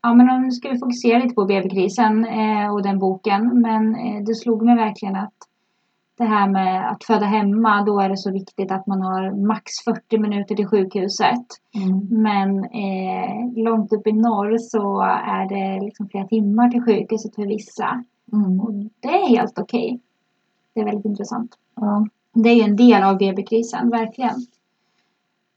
Ja, 0.01 0.13
men 0.13 0.41
nu 0.41 0.51
ska 0.51 0.69
vi 0.69 0.79
fokusera 0.79 1.19
lite 1.19 1.35
på 1.35 1.45
BB-krisen 1.45 2.25
eh, 2.25 2.73
och 2.73 2.83
den 2.83 2.99
boken. 2.99 3.61
Men 3.61 3.95
eh, 3.95 4.23
det 4.23 4.35
slog 4.35 4.65
mig 4.65 4.75
verkligen 4.75 5.15
att 5.15 5.33
det 6.17 6.23
här 6.23 6.49
med 6.49 6.91
att 6.91 7.03
föda 7.03 7.25
hemma, 7.25 7.83
då 7.83 7.99
är 7.99 8.09
det 8.09 8.17
så 8.17 8.31
viktigt 8.31 8.71
att 8.71 8.87
man 8.87 9.01
har 9.01 9.47
max 9.47 9.71
40 9.85 10.17
minuter 10.17 10.55
till 10.55 10.67
sjukhuset. 10.67 11.45
Mm. 11.75 12.07
Men 12.09 12.63
eh, 12.63 13.63
långt 13.63 13.93
upp 13.93 14.07
i 14.07 14.11
norr 14.11 14.57
så 14.57 15.01
är 15.01 15.49
det 15.49 15.85
liksom 15.85 16.09
flera 16.09 16.27
timmar 16.27 16.69
till 16.69 16.83
sjukhuset 16.83 17.35
för 17.35 17.47
vissa. 17.47 18.03
Mm. 18.33 18.59
Och 18.59 18.73
det 18.73 19.07
är 19.07 19.27
helt 19.29 19.59
okej. 19.59 19.85
Okay. 19.85 19.99
Det 20.73 20.81
är 20.81 20.85
väldigt 20.85 21.05
intressant. 21.05 21.51
Ja. 21.75 22.07
Det 22.33 22.49
är 22.49 22.55
ju 22.55 22.61
en 22.61 22.75
del 22.75 23.03
av 23.03 23.17
BB-krisen, 23.17 23.89
verkligen. 23.89 24.45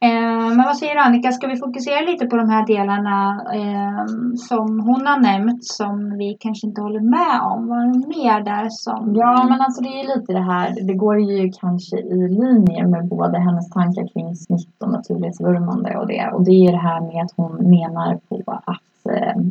Eh, 0.00 0.48
men 0.56 0.64
vad 0.64 0.76
säger 0.76 0.94
du 0.94 1.00
Annika, 1.00 1.32
ska 1.32 1.46
vi 1.46 1.56
fokusera 1.56 2.00
lite 2.00 2.26
på 2.26 2.36
de 2.36 2.50
här 2.50 2.66
delarna 2.66 3.44
eh, 3.54 4.06
som 4.36 4.80
hon 4.80 5.06
har 5.06 5.20
nämnt 5.20 5.64
som 5.64 6.18
vi 6.18 6.36
kanske 6.40 6.66
inte 6.66 6.80
håller 6.80 7.00
med 7.00 7.40
om? 7.42 7.68
Vad 7.68 7.78
är 7.78 7.92
det 7.92 8.08
mer 8.08 8.40
där 8.44 8.68
som... 8.70 9.14
Ja 9.14 9.46
men 9.50 9.60
alltså 9.60 9.82
det 9.82 9.88
är 9.88 10.16
lite 10.16 10.32
det 10.32 10.42
här, 10.52 10.86
det 10.86 10.94
går 10.94 11.20
ju 11.20 11.52
kanske 11.60 11.98
i 11.98 12.28
linje 12.28 12.86
med 12.86 13.08
både 13.08 13.38
hennes 13.38 13.70
tankar 13.70 14.08
kring 14.12 14.36
snitt 14.36 14.82
och 14.82 14.90
naturlighetsvurmande 14.90 15.96
och 15.96 16.06
det. 16.06 16.30
Och 16.32 16.44
det 16.44 16.66
är 16.66 16.72
det 16.72 16.78
här 16.78 17.00
med 17.00 17.24
att 17.24 17.32
hon 17.36 17.70
menar 17.70 18.20
på 18.28 18.42
att 18.64 18.87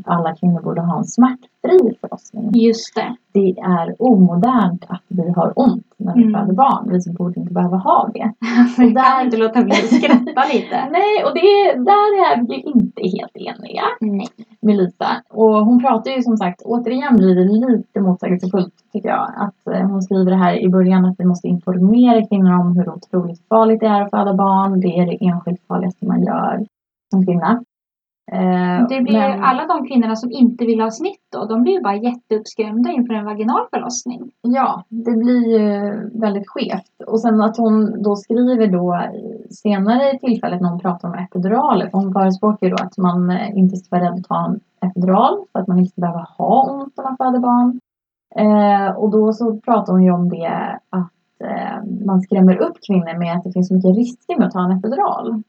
alla 0.06 0.36
kvinnor 0.36 0.62
borde 0.62 0.82
ha 0.82 0.98
en 0.98 1.06
smärtfri 1.06 1.98
förlossning. 2.02 2.52
Just 2.54 2.96
det. 2.96 3.16
Det 3.34 3.60
är 3.60 4.02
omodernt 4.02 4.86
att 4.88 5.04
vi 5.08 5.32
har 5.32 5.54
ont 5.56 5.94
när 5.98 6.14
vi 6.14 6.24
mm. 6.24 6.34
föder 6.34 6.54
barn. 6.54 7.02
Vi 7.06 7.14
borde 7.14 7.40
inte 7.40 7.54
behöva 7.54 7.78
ha 7.78 8.10
det. 8.14 8.34
Jag 8.78 9.06
kan 9.06 9.26
inte 9.26 9.38
låta 9.38 9.64
bli 9.64 9.72
att 9.72 9.94
skratta 9.94 10.44
lite. 10.54 10.90
Nej, 10.92 11.24
och 11.26 11.34
det, 11.34 11.50
där 11.92 12.10
är 12.26 12.48
vi 12.48 12.56
ju 12.56 12.62
inte 12.62 13.02
helt 13.02 13.36
eniga. 13.36 13.84
Nej. 14.02 14.28
Med 14.62 14.78
Lisa. 14.78 15.08
Och 15.30 15.66
hon 15.66 15.80
pratar 15.80 16.12
ju 16.12 16.22
som 16.22 16.38
sagt, 16.38 16.62
återigen 16.62 17.16
blir 17.16 17.36
det 17.36 17.68
lite 17.68 18.00
motsägelsefullt 18.02 18.74
tycker 18.94 19.10
jag. 19.10 19.32
Att 19.38 19.68
eh, 19.74 19.88
hon 19.88 20.02
skriver 20.02 20.32
det 20.32 20.38
här 20.38 20.56
i 20.66 20.70
början 20.70 21.06
att 21.06 21.16
vi 21.18 21.26
måste 21.26 21.48
informera 21.48 22.28
kvinnor 22.28 22.54
om 22.60 22.78
hur 22.78 22.90
otroligt 22.90 23.48
farligt 23.50 23.80
det 23.80 23.88
är 23.88 24.02
att 24.02 24.10
föda 24.10 24.34
barn. 24.34 24.80
Det 24.80 25.00
är 25.00 25.06
det 25.06 25.26
enskilt 25.26 25.62
farligaste 25.68 26.06
man 26.06 26.24
gör 26.24 26.66
som 27.12 27.26
kvinna. 27.26 27.64
Eh, 28.32 28.88
Det 28.90 29.02
blir 29.02 29.20
men- 29.20 29.44
alla 29.44 29.68
de 29.68 29.88
kvinnorna 29.88 30.16
som 30.16 30.32
inte 30.32 30.66
vill 30.66 30.82
ha 30.82 30.92
snitt 30.92 31.22
då, 31.32 31.46
de 31.46 31.62
blir 31.64 31.74
ju 31.74 31.82
bara 31.82 31.96
jätteuppskrämda 31.96 32.92
inför 32.92 33.14
en 33.14 33.26
vaginal 33.26 33.62
förlossning. 33.74 34.32
Ja, 34.42 34.84
det 34.90 35.12
blir 35.12 35.48
ju 35.48 35.92
väldigt 36.20 36.48
skevt. 36.48 36.92
Och 37.08 37.22
sen 37.22 37.42
att 37.42 37.58
hon 37.58 38.04
då 38.04 38.16
skriver 38.16 38.68
då 38.68 39.02
senare 39.50 40.12
i 40.12 40.20
tillfället 40.20 40.62
när 40.62 40.70
hon 40.70 40.80
pratar 40.80 41.08
om 41.08 41.14
epiduraler. 41.14 41.90
För 41.90 41.98
hon 41.98 42.14
förespråkar 42.14 42.68
ju 42.68 42.74
då 42.74 42.84
att 42.84 42.98
man 42.98 43.30
eh, 43.30 43.58
inte 43.58 43.76
ska 43.76 43.96
vara 43.98 44.06
rädd 44.10 44.14
att 44.20 44.24
ta 44.24 44.46
en 44.46 44.60
epidural. 44.90 45.38
För 45.52 45.60
att 45.60 45.68
man 45.68 45.80
inte 45.80 45.92
ska 45.92 46.02
behöva 46.02 46.28
ha 46.38 46.72
ont 46.72 46.94
när 46.98 47.04
man 47.04 47.18
föder 47.18 47.40
barn. 47.40 47.80
Eh, 48.36 48.96
och 48.98 49.10
då 49.10 49.34
så 49.34 49.58
pratar 49.58 49.94
hon 49.94 50.04
ju 50.04 50.12
om 50.12 50.30
det 50.30 50.80
att 50.90 51.12
eh, 51.44 52.06
man 52.06 52.22
skrämmer 52.22 52.56
upp 52.58 52.78
kvinnor 52.88 53.20
med 53.20 53.36
att 53.38 53.44
det 53.44 53.52
finns 53.52 53.68
så 53.68 53.74
mycket 53.74 53.96
risker 53.96 54.38
med 54.38 54.48
att 54.48 54.54
ta 54.54 54.64
en 54.64 54.78
epidural. 54.78 55.44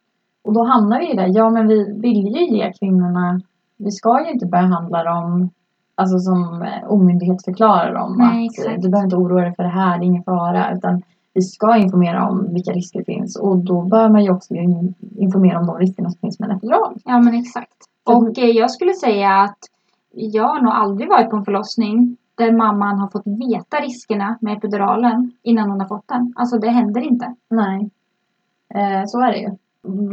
Och 0.49 0.55
då 0.55 0.65
hamnar 0.65 0.99
vi 0.99 1.09
ju 1.09 1.15
där. 1.15 1.31
Ja, 1.35 1.51
men 1.51 1.69
vi 1.69 1.93
vill 2.01 2.37
ju 2.37 2.47
ge 2.57 2.73
kvinnorna. 2.73 3.41
Vi 3.77 3.91
ska 3.91 4.25
ju 4.25 4.33
inte 4.33 4.47
behandla 4.47 5.05
dem 5.05 5.51
alltså 5.95 6.19
som 6.19 6.63
eh, 6.63 6.93
omyndighetsförklarar 6.93 7.95
dem. 7.95 8.15
Nej, 8.19 8.27
att 8.29 8.35
eh, 8.35 8.65
exakt. 8.65 8.83
du 8.83 8.89
behöver 8.89 9.07
inte 9.07 9.17
oroa 9.17 9.43
dig 9.43 9.55
för 9.57 9.63
det 9.63 9.69
här, 9.69 9.99
det 9.99 10.05
är 10.05 10.07
ingen 10.07 10.23
fara. 10.23 10.75
Utan 10.75 11.03
vi 11.35 11.43
ska 11.43 11.77
informera 11.77 12.29
om 12.29 12.53
vilka 12.53 12.73
risker 12.73 12.99
det 12.99 13.05
finns. 13.05 13.37
Och 13.37 13.59
då 13.59 13.83
bör 13.83 14.09
man 14.09 14.25
ju 14.25 14.31
också 14.31 14.55
in- 14.55 14.95
informera 15.17 15.61
om 15.61 15.67
de 15.67 15.79
riskerna 15.79 16.11
som 16.11 16.21
finns 16.21 16.41
med 16.41 16.51
en 16.51 16.57
epidural. 16.57 16.95
Ja 17.05 17.21
men 17.21 17.35
exakt. 17.35 17.79
Och 18.05 18.39
eh, 18.39 18.51
jag 18.51 18.71
skulle 18.71 18.93
säga 18.93 19.31
att 19.31 19.59
jag 20.11 20.49
har 20.49 20.63
nog 20.63 20.73
aldrig 20.73 21.09
varit 21.09 21.31
på 21.31 21.37
en 21.37 21.45
förlossning 21.45 22.17
där 22.35 22.53
mamman 22.53 22.99
har 22.99 23.09
fått 23.09 23.27
veta 23.27 23.77
riskerna 23.77 24.39
med 24.41 24.57
epiduralen 24.57 25.33
innan 25.43 25.71
hon 25.71 25.81
har 25.81 25.89
fått 25.89 26.09
den. 26.09 26.33
Alltså 26.37 26.59
det 26.59 26.71
händer 26.71 27.01
inte. 27.01 27.35
Nej. 27.51 27.91
Eh, 28.75 29.03
så 29.07 29.21
är 29.21 29.33
det 29.33 29.39
ju. 29.39 29.51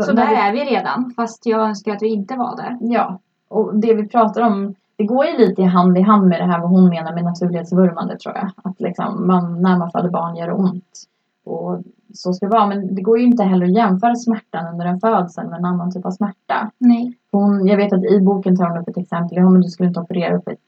Så 0.05 0.11
där 0.11 0.27
vi- 0.29 0.35
är 0.35 0.51
vi 0.51 0.75
redan, 0.75 1.13
fast 1.15 1.45
jag 1.45 1.61
önskar 1.67 1.95
att 1.95 2.01
vi 2.01 2.07
inte 2.07 2.35
var 2.35 2.55
där. 2.55 2.77
Ja, 2.81 3.19
och 3.47 3.75
det 3.75 3.93
vi 3.93 4.07
pratar 4.07 4.41
om, 4.41 4.75
det 4.95 5.03
går 5.03 5.25
ju 5.25 5.37
lite 5.37 5.63
hand 5.63 5.97
i 5.97 6.01
hand 6.01 6.27
med 6.27 6.39
det 6.41 6.45
här 6.45 6.59
vad 6.59 6.69
hon 6.69 6.89
menar 6.89 7.13
med 7.13 7.23
naturlighetsvurmande 7.23 8.17
tror 8.17 8.35
jag. 8.35 8.49
Att 8.63 8.79
liksom 8.81 9.27
man, 9.27 9.61
när 9.61 9.77
man 9.77 9.91
föder 9.91 10.09
barn 10.09 10.35
gör 10.35 10.47
det 10.47 10.53
ont. 10.53 11.03
Och 11.45 11.79
så 12.13 12.33
ska 12.33 12.45
det 12.45 12.51
vara. 12.51 12.67
Men 12.67 12.95
det 12.95 13.01
går 13.01 13.19
ju 13.19 13.25
inte 13.25 13.43
heller 13.43 13.65
att 13.65 13.73
jämföra 13.75 14.15
smärtan 14.15 14.73
under 14.73 14.85
en 14.85 14.99
födsel 14.99 15.47
med 15.47 15.59
en 15.59 15.65
annan 15.65 15.91
typ 15.91 16.05
av 16.05 16.11
smärta. 16.11 16.71
Nej. 16.77 17.17
Hon, 17.31 17.67
jag 17.67 17.77
vet 17.77 17.93
att 17.93 18.03
i 18.03 18.21
boken 18.21 18.57
tar 18.57 18.69
hon 18.69 18.77
upp 18.77 18.87
ett 18.87 18.97
exempel. 18.97 19.37
Ja, 19.37 19.49
men 19.49 19.61
du 19.61 19.69
skulle 19.69 19.87
inte 19.87 19.99
operera 19.99 20.35
upp 20.37 20.47
ett, 20.47 20.59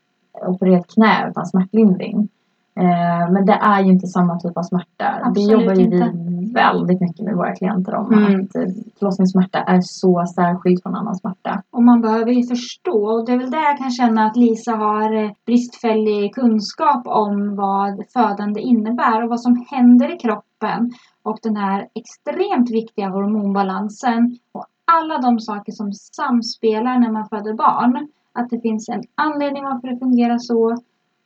operera 0.47 0.77
ett 0.77 0.87
knä 0.93 1.29
utan 1.29 1.45
smärtlindring. 1.45 2.29
Eh, 2.83 3.31
men 3.33 3.45
det 3.45 3.59
är 3.61 3.83
ju 3.83 3.91
inte 3.91 4.07
samma 4.07 4.39
typ 4.39 4.57
av 4.57 4.63
smärta. 4.63 5.07
Absolut 5.23 5.47
det 5.47 5.53
jobbar 5.53 5.75
ju 5.75 5.83
inte. 5.83 6.11
vi 6.13 6.53
väldigt 6.53 7.01
mycket 7.01 7.25
med 7.25 7.35
våra 7.35 7.55
klienter 7.55 7.95
om. 7.95 8.13
Mm. 8.13 8.23
Att 8.23 8.55
eh, 8.55 8.61
förlossningssmärta 8.99 9.59
är 9.59 9.81
så 9.81 10.25
särskild 10.35 10.83
från 10.83 10.95
annan 10.95 11.15
smärta. 11.15 11.63
Och 11.71 11.83
man 11.83 12.01
behöver 12.01 12.31
ju 12.31 12.43
förstå, 12.43 12.99
och 13.13 13.25
det 13.25 13.31
är 13.31 13.37
väl 13.37 13.51
där 13.51 13.63
jag 13.63 13.77
kan 13.77 13.91
känna 13.91 14.25
att 14.25 14.37
Lisa 14.37 14.71
har 14.71 15.23
eh, 15.23 15.31
bristfällig 15.45 16.35
kunskap 16.35 17.03
om 17.07 17.55
vad 17.55 17.93
födande 18.13 18.61
innebär 18.61 19.23
och 19.23 19.29
vad 19.29 19.41
som 19.41 19.65
händer 19.69 20.15
i 20.15 20.17
kroppen. 20.17 20.91
Och 21.23 21.39
den 21.43 21.55
här 21.55 21.87
extremt 22.01 22.71
viktiga 22.71 23.09
hormonbalansen 23.09 24.37
och 24.51 24.65
alla 24.85 25.17
de 25.17 25.39
saker 25.39 25.71
som 25.71 25.93
samspelar 25.93 26.99
när 26.99 27.11
man 27.11 27.29
föder 27.29 27.53
barn. 27.53 28.07
Att 28.33 28.49
det 28.49 28.59
finns 28.61 28.89
en 28.89 29.03
anledning 29.15 29.63
varför 29.63 29.87
det 29.87 29.99
fungerar 29.99 30.37
så. 30.37 30.77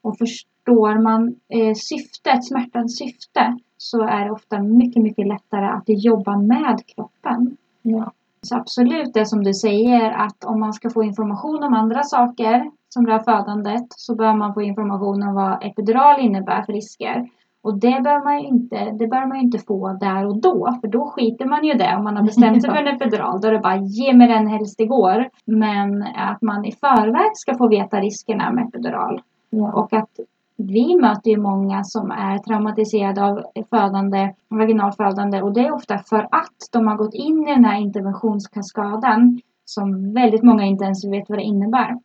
Och 0.01 0.17
förstår 0.17 1.01
man 1.01 1.35
eh, 1.49 1.73
syftet, 1.75 2.45
smärtans 2.45 2.97
syfte, 2.97 3.57
så 3.77 4.01
är 4.01 4.25
det 4.25 4.31
ofta 4.31 4.59
mycket, 4.59 5.03
mycket 5.03 5.27
lättare 5.27 5.65
att 5.65 5.83
jobba 5.87 6.37
med 6.37 6.79
kroppen. 6.95 7.57
Ja. 7.81 8.11
Så 8.41 8.55
absolut 8.55 9.13
det 9.13 9.25
som 9.25 9.43
du 9.43 9.53
säger 9.53 10.11
att 10.11 10.43
om 10.43 10.59
man 10.59 10.73
ska 10.73 10.89
få 10.89 11.03
information 11.03 11.63
om 11.63 11.73
andra 11.73 12.03
saker 12.03 12.71
som 12.89 13.07
rör 13.07 13.19
födandet 13.19 13.85
så 13.89 14.15
bör 14.15 14.33
man 14.33 14.53
få 14.53 14.61
information 14.61 15.23
om 15.23 15.35
vad 15.35 15.63
epidural 15.63 16.19
innebär 16.19 16.63
för 16.63 16.73
risker. 16.73 17.29
Och 17.63 17.79
det 17.79 18.01
bör 18.03 18.23
man 18.23 18.39
ju 18.39 18.47
inte, 18.47 18.91
det 18.99 19.07
bör 19.07 19.27
man 19.27 19.37
inte 19.37 19.59
få 19.59 19.93
där 19.93 20.25
och 20.25 20.41
då 20.41 20.77
för 20.81 20.87
då 20.87 21.05
skiter 21.05 21.45
man 21.45 21.63
ju 21.63 21.73
det 21.73 21.95
om 21.97 22.03
man 22.03 22.17
har 22.17 22.23
bestämt 22.23 22.61
sig 22.61 22.71
för 22.71 22.77
en 22.77 22.95
epidural. 22.95 23.41
Då 23.41 23.47
är 23.47 23.51
det 23.51 23.59
bara 23.59 23.77
ge 23.77 24.13
mig 24.13 24.27
den 24.27 24.47
helst 24.47 24.77
det 24.77 24.85
går. 24.85 25.29
Men 25.45 26.03
att 26.03 26.41
man 26.41 26.65
i 26.65 26.71
förväg 26.71 27.31
ska 27.33 27.57
få 27.57 27.67
veta 27.67 27.97
riskerna 27.99 28.51
med 28.51 28.67
epidural. 28.67 29.21
Ja. 29.53 29.73
Och 29.73 29.93
att 29.93 30.19
vi 30.57 30.95
möter 30.95 31.31
ju 31.31 31.37
många 31.37 31.83
som 31.83 32.11
är 32.11 32.37
traumatiserade 32.37 33.23
av 33.23 33.43
födande, 33.69 34.33
vaginalfödande 34.47 35.41
och 35.41 35.53
det 35.53 35.65
är 35.65 35.73
ofta 35.73 35.97
för 35.97 36.27
att 36.31 36.69
de 36.71 36.87
har 36.87 36.95
gått 36.95 37.13
in 37.13 37.47
i 37.47 37.53
den 37.53 37.65
här 37.65 37.79
interventionskaskaden 37.79 39.41
som 39.65 40.13
väldigt 40.13 40.43
många 40.43 40.63
inte 40.63 40.83
ens 40.85 41.05
vet 41.05 41.29
vad 41.29 41.37
det 41.37 41.43
innebär. 41.43 41.99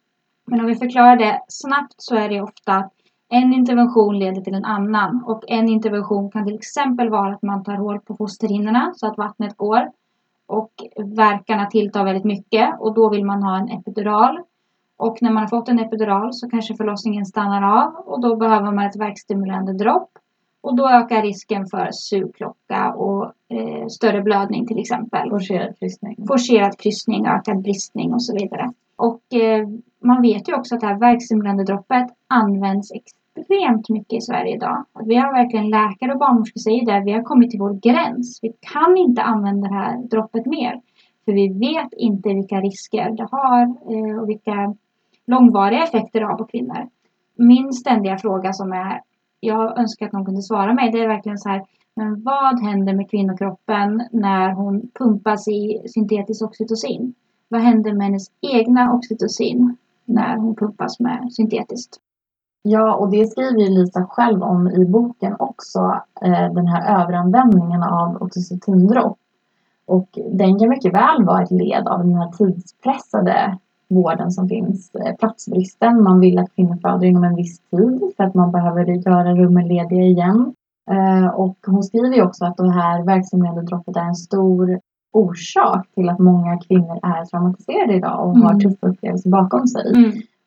Men 0.45 0.61
om 0.61 0.67
vi 0.67 0.75
förklarar 0.75 1.17
det 1.17 1.41
snabbt 1.49 1.95
så 1.97 2.17
är 2.17 2.29
det 2.29 2.41
ofta 2.41 2.73
att 2.73 2.93
en 3.29 3.53
intervention 3.53 4.19
leder 4.19 4.41
till 4.41 4.55
en 4.55 4.65
annan 4.65 5.25
och 5.27 5.45
en 5.49 5.69
intervention 5.69 6.31
kan 6.31 6.45
till 6.45 6.55
exempel 6.55 7.09
vara 7.11 7.35
att 7.35 7.43
man 7.43 7.65
tar 7.65 7.77
hål 7.77 8.01
på 8.01 8.17
fosterhinnorna 8.17 8.93
så 8.97 9.07
att 9.07 9.19
vattnet 9.19 9.57
går 9.57 9.91
och 10.47 10.73
verkarna 10.97 11.67
tilltar 11.67 12.05
väldigt 12.05 12.25
mycket 12.25 12.81
och 12.81 12.95
då 12.95 13.09
vill 13.09 13.25
man 13.25 13.43
ha 13.43 13.57
en 13.57 13.69
epidural. 13.69 14.39
Och 14.97 15.19
när 15.23 15.31
man 15.31 15.43
har 15.43 15.49
fått 15.49 15.69
en 15.69 15.79
epidural 15.79 16.33
så 16.33 16.51
kanske 16.51 16.75
förlossningen 16.75 17.27
stannar 17.27 17.83
av 17.83 17.95
och 17.95 18.21
då 18.21 18.37
behöver 18.37 18.73
man 18.73 18.87
ett 18.87 19.01
verkstimulerande 19.01 19.73
dropp. 19.73 20.11
Och 20.61 20.77
då 20.77 20.89
ökar 20.89 21.23
risken 21.23 21.67
för 21.67 21.89
sugklocka 21.93 22.93
och 22.93 23.33
eh, 23.49 23.87
större 23.89 24.23
blödning 24.23 24.67
till 24.67 24.79
exempel. 24.79 25.31
Forcerad 25.31 25.79
kryssning. 25.79 26.17
Forcerad 26.29 26.79
kryssning, 26.79 27.27
ökad 27.27 27.63
bristning 27.63 28.15
och 28.15 28.23
så 28.23 28.35
vidare. 28.35 28.73
Och 28.97 29.35
eh, 29.35 29.69
man 30.05 30.23
vet 30.23 30.49
ju 30.49 30.55
också 30.55 30.75
att 30.75 30.81
det 30.81 30.87
här 30.87 30.99
verkstimulerande 30.99 31.65
droppet 31.65 32.07
används 32.29 32.93
extremt 32.93 33.89
mycket 33.89 34.19
i 34.19 34.21
Sverige 34.21 34.55
idag. 34.55 34.85
Att 34.93 35.07
vi 35.07 35.17
har 35.17 35.33
verkligen 35.33 35.71
läkare 35.71 36.13
och 36.13 36.19
barnmorskor 36.19 36.61
säger 36.61 36.87
det, 36.87 37.05
vi 37.05 37.13
har 37.13 37.23
kommit 37.23 37.51
till 37.51 37.61
vår 37.61 37.75
gräns. 37.75 38.39
Vi 38.43 38.53
kan 38.73 38.97
inte 38.97 39.23
använda 39.23 39.69
det 39.69 39.75
här 39.75 39.99
droppet 39.99 40.47
mer. 40.47 40.81
För 41.25 41.33
vi 41.33 41.49
vet 41.49 41.93
inte 41.93 42.29
vilka 42.29 42.61
risker 42.61 43.11
det 43.11 43.29
har 43.31 43.63
eh, 43.63 44.23
och 44.23 44.29
vilka 44.29 44.75
långvariga 45.27 45.85
effekter 45.85 46.21
det 46.21 46.27
har 46.27 46.35
på 46.35 46.45
kvinnor. 46.45 46.89
Min 47.37 47.73
ständiga 47.73 48.19
fråga 48.19 48.53
som 48.53 48.73
är, 48.73 49.01
jag 49.41 49.79
önskar 49.79 50.07
att 50.07 50.13
någon 50.13 50.25
kunde 50.25 50.43
svara 50.43 50.75
mig, 50.75 50.93
det 50.93 51.01
är 51.01 51.09
verkligen 51.09 51.39
så 51.39 51.49
här, 51.49 51.67
men 51.97 52.23
vad 52.23 52.63
händer 52.63 52.95
med 52.95 53.11
kvinnokroppen 53.11 54.09
när 54.13 54.53
hon 54.53 54.91
pumpas 54.95 55.49
i 55.49 55.83
syntetisk 55.89 56.43
oxytocin? 56.43 57.15
Vad 57.49 57.61
händer 57.61 57.93
med 57.93 58.07
hennes 58.07 58.27
egna 58.41 58.93
oxytocin 58.95 59.77
när 60.05 60.37
hon 60.37 60.57
pumpas 60.57 61.01
med 61.01 61.33
syntetiskt? 61.33 61.97
Ja, 62.63 62.95
och 62.95 63.11
det 63.11 63.27
skriver 63.27 63.61
ju 63.61 63.69
Lisa 63.69 64.07
själv 64.07 64.43
om 64.43 64.69
i 64.69 64.85
boken 64.85 65.37
också. 65.39 66.01
Eh, 66.23 66.53
den 66.53 66.67
här 66.67 67.03
överanvändningen 67.03 67.83
av 67.83 68.23
oxytocindropp. 68.23 69.19
Och 69.87 70.19
den 70.33 70.59
kan 70.59 70.69
mycket 70.69 70.95
väl 70.95 71.25
vara 71.25 71.43
ett 71.43 71.51
led 71.51 71.89
av 71.89 71.99
den 71.99 72.15
här 72.15 72.31
tidspressade 72.33 73.59
vården 73.89 74.31
som 74.31 74.49
finns. 74.49 74.95
Eh, 74.95 75.17
platsbristen, 75.17 76.03
man 76.03 76.21
vill 76.21 76.39
att 76.39 76.55
kvinnor 76.55 76.77
föder 76.83 77.07
inom 77.07 77.25
en 77.25 77.37
viss 77.37 77.61
tid 77.71 78.01
för 78.17 78.25
att 78.25 78.35
man 78.35 78.53
behöver 78.53 78.85
göra 78.85 79.35
rummen 79.35 79.69
lediga 79.69 80.03
igen. 80.03 80.55
Eh, 80.91 81.27
och 81.27 81.57
hon 81.67 81.83
skriver 81.83 82.17
ju 82.17 82.23
också 82.23 82.45
att 82.45 82.57
det 82.57 82.71
här 82.73 83.03
verksamheten 83.03 83.67
droppet 83.67 83.97
är 83.97 84.01
en 84.05 84.15
stor 84.15 84.81
orsak 85.13 85.87
till 85.95 86.09
att 86.09 86.19
många 86.19 86.59
kvinnor 86.59 86.99
är 87.03 87.25
traumatiserade 87.25 87.95
idag 87.95 88.29
och 88.29 88.39
har 88.39 88.51
Mm. 88.51 88.61
tuffa 88.61 88.87
upplevelser 88.87 89.31
bakom 89.31 89.67
sig. 89.67 89.93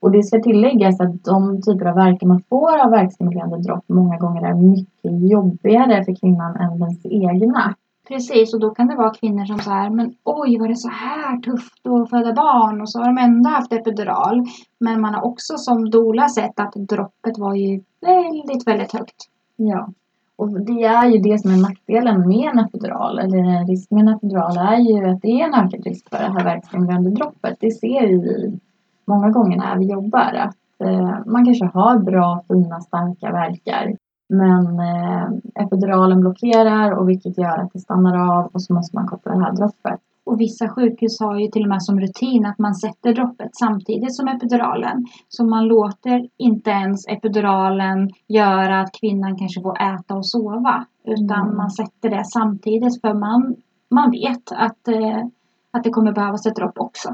Och 0.01 0.11
det 0.11 0.23
ska 0.23 0.39
tilläggas 0.39 0.99
att 1.01 1.23
de 1.23 1.61
typer 1.61 1.85
av 1.85 1.95
verkar 1.95 2.27
man 2.27 2.41
får 2.49 2.77
av 2.85 2.91
verkstimulerande 2.91 3.57
dropp 3.57 3.83
många 3.87 4.17
gånger 4.17 4.41
är 4.49 4.53
mycket 4.53 5.29
jobbigare 5.31 6.03
för 6.05 6.15
kvinnan 6.15 6.55
än 6.55 6.79
dens 6.79 7.05
egna. 7.05 7.75
Precis, 8.09 8.53
och 8.53 8.59
då 8.59 8.69
kan 8.69 8.87
det 8.87 8.95
vara 8.95 9.13
kvinnor 9.13 9.45
som 9.45 9.59
så 9.59 9.69
här, 9.69 9.89
men 9.89 10.13
oj 10.23 10.57
var 10.59 10.67
det 10.67 10.75
så 10.75 10.89
här 10.89 11.37
tufft 11.41 11.87
att 11.87 12.09
föda 12.09 12.33
barn 12.33 12.81
och 12.81 12.89
så 12.89 12.99
har 12.99 13.05
de 13.05 13.17
ändå 13.17 13.49
haft 13.49 13.73
epidural. 13.73 14.45
Men 14.79 15.01
man 15.01 15.13
har 15.13 15.25
också 15.25 15.57
som 15.57 15.89
doula 15.89 16.29
sett 16.29 16.59
att 16.59 16.73
droppet 16.73 17.37
var 17.37 17.55
ju 17.55 17.83
väldigt, 18.01 18.67
väldigt 18.67 18.93
högt. 18.93 19.15
Ja. 19.55 19.89
Och 20.35 20.61
det 20.61 20.83
är 20.83 21.05
ju 21.05 21.17
det 21.17 21.39
som 21.39 21.51
är 21.51 21.61
nackdelen 21.61 22.27
med 22.27 22.49
en 22.51 22.59
epidural, 22.59 23.19
eller 23.19 23.37
en 23.37 23.67
risk 23.67 23.91
med 23.91 24.01
en 24.01 24.15
epidural, 24.15 24.57
är 24.57 24.77
ju 24.77 25.09
att 25.09 25.21
det 25.21 25.41
är 25.41 25.45
en 25.47 25.53
ökad 25.53 25.85
risk 25.85 26.09
för 26.09 26.17
det 26.17 26.33
här 26.33 26.43
värkstimulerande 26.43 27.09
droppet. 27.09 27.57
Det 27.59 27.71
ser 27.71 28.07
ju 28.07 28.21
vi 28.21 28.59
många 29.05 29.29
gånger 29.29 29.57
när 29.57 29.77
vi 29.77 29.85
jobbar, 29.91 30.33
att 30.33 30.57
eh, 30.83 31.17
man 31.25 31.45
kanske 31.45 31.65
har 31.65 31.99
bra, 31.99 32.43
fina, 32.47 32.81
starka 32.81 33.31
verkar. 33.31 33.95
Men 34.29 34.79
eh, 34.79 35.63
epiduralen 35.63 36.19
blockerar 36.19 36.91
och 36.91 37.09
vilket 37.09 37.37
gör 37.37 37.57
att 37.57 37.73
det 37.73 37.79
stannar 37.79 38.37
av 38.37 38.45
och 38.53 38.61
så 38.61 38.73
måste 38.73 38.95
man 38.95 39.07
koppla 39.07 39.31
det 39.31 39.43
här 39.43 39.53
droppet. 39.55 39.99
Och 40.23 40.39
vissa 40.39 40.69
sjukhus 40.69 41.19
har 41.19 41.39
ju 41.39 41.47
till 41.47 41.63
och 41.63 41.69
med 41.69 41.83
som 41.83 41.99
rutin 41.99 42.45
att 42.45 42.59
man 42.59 42.75
sätter 42.75 43.13
droppet 43.13 43.49
samtidigt 43.55 44.15
som 44.15 44.27
epiduralen. 44.27 45.05
Så 45.29 45.45
man 45.45 45.67
låter 45.67 46.27
inte 46.37 46.69
ens 46.69 47.07
epiduralen 47.07 48.09
göra 48.27 48.81
att 48.81 48.91
kvinnan 48.99 49.37
kanske 49.37 49.61
får 49.61 49.81
äta 49.81 50.15
och 50.15 50.27
sova. 50.27 50.85
Utan 51.03 51.41
Mm. 51.41 51.57
man 51.57 51.69
sätter 51.69 52.09
det 52.09 52.25
samtidigt 52.25 53.01
för 53.01 53.13
man, 53.13 53.55
man 53.89 54.11
vet 54.11 54.51
att, 54.51 54.87
eh, 54.87 55.25
att 55.71 55.83
det 55.83 55.89
kommer 55.89 56.11
behövas 56.11 56.45
ett 56.45 56.55
dropp 56.55 56.77
också. 56.79 57.09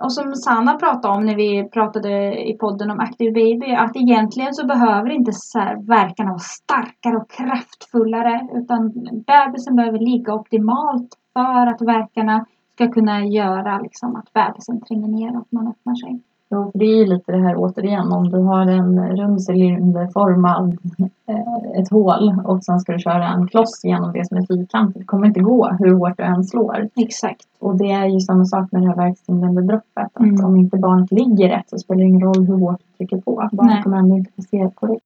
Och 0.00 0.12
som 0.12 0.34
Sanna 0.34 0.74
pratade 0.74 1.14
om 1.16 1.26
när 1.26 1.36
vi 1.36 1.68
pratade 1.68 2.42
i 2.48 2.58
podden 2.58 2.90
om 2.90 3.00
Active 3.00 3.32
Baby, 3.32 3.74
att 3.74 3.96
egentligen 3.96 4.54
så 4.54 4.66
behöver 4.66 5.10
inte 5.10 5.32
så 5.32 5.58
verkarna 5.86 6.30
vara 6.30 6.38
starkare 6.38 7.16
och 7.16 7.30
kraftfullare, 7.30 8.48
utan 8.52 8.92
bebisen 9.26 9.76
behöver 9.76 9.98
ligga 9.98 10.34
optimalt 10.34 11.08
för 11.32 11.66
att 11.66 11.82
verkarna 11.82 12.46
ska 12.74 12.92
kunna 12.92 13.24
göra 13.24 13.80
liksom 13.80 14.16
att 14.16 14.32
bebisen 14.32 14.80
tränger 14.80 15.08
ner 15.08 15.36
och 15.36 15.42
att 15.42 15.52
man 15.52 15.68
öppnar 15.68 15.94
sig. 15.94 16.22
Jo, 16.56 16.70
för 16.72 16.78
det 16.78 16.84
är 16.84 16.96
ju 16.96 17.06
lite 17.06 17.32
det 17.32 17.38
här 17.38 17.54
återigen, 17.56 18.12
om 18.12 18.30
du 18.30 18.38
har 18.38 18.66
en 18.66 19.16
rund 19.16 19.40
cylinderformad 19.50 20.78
eh, 21.26 21.80
ett 21.80 21.90
hål 21.90 22.34
och 22.44 22.64
sen 22.64 22.80
ska 22.80 22.92
du 22.92 22.98
köra 22.98 23.28
en 23.28 23.46
kloss 23.48 23.80
genom 23.84 24.12
det 24.12 24.28
som 24.28 24.36
är 24.36 24.46
fyrkantigt. 24.46 24.98
Det 24.98 25.04
kommer 25.04 25.26
inte 25.26 25.40
gå 25.40 25.68
hur 25.78 25.94
hårt 25.94 26.16
du 26.16 26.22
än 26.24 26.44
slår. 26.44 26.88
Exakt. 26.96 27.46
Och 27.60 27.76
det 27.78 27.90
är 27.92 28.06
ju 28.06 28.20
samma 28.20 28.44
sak 28.44 28.72
med 28.72 28.82
det 28.82 28.88
här 28.88 28.96
verkställande 28.96 29.62
droppet. 29.62 30.10
Att 30.14 30.20
Mm. 30.20 30.44
om 30.44 30.56
inte 30.56 30.76
barnet 30.76 31.12
ligger 31.12 31.48
rätt 31.48 31.70
så 31.70 31.78
spelar 31.78 32.00
det 32.00 32.06
ingen 32.08 32.20
roll 32.20 32.46
hur 32.46 32.58
hårt 32.58 32.80
du 32.80 32.96
trycker 32.96 33.24
på. 33.24 33.48
Barnet 33.52 33.74
Nej. 33.74 33.82
kommer 33.82 33.96
ändå 33.96 34.16
inte 34.16 34.42
se 34.42 34.70
korrekt. 34.74 35.04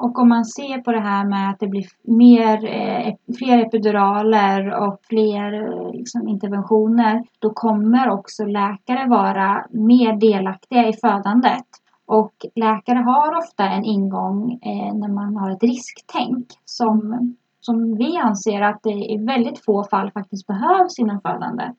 Och 0.00 0.18
om 0.18 0.28
man 0.28 0.44
ser 0.44 0.80
på 0.80 0.92
det 0.92 1.00
här 1.00 1.24
med 1.24 1.50
att 1.50 1.60
det 1.60 1.66
blir 1.66 1.84
mer, 2.02 2.64
eh, 2.64 3.14
fler 3.38 3.58
epiduraler 3.58 4.86
och 4.86 5.00
fler 5.08 5.52
eh, 5.52 5.92
liksom, 5.92 6.28
interventioner, 6.28 7.24
då 7.38 7.50
kommer 7.50 8.10
också 8.10 8.44
läkare 8.44 9.08
vara 9.08 9.66
mer 9.70 10.12
delaktiga 10.16 10.88
i 10.88 10.92
födandet. 10.92 11.66
Och 12.06 12.32
läkare 12.54 12.98
har 12.98 13.38
ofta 13.38 13.68
en 13.68 13.84
ingång 13.84 14.52
eh, 14.62 14.94
när 14.94 15.08
man 15.08 15.36
har 15.36 15.50
ett 15.50 15.62
risktänk 15.62 16.46
som, 16.64 17.36
som 17.60 17.96
vi 17.96 18.16
anser 18.16 18.60
att 18.60 18.82
det 18.82 19.12
i 19.12 19.24
väldigt 19.26 19.64
få 19.64 19.84
fall 19.84 20.10
faktiskt 20.10 20.46
behövs 20.46 20.98
inom 20.98 21.20
födandet. 21.20 21.76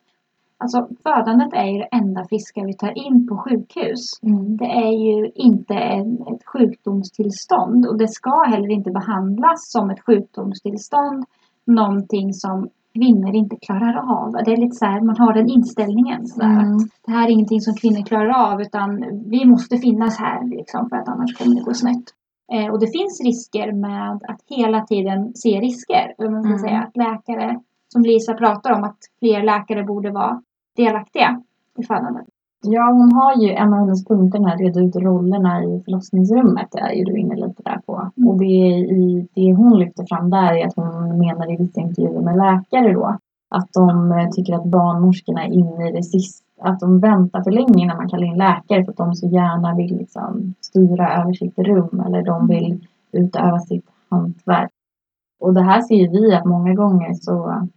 Alltså 0.61 0.87
födandet 1.03 1.53
är 1.53 1.65
ju 1.65 1.77
det 1.77 1.89
enda 1.91 2.25
friska 2.29 2.63
vi 2.65 2.73
tar 2.73 2.97
in 3.07 3.27
på 3.27 3.37
sjukhus. 3.37 4.01
Det 4.59 4.65
är 4.87 4.91
ju 5.07 5.31
inte 5.35 5.73
en, 5.73 6.13
ett 6.13 6.45
sjukdomstillstånd 6.53 7.85
och 7.87 7.97
det 7.97 8.07
ska 8.07 8.41
heller 8.41 8.69
inte 8.69 8.91
behandlas 8.91 9.71
som 9.71 9.89
ett 9.89 10.05
sjukdomstillstånd. 10.05 11.25
Någonting 11.65 12.33
som 12.33 12.69
kvinnor 12.93 13.35
inte 13.35 13.55
klarar 13.55 13.95
av. 14.19 14.31
Det 14.45 14.51
är 14.53 14.57
lite 14.57 14.75
så 14.75 14.85
här, 14.85 15.01
man 15.01 15.17
har 15.19 15.33
den 15.33 15.49
inställningen. 15.49 16.25
Så 16.27 16.41
Mm. 16.41 16.57
att 16.57 16.81
Det 17.05 17.11
här 17.11 17.27
är 17.27 17.31
ingenting 17.31 17.61
som 17.61 17.73
kvinnor 17.75 18.05
klarar 18.05 18.51
av 18.51 18.61
utan 18.61 18.89
vi 19.29 19.45
måste 19.45 19.77
finnas 19.77 20.17
här 20.19 20.47
liksom, 20.57 20.89
för 20.89 20.95
att 20.95 21.07
annars 21.07 21.37
kommer 21.37 21.55
det 21.55 21.61
gå 21.63 21.73
snett. 21.73 22.03
Eh, 22.53 22.67
och 22.71 22.79
det 22.79 22.87
finns 22.97 23.21
risker 23.29 23.71
med 23.71 24.11
att 24.31 24.41
hela 24.57 24.81
tiden 24.85 25.31
se 25.35 25.49
risker. 25.59 26.29
Man 26.31 26.43
ska 26.43 26.49
Mm. 26.53 26.59
säga 26.59 26.79
att 26.79 26.97
läkare, 26.97 27.59
som 27.93 28.01
Lisa 28.01 28.33
pratar 28.33 28.71
om, 28.71 28.83
att 28.83 28.97
fler 29.19 29.43
läkare 29.43 29.83
borde 29.83 30.11
vara 30.11 30.41
delaktiga 30.75 31.41
i 31.77 31.83
födandet. 31.83 32.27
Ja, 32.63 32.91
hon 32.91 33.11
har 33.11 33.35
ju 33.35 33.49
en 33.49 33.73
av 33.73 33.79
hennes 33.79 34.05
punkter 34.05 34.39
när 34.39 34.57
reda 34.57 34.79
ut 34.79 34.95
rollerna 34.95 35.63
i 35.63 35.81
förlossningsrummet. 35.85 36.67
Det 36.71 36.79
är 36.79 36.91
ju 36.91 37.03
du 37.03 37.17
inne 37.17 37.35
lite 37.35 37.63
där 37.63 37.81
på. 37.85 38.11
Mm. 38.17 38.29
Och 38.29 38.39
det, 38.39 38.45
är 38.45 38.77
i, 38.77 39.27
det 39.33 39.53
hon 39.53 39.79
lyfter 39.79 40.05
fram 40.05 40.29
där 40.29 40.53
är 40.53 40.67
att 40.67 40.75
hon 40.75 41.19
menar 41.19 41.53
i 41.53 41.57
vissa 41.57 41.81
intervjuer 41.81 42.21
med 42.21 42.37
läkare 42.37 42.93
då. 42.93 43.17
Att 43.49 43.73
de 43.73 44.11
eh, 44.11 44.29
tycker 44.29 44.53
att 44.53 44.65
barnmorskorna 44.65 45.45
är 45.45 45.51
inne 45.51 45.89
i 45.89 45.91
det 45.91 46.03
sista. 46.03 46.45
Att 46.61 46.79
de 46.79 46.99
väntar 46.99 47.43
för 47.43 47.51
länge 47.51 47.87
när 47.87 47.95
man 47.95 48.09
kallar 48.09 48.27
in 48.27 48.37
läkare 48.37 48.85
för 48.85 48.91
att 48.91 48.97
de 48.97 49.15
så 49.15 49.27
gärna 49.27 49.75
vill 49.75 49.97
liksom 49.97 50.53
styra 50.61 51.21
över 51.21 51.33
sitt 51.33 51.59
rum. 51.59 52.03
Eller 52.07 52.23
de 52.23 52.47
vill 52.47 52.87
utöva 53.11 53.59
sitt 53.59 53.85
hantverk. 54.09 54.71
Och 55.39 55.53
det 55.53 55.61
här 55.61 55.81
ser 55.81 55.95
ju 55.95 56.07
vi 56.07 56.35
att 56.35 56.45
många 56.45 56.73
gånger 56.73 57.13
så 57.13 57.67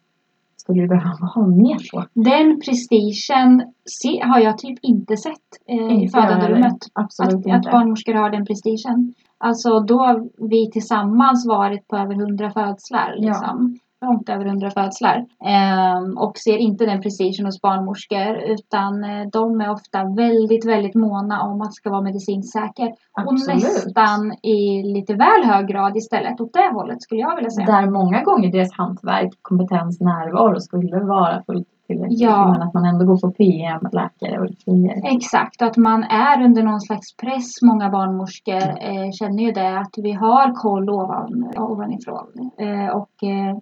skulle 0.65 0.87
behöva 0.87 1.27
ha 1.35 1.47
mer 1.47 1.91
på. 1.93 2.05
Den 2.12 2.61
prestigen 2.61 3.62
se, 4.03 4.21
har 4.21 4.41
jag 4.41 4.59
typ 4.59 4.79
inte 4.83 5.17
sett 5.17 5.49
eh, 5.69 6.03
i 6.03 6.09
födanderummet. 6.09 6.79
Absolut 6.93 7.35
Att, 7.35 7.47
inte. 7.47 7.55
att 7.55 7.71
barnmorskor 7.73 8.15
har 8.15 8.31
den 8.31 8.47
prestigen. 8.47 9.15
Alltså 9.39 9.81
då 9.81 10.29
vi 10.51 10.71
tillsammans 10.71 11.47
varit 11.49 11.89
på 11.89 11.97
över 11.97 12.15
100 12.15 12.51
födslar. 12.51 13.15
Ja. 13.19 13.59
Långt 14.05 14.29
över 14.29 14.47
100 14.47 14.71
födslar. 14.71 15.27
Ehm, 15.45 16.19
och 16.19 16.39
ser 16.39 16.57
inte 16.57 16.87
den 16.87 17.01
prestigen 17.01 17.47
hos 17.47 17.61
barnmorskor. 17.61 18.37
Utan 18.37 19.05
eh, 19.05 19.27
de 19.33 19.61
är 19.61 19.71
ofta 19.71 19.99
väldigt, 20.05 20.67
väldigt 20.67 20.95
måna 20.95 21.43
om 21.43 21.61
att 21.61 21.69
det 21.69 21.75
ska 21.75 21.91
vara 21.91 22.03
medicinskt 22.03 22.53
säkert. 22.53 22.95
Och 23.17 23.33
Absolut. 23.33 23.63
nästan 23.63 24.33
i 24.43 24.83
lite 24.83 25.15
väl 25.15 25.45
hög 25.45 25.67
grad 25.67 25.97
istället 25.97 26.41
åt 26.41 26.53
det 26.53 26.71
hållet 26.73 27.03
skulle 27.03 27.21
jag 27.21 27.37
vilja 27.37 27.51
säga. 27.51 27.67
Där 27.67 27.91
många 27.91 28.23
gånger 28.23 28.53
deras 28.53 28.73
hantverk, 28.73 29.33
kompetens, 29.43 30.01
närvaro 30.01 30.61
skulle 30.61 31.01
vara 31.01 31.43
fullt 31.47 31.69
tillräckligt. 31.87 32.21
Ja. 32.21 32.53
Men 32.53 32.63
att 32.63 32.75
man 32.75 32.85
ändå 32.85 33.05
går 33.05 33.17
på 33.17 33.31
PM, 33.31 33.81
läkare 33.93 34.41
och 34.41 34.49
riktlinjer. 34.49 35.17
Exakt, 35.17 35.63
att 35.63 35.77
man 35.77 36.05
är 36.05 36.45
under 36.45 36.63
någon 36.63 36.81
slags 36.81 37.17
press. 37.17 37.63
Många 37.63 37.91
barnmorskor 37.91 38.65
eh, 38.89 39.11
känner 39.19 39.43
ju 39.43 39.53
det, 39.53 39.79
att 39.79 39.95
vi 39.97 40.13
har 40.13 40.55
koll 40.55 40.91
ovan, 40.91 41.53
ovanifrån. 41.57 42.51
Eh, 42.59 42.89
och 42.97 43.25
eh, 43.25 43.57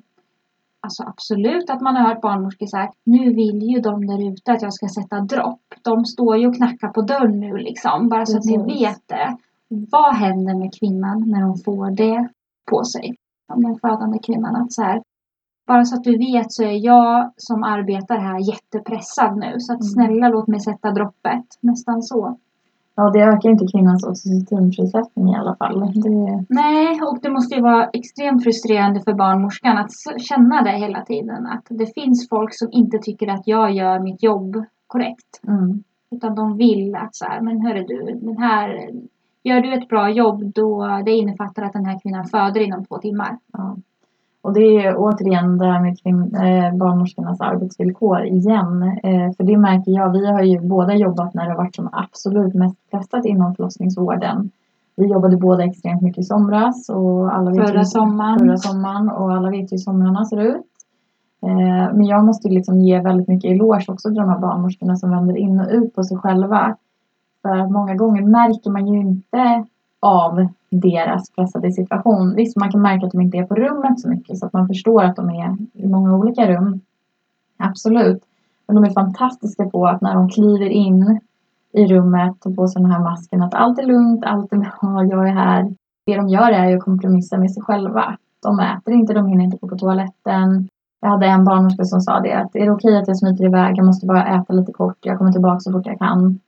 alltså 0.82 1.02
absolut 1.06 1.70
att 1.70 1.80
man 1.80 1.96
har 1.96 2.08
hört 2.08 2.20
barnmorskor 2.20 2.76
här, 2.76 2.90
nu 3.04 3.34
vill 3.34 3.62
ju 3.62 3.80
de 3.80 4.06
där 4.06 4.32
ute 4.32 4.52
att 4.52 4.62
jag 4.62 4.72
ska 4.74 4.88
sätta 4.88 5.20
dropp. 5.20 5.60
De 5.82 6.04
står 6.04 6.36
ju 6.36 6.46
och 6.46 6.56
knackar 6.56 6.88
på 6.88 7.02
dörren 7.02 7.40
nu 7.40 7.56
liksom, 7.56 8.08
bara 8.08 8.26
så 8.26 8.38
att 8.38 8.44
ni 8.44 8.58
Precis. 8.58 8.80
vet 8.82 9.08
det. 9.08 9.36
Vad 9.68 10.14
händer 10.14 10.54
med 10.54 10.70
kvinnan 10.80 11.24
när 11.26 11.42
hon 11.42 11.58
får 11.58 11.90
det 11.90 12.28
på 12.70 12.84
sig? 12.84 13.16
Om 13.52 13.62
Den 13.62 13.78
födande 13.78 14.18
kvinnan, 14.18 14.56
att 14.56 14.72
så 14.72 14.82
här, 14.82 15.02
bara 15.66 15.84
så 15.84 15.96
att 15.96 16.04
du 16.04 16.18
vet 16.18 16.52
så 16.52 16.62
är 16.62 16.84
jag 16.86 17.32
som 17.36 17.62
arbetar 17.62 18.18
här 18.18 18.38
jättepressad 18.50 19.36
nu. 19.36 19.54
Så 19.60 19.72
att 19.72 19.80
Mm. 19.80 19.92
snälla 19.92 20.28
låt 20.28 20.48
mig 20.48 20.60
sätta 20.60 20.90
droppet. 20.90 21.44
Nästan 21.60 22.02
så. 22.02 22.38
Ja, 22.94 23.10
det 23.10 23.20
ökar 23.20 23.50
inte 23.50 23.66
kvinnans 23.66 24.04
oxytocinfrisättning 24.04 25.28
i 25.28 25.36
alla 25.36 25.56
fall. 25.56 25.80
Det, 25.80 26.44
Nej, 26.48 27.00
och 27.02 27.18
det 27.22 27.30
måste 27.30 27.54
ju 27.54 27.62
vara 27.62 27.88
extremt 27.92 28.44
frustrerande 28.44 29.00
för 29.00 29.12
barnmorskan 29.12 29.78
att 29.78 29.90
känna 30.22 30.62
det 30.62 30.70
hela 30.70 31.04
tiden. 31.04 31.46
Att 31.46 31.66
det 31.68 31.94
finns 31.94 32.28
folk 32.28 32.54
som 32.54 32.68
inte 32.72 32.98
tycker 32.98 33.28
att 33.28 33.46
jag 33.46 33.72
gör 33.72 33.98
mitt 33.98 34.22
jobb 34.22 34.64
korrekt. 34.86 35.40
mm. 35.48 35.84
Utan 36.10 36.34
de 36.34 36.56
vill 36.56 36.94
att 36.94 37.14
så 37.14 37.24
här, 37.24 37.40
men 37.40 37.60
hörru 37.60 37.84
du, 37.84 38.18
den 38.22 38.38
här, 38.38 38.90
gör 39.42 39.60
du 39.60 39.74
ett 39.74 39.88
bra 39.88 40.10
jobb 40.10 40.52
då 40.54 41.00
det 41.04 41.12
innefattar 41.12 41.62
att 41.62 41.72
den 41.72 41.84
här 41.84 42.00
kvinnan 42.02 42.24
föder 42.24 42.60
inom 42.60 42.84
två 42.84 42.98
timmar. 42.98 43.38
ja. 43.52 43.76
Och 44.42 44.52
det 44.52 44.60
är 44.86 44.94
återigen 44.98 45.58
det 45.58 45.66
här 45.66 45.80
med 45.80 45.98
kvin- 45.98 46.34
eh, 46.34 46.76
barnmorskornas 46.76 47.40
arbetsvillkor 47.40 48.24
igen. 48.24 48.82
Eh, 48.82 49.32
för 49.36 49.44
det 49.44 49.56
märker 49.56 49.92
jag, 49.92 50.12
vi 50.12 50.26
har 50.26 50.42
ju 50.42 50.60
båda 50.60 50.94
jobbat 50.94 51.34
när 51.34 51.44
det 51.44 51.50
har 51.50 51.56
varit 51.56 51.74
som 51.76 51.88
absolut 51.92 52.54
mest 52.54 52.76
pressat 52.90 53.24
inom 53.24 53.54
förlossningsvården. 53.54 54.50
Vi 54.96 55.06
jobbade 55.06 55.36
båda 55.36 55.64
extremt 55.64 56.02
mycket 56.02 56.18
i 56.18 56.22
somras 56.22 56.88
och 56.88 57.34
alla 57.34 57.50
vet 57.50 57.68
Förra 57.68 57.78
ju, 57.78 57.84
sommaren. 57.84 58.38
förra 58.38 58.56
sommaren 58.56 59.08
och 59.10 59.32
alla 59.32 59.50
vet 59.50 59.60
ju 59.72 59.74
hur 59.74 59.78
somrarna 59.78 60.24
ser 60.24 60.40
ut. 60.40 60.66
Eh, 61.42 61.94
men 61.94 62.04
jag 62.04 62.24
måste 62.24 62.48
liksom 62.48 62.80
ge 62.80 63.00
väldigt 63.00 63.28
mycket 63.28 63.50
eloge 63.50 63.84
också 63.88 64.08
till 64.08 64.14
de 64.18 64.28
här 64.28 64.38
barnmorskorna 64.38 64.96
som 64.96 65.10
vänder 65.10 65.36
in 65.36 65.60
och 65.60 65.66
ut 65.70 65.94
på 65.94 66.04
sig 66.04 66.16
själva. 66.16 66.76
För 67.42 67.56
att 67.56 67.70
många 67.70 67.94
gånger 67.94 68.22
märker 68.22 68.70
man 68.70 68.86
ju 68.86 69.00
inte 69.00 69.64
av 70.02 70.46
deras 70.70 71.30
pressade 71.30 71.72
situation. 71.72 72.34
Visst, 72.36 72.56
man 72.56 72.72
kan 72.72 72.82
märka 72.82 73.06
att 73.06 73.12
de 73.12 73.20
inte 73.20 73.36
är 73.36 73.44
på 73.44 73.54
rummet 73.54 74.00
så 74.00 74.08
mycket 74.08 74.38
så 74.38 74.46
att 74.46 74.52
man 74.52 74.68
förstår 74.68 75.02
att 75.02 75.16
de 75.16 75.30
är 75.30 75.56
i 75.72 75.86
många 75.86 76.16
olika 76.16 76.46
rum. 76.46 76.80
Absolut. 77.58 78.22
Men 78.66 78.76
de 78.76 78.84
är 78.84 78.90
fantastiska 78.90 79.64
på 79.64 79.86
att 79.86 80.00
när 80.00 80.14
de 80.14 80.28
kliver 80.28 80.68
in 80.68 81.20
i 81.72 81.86
rummet 81.86 82.46
och 82.46 82.56
på 82.56 82.68
sig 82.68 82.82
den 82.82 82.90
här 82.90 83.00
masken 83.00 83.42
att 83.42 83.54
allt 83.54 83.78
är 83.78 83.86
lugnt, 83.86 84.24
allt 84.24 84.52
är 84.52 84.56
bra, 84.56 85.04
jag 85.04 85.28
är 85.28 85.32
här. 85.32 85.74
Det 86.06 86.16
de 86.16 86.28
gör 86.28 86.50
är 86.50 86.68
ju 86.68 86.76
att 86.76 86.84
kompromissa 86.84 87.38
med 87.38 87.52
sig 87.52 87.62
själva. 87.62 88.16
De 88.42 88.60
äter 88.60 88.94
inte, 88.94 89.14
de 89.14 89.26
hinner 89.26 89.44
inte 89.44 89.56
gå 89.56 89.68
på 89.68 89.78
toaletten. 89.78 90.68
Jag 91.00 91.08
hade 91.08 91.26
en 91.26 91.44
barnmorska 91.44 91.84
som 91.84 92.00
sa 92.00 92.20
det 92.20 92.32
att 92.32 92.56
är 92.56 92.64
det 92.64 92.70
okej 92.70 92.98
att 92.98 93.08
jag 93.08 93.16
smiter 93.16 93.44
iväg, 93.44 93.78
jag 93.78 93.86
måste 93.86 94.06
bara 94.06 94.26
äta 94.26 94.52
lite 94.52 94.72
kort, 94.72 94.98
jag 95.00 95.18
kommer 95.18 95.32
tillbaka 95.32 95.60
så 95.60 95.72
fort 95.72 95.86
jag 95.86 95.98
kan. 95.98 96.38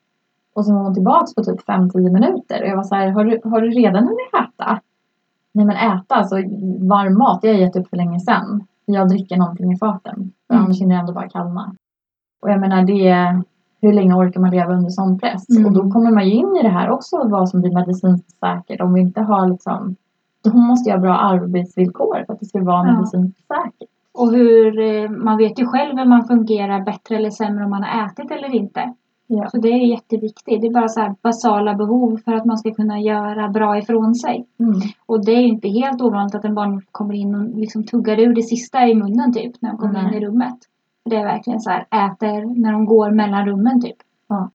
Och 0.54 0.64
så 0.66 0.74
var 0.74 0.80
hon 0.82 0.94
tillbaka 0.94 1.26
på 1.36 1.44
typ 1.44 1.66
5-10 1.68 2.12
minuter 2.12 2.62
och 2.62 2.68
jag 2.68 2.76
var 2.76 2.82
så 2.82 2.94
här, 2.94 3.08
har 3.10 3.24
du, 3.24 3.40
har 3.44 3.60
du 3.60 3.70
redan 3.70 4.04
hunnit 4.04 4.34
äta? 4.34 4.80
Nej 5.52 5.66
men 5.66 5.76
äta, 5.76 6.14
alltså 6.14 6.36
varm 6.88 7.18
mat, 7.18 7.42
det 7.42 7.48
har 7.48 7.54
jag 7.54 7.62
gett 7.62 7.76
upp 7.76 7.88
för 7.88 7.96
länge 7.96 8.20
sedan. 8.20 8.64
Jag 8.86 9.08
dricker 9.08 9.36
någonting 9.36 9.72
i 9.72 9.76
farten, 9.76 10.32
för 10.46 10.54
Mm. 10.54 10.64
annars 10.64 10.80
hinner 10.80 10.94
jag 10.94 11.00
ändå 11.00 11.12
bara 11.12 11.28
kallna. 11.28 11.74
Och 12.42 12.50
jag 12.50 12.60
menar 12.60 12.82
det, 12.82 13.42
hur 13.82 13.92
länge 13.92 14.14
orkar 14.14 14.40
man 14.40 14.50
leva 14.50 14.72
under 14.74 14.90
sån 14.90 15.18
press? 15.18 15.48
Mm. 15.50 15.66
Och 15.66 15.72
då 15.72 15.90
kommer 15.90 16.10
man 16.10 16.24
ju 16.28 16.32
in 16.34 16.56
i 16.60 16.62
det 16.62 16.68
här 16.68 16.90
också, 16.90 17.28
vad 17.28 17.48
som 17.48 17.60
blir 17.60 17.74
medicinskt 17.74 18.30
säkert. 18.40 18.80
Om 18.80 18.94
vi 18.94 19.00
inte 19.00 19.20
har 19.20 19.48
liksom, 19.48 19.96
då 20.44 20.52
måste 20.56 20.90
jag 20.90 20.96
ha 20.96 21.02
bra 21.02 21.16
arbetsvillkor 21.18 22.24
för 22.26 22.32
att 22.32 22.40
det 22.40 22.46
ska 22.46 22.62
vara 22.62 22.86
Ja. 22.86 22.92
medicinskt 22.92 23.38
säkert. 23.46 23.88
Och 24.14 24.32
hur, 24.32 24.78
eh, 24.78 25.10
man 25.10 25.36
vet 25.36 25.58
ju 25.58 25.66
själv 25.66 25.98
hur 25.98 26.04
man 26.06 26.24
fungerar 26.24 26.80
bättre 26.80 27.16
eller 27.16 27.30
sämre 27.30 27.64
om 27.64 27.70
man 27.70 27.82
har 27.82 28.06
ätit 28.06 28.30
eller 28.30 28.54
inte. 28.54 28.92
Ja. 29.26 29.48
Så 29.50 29.58
det 29.58 29.68
är 29.68 29.86
jätteviktigt. 29.86 30.60
Det 30.60 30.66
är 30.66 30.72
bara 30.72 30.88
så 30.88 31.14
basala 31.22 31.74
behov 31.74 32.16
för 32.24 32.32
att 32.32 32.44
man 32.44 32.58
ska 32.58 32.74
kunna 32.74 33.00
göra 33.00 33.48
bra 33.48 33.78
ifrån 33.78 34.14
sig. 34.14 34.46
Mm. 34.60 34.80
Och 35.06 35.24
det 35.24 35.32
är 35.32 35.42
inte 35.42 35.68
helt 35.68 36.02
ovanligt 36.02 36.34
att 36.34 36.44
en 36.44 36.54
barnmorska 36.54 36.88
kommer 36.92 37.14
in 37.14 37.34
och 37.34 37.58
liksom 37.58 37.84
tuggar 37.84 38.20
ur 38.20 38.34
det 38.34 38.42
sista 38.42 38.86
i 38.86 38.94
munnen 38.94 39.32
typ 39.32 39.62
när 39.62 39.70
de 39.70 39.78
kommer 39.78 40.02
Nej. 40.02 40.16
in 40.16 40.22
i 40.22 40.26
rummet. 40.26 40.56
Det 41.10 41.16
är 41.16 41.24
verkligen 41.24 41.60
så 41.60 41.70
här, 41.70 41.80
äter 41.80 42.60
när 42.62 42.72
de 42.72 42.84
går 42.86 43.10
mellan 43.10 43.46
rummen 43.46 43.80
typ. 43.80 43.96
Ja. 44.28 44.50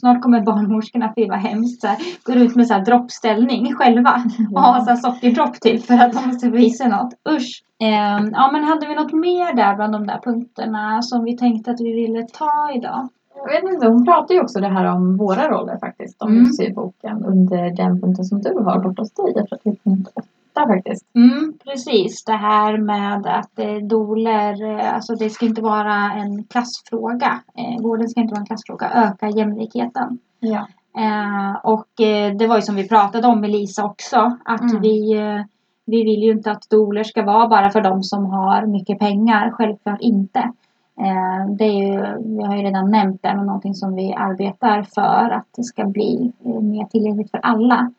Snart 0.00 0.22
kommer 0.22 0.40
barnmorskorna, 0.40 1.12
fy 1.16 1.28
vad 1.28 1.38
hemskt, 1.38 1.80
så 1.80 1.86
här, 1.86 1.98
går 2.24 2.36
ut 2.36 2.56
med 2.56 2.66
så 2.66 2.74
här 2.74 2.84
droppställning 2.84 3.74
själva 3.74 4.22
och 4.54 4.60
har 4.60 4.80
så 4.80 4.90
här 4.90 4.96
sockerdropp 4.96 5.60
till 5.60 5.82
för 5.82 5.94
att 5.94 6.12
de 6.12 6.26
måste 6.26 6.50
visa 6.50 6.88
något. 6.88 7.14
Usch! 7.30 7.62
Ehm, 7.78 8.30
ja 8.32 8.50
men 8.52 8.64
hade 8.64 8.86
vi 8.86 8.94
något 8.94 9.12
mer 9.12 9.56
där 9.56 9.76
bland 9.76 9.92
de 9.92 10.06
där 10.06 10.20
punkterna 10.24 11.02
som 11.02 11.24
vi 11.24 11.36
tänkte 11.36 11.70
att 11.70 11.80
vi 11.80 11.92
ville 11.92 12.22
ta 12.22 12.72
idag? 12.74 13.08
Jag 13.36 13.62
vet 13.62 13.74
inte, 13.74 13.86
hon 13.86 14.04
pratar 14.04 14.34
ju 14.34 14.40
också 14.40 14.60
det 14.60 14.68
här 14.68 14.84
om 14.84 15.16
våra 15.16 15.48
roller 15.50 15.78
faktiskt. 15.78 16.22
Om 16.22 16.32
Mm. 16.32 16.50
i 16.60 16.72
boken 16.72 17.24
under 17.24 17.70
den 17.70 18.00
punkten 18.00 18.24
som 18.24 18.42
du 18.42 18.52
har 18.58 18.78
borta 18.78 19.02
hos 19.02 19.10
dig. 19.12 19.32
Jag 19.34 19.48
tror 19.48 19.56
att 19.58 19.64
det 19.64 19.70
är 19.70 19.90
punkt 19.90 20.08
åtta 20.14 20.66
faktiskt. 20.66 21.04
Mm, 21.14 21.54
precis, 21.64 22.24
det 22.24 22.32
här 22.32 22.78
med 22.78 23.26
att 23.26 23.58
eh, 23.58 23.74
doler, 23.76 24.78
alltså 24.78 25.14
det 25.14 25.30
ska 25.30 25.46
inte 25.46 25.62
vara 25.62 25.94
en 26.12 26.44
klassfråga. 26.44 27.40
Eh, 27.54 27.82
vården 27.82 28.08
ska 28.08 28.20
inte 28.20 28.32
vara 28.32 28.40
en 28.40 28.46
klassfråga, 28.46 28.90
öka 28.94 29.28
jämlikheten. 29.28 30.18
Ja. 30.40 30.66
Eh, 30.98 31.56
och 31.62 32.00
eh, 32.00 32.36
det 32.36 32.46
var 32.46 32.56
ju 32.56 32.62
som 32.62 32.74
vi 32.74 32.88
pratade 32.88 33.26
om 33.28 33.40
med 33.40 33.50
Lisa 33.50 33.84
också, 33.84 34.36
att 34.44 34.60
Mm. 34.60 34.80
vi, 34.82 35.12
eh, 35.18 35.40
vi 35.84 36.02
vill 36.04 36.22
ju 36.22 36.32
inte 36.32 36.50
att 36.50 36.70
doler 36.70 37.04
ska 37.04 37.22
vara 37.22 37.48
bara 37.48 37.70
för 37.70 37.80
de 37.80 38.02
som 38.02 38.26
har 38.26 38.66
mycket 38.66 38.98
pengar, 38.98 39.50
självklart 39.50 40.00
inte. 40.00 40.52
Eh, 41.00 41.50
det 41.58 41.64
är 41.64 41.82
ju, 41.82 42.24
vi 42.36 42.42
har 42.42 42.56
ju 42.56 42.62
redan 42.62 42.90
nämnt 42.90 43.22
det, 43.22 43.34
men 43.36 43.46
någonting 43.46 43.74
som 43.74 43.94
vi 43.94 44.14
arbetar 44.14 44.82
för 44.82 45.30
att 45.30 45.46
det 45.56 45.62
ska 45.62 45.84
bli 45.84 46.32
eh, 46.44 46.60
mer 46.60 46.84
tillgängligt 46.84 47.30
för 47.30 47.40
alla. 47.42 47.92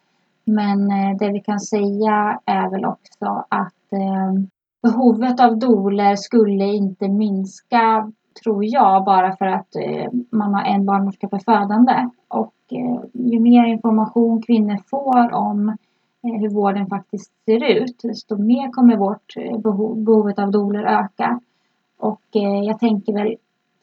Men 0.46 0.92
eh, 0.92 1.18
det 1.20 1.32
vi 1.32 1.40
kan 1.40 1.60
säga 1.60 2.40
är 2.46 2.70
väl 2.70 2.86
också 2.86 3.46
att 3.50 3.74
behovet 4.84 5.40
av 5.40 5.60
doler 5.60 6.16
skulle 6.16 6.66
inte 6.66 7.08
minska, 7.08 8.12
tror 8.44 8.66
jag, 8.66 9.06
bara 9.06 9.36
för 9.36 9.46
att 9.46 9.68
man 10.32 10.54
har 10.54 10.64
en 10.64 10.86
barnmorska 10.86 11.28
per 11.28 11.40
födande. 11.40 12.10
Och 12.28 12.54
ju 13.14 13.40
mer 13.40 13.66
information 13.66 14.42
kvinnor 14.42 14.78
får 14.90 15.34
om 15.34 15.78
hur 16.24 16.50
vården 16.50 16.88
faktiskt 16.88 17.32
ser 17.46 17.64
ut, 17.64 18.00
desto 18.04 18.38
mer 18.38 18.72
kommer 18.72 18.98
vårt 18.98 19.62
behov, 19.64 20.04
behovet 20.04 20.40
av 20.40 20.52
doler 20.52 20.84
öka. 20.84 21.40
Och 21.98 22.22
eh, 22.36 22.64
jag 22.64 22.80
tänker 22.80 23.14
väl 23.14 23.36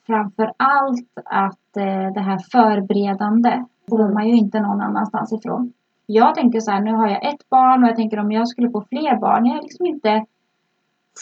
framför 0.06 0.52
allt 0.56 1.18
att 1.24 1.76
eh, 1.76 2.12
det 2.14 2.20
här 2.20 2.38
förberedande 2.52 3.64
får 3.88 4.14
man 4.14 4.28
ju 4.28 4.34
inte 4.34 4.60
någon 4.60 4.80
annanstans 4.80 5.32
ifrån. 5.32 5.72
Jag 6.06 6.34
tänker 6.34 6.60
så 6.60 6.70
här, 6.70 6.80
nu 6.80 6.92
har 6.92 7.08
jag 7.08 7.32
ett 7.32 7.48
barn 7.48 7.82
och 7.82 7.88
jag 7.88 7.96
tänker 7.96 8.18
om 8.18 8.32
jag 8.32 8.48
skulle 8.48 8.70
få 8.70 8.84
fler 8.88 9.20
barn, 9.20 9.46
jag 9.46 9.58
är 9.58 9.62
liksom 9.62 9.86
inte 9.86 10.24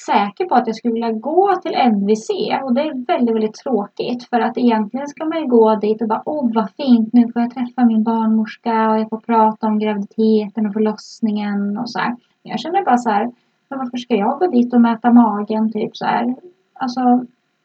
säker 0.07 0.45
på 0.45 0.55
att 0.55 0.67
jag 0.67 0.77
skulle 0.77 0.95
vilja 0.95 1.13
gå 1.13 1.57
till 1.63 1.93
NVC 1.93 2.29
och 2.63 2.75
det 2.75 2.81
är 2.81 3.07
väldigt, 3.07 3.35
väldigt 3.35 3.55
tråkigt 3.55 4.29
för 4.29 4.41
att 4.41 4.59
egentligen 4.59 5.07
ska 5.07 5.25
man 5.25 5.39
ju 5.39 5.47
gå 5.47 5.75
dit 5.75 6.03
och 6.03 6.09
bara 6.09 6.23
åh 6.27 6.51
vad 6.55 6.71
fint, 6.71 7.13
nu 7.13 7.33
får 7.33 7.43
jag 7.43 7.55
träffa 7.55 7.85
min 7.85 8.03
barnmorska 8.03 8.91
och 8.91 8.99
jag 8.99 9.09
får 9.09 9.21
prata 9.21 9.67
om 9.67 9.79
graviditeten 9.79 10.67
och 10.67 10.73
förlossningen 10.73 11.79
och 11.79 11.91
så 11.91 11.99
här. 11.99 12.17
Jag 12.43 12.61
känner 12.61 12.85
bara 12.85 12.99
så 12.99 13.11
här, 13.11 13.31
varför 13.69 13.97
ska 13.97 14.15
jag 14.15 14.39
gå 14.39 14.47
dit 14.47 14.75
och 14.75 14.81
mäta 14.81 15.13
magen 15.13 15.73
typ 15.73 15.97
så 15.97 16.05
här? 16.05 16.35
Alltså, 16.83 17.01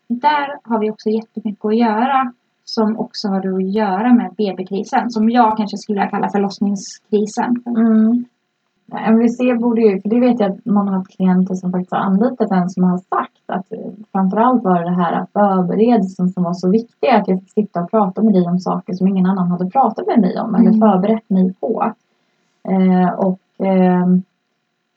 där 0.07 0.59
har 0.69 0.79
vi 0.79 0.91
också 0.91 1.09
jättemycket 1.09 1.65
att 1.65 1.77
göra 1.77 2.33
som 2.65 2.97
också 2.99 3.27
har 3.27 3.55
att 3.57 3.71
göra 3.73 4.13
med 4.13 4.33
BB-krisen 4.37 5.11
som 5.11 5.29
jag 5.29 5.57
kanske 5.57 5.77
skulle 5.77 6.07
kalla 6.07 6.29
förlossningskrisen. 6.29 7.63
Mm. 7.65 8.25
MVC 9.07 9.37
borde 9.61 9.81
ju, 9.81 10.01
för 10.01 10.09
det 10.09 10.19
vet 10.19 10.39
jag 10.39 10.51
att 10.51 10.65
många 10.65 10.91
har 10.91 10.97
haft 10.97 11.15
klienter 11.17 11.55
som 11.55 11.71
faktiskt 11.71 11.91
har 11.91 11.99
anlitat 11.99 12.51
en 12.51 12.69
som 12.69 12.83
har 12.83 12.97
sagt 12.97 13.43
att 13.45 13.65
framförallt 14.11 14.63
var 14.63 14.83
det 14.83 14.95
här 15.03 15.25
förberedelsen 15.33 16.29
som 16.29 16.43
var 16.43 16.53
så 16.53 16.69
viktig. 16.71 17.07
Att 17.07 17.27
jag 17.27 17.39
fick 17.39 17.51
sitta 17.51 17.81
och 17.81 17.91
prata 17.91 18.23
med 18.23 18.33
dig 18.33 18.47
om 18.47 18.59
saker 18.59 18.93
som 18.93 19.07
ingen 19.07 19.25
annan 19.25 19.51
hade 19.51 19.69
pratat 19.69 20.07
med 20.07 20.19
mig 20.19 20.39
om 20.39 20.55
eller 20.55 20.67
Mm. 20.67 20.79
förberett 20.79 21.29
mig 21.29 21.53
på. 21.59 21.93
Eh, 22.69 23.09
och 23.09 23.65
eh, 23.65 24.07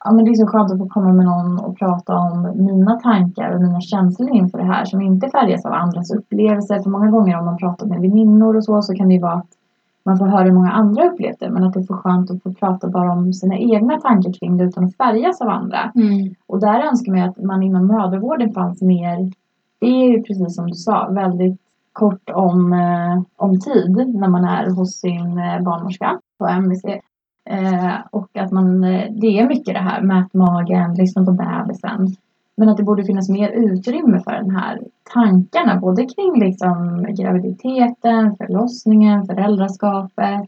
ja, 0.03 0.11
men 0.11 0.25
det 0.25 0.31
är 0.31 0.35
så 0.35 0.47
skönt 0.47 0.71
att 0.71 0.77
få 0.77 0.89
komma 0.89 1.13
med 1.13 1.25
någon 1.25 1.59
och 1.59 1.77
prata 1.77 2.17
om 2.17 2.51
mina 2.55 2.99
tankar 2.99 3.55
och 3.55 3.61
mina 3.61 3.81
känslor 3.81 4.29
inför 4.29 4.57
det 4.57 4.63
här 4.63 4.85
som 4.85 5.01
inte 5.01 5.29
färgas 5.29 5.65
av 5.65 5.73
andras 5.73 6.11
upplevelser. 6.11 6.79
För 6.79 6.89
många 6.89 7.11
gånger 7.11 7.39
om 7.39 7.45
man 7.45 7.57
pratar 7.57 7.85
med 7.85 8.01
väninnor 8.01 8.57
och 8.57 8.63
så 8.63 8.81
så 8.81 8.93
kan 8.93 9.07
det 9.07 9.13
ju 9.13 9.21
vara 9.21 9.33
att 9.33 9.51
man 10.03 10.17
får 10.17 10.25
höra 10.25 10.43
hur 10.43 10.51
många 10.51 10.71
andra 10.71 11.05
upplevt 11.05 11.39
det 11.39 11.49
men 11.49 11.63
att 11.63 11.73
det 11.73 11.79
är 11.79 11.83
så 11.83 11.93
skönt 11.93 12.31
att 12.31 12.43
få 12.43 12.53
prata 12.53 12.87
bara 12.87 13.11
om 13.11 13.33
sina 13.33 13.57
egna 13.57 13.99
tankar 13.99 14.33
kring 14.33 14.57
det 14.57 14.63
utan 14.63 14.85
att 14.85 14.95
färgas 14.95 15.41
av 15.41 15.49
andra. 15.49 15.91
Mm. 15.95 16.35
Och 16.47 16.59
där 16.59 16.87
önskar 16.87 17.11
man 17.11 17.21
ju 17.21 17.27
att 17.27 17.43
man 17.43 17.63
inom 17.63 17.87
mödravården 17.87 18.53
fanns 18.53 18.81
mer, 18.81 19.31
det 19.79 19.87
är 19.87 20.07
ju 20.07 20.23
precis 20.23 20.55
som 20.55 20.67
du 20.67 20.73
sa, 20.73 21.07
väldigt 21.11 21.59
kort 21.93 22.29
om, 22.29 22.73
eh, 22.73 23.21
om 23.35 23.59
tid 23.59 24.15
när 24.15 24.27
man 24.27 24.45
är 24.45 24.69
hos 24.69 24.99
sin 24.99 25.37
eh, 25.37 25.61
barnmorska 25.61 26.19
på 26.37 26.47
MVC. 26.47 26.83
Eh, 27.51 27.95
och 28.11 28.37
att 28.37 28.51
man, 28.51 28.83
eh, 28.83 29.11
det 29.11 29.39
är 29.39 29.47
mycket 29.47 29.73
det 29.73 29.79
här, 29.79 30.01
mät 30.01 30.33
magen, 30.33 30.93
lyssna 30.93 31.25
på 31.25 31.31
bebisen. 31.31 32.07
Men 32.57 32.69
att 32.69 32.77
det 32.77 32.83
borde 32.83 33.03
finnas 33.03 33.29
mer 33.29 33.49
utrymme 33.49 34.19
för 34.19 34.31
den 34.31 34.49
här 34.49 34.79
tankarna, 35.13 35.79
både 35.79 36.05
kring 36.05 36.39
liksom 36.39 37.05
graviditeten, 37.09 38.35
förlossningen, 38.35 39.25
föräldraskapet. 39.25 40.41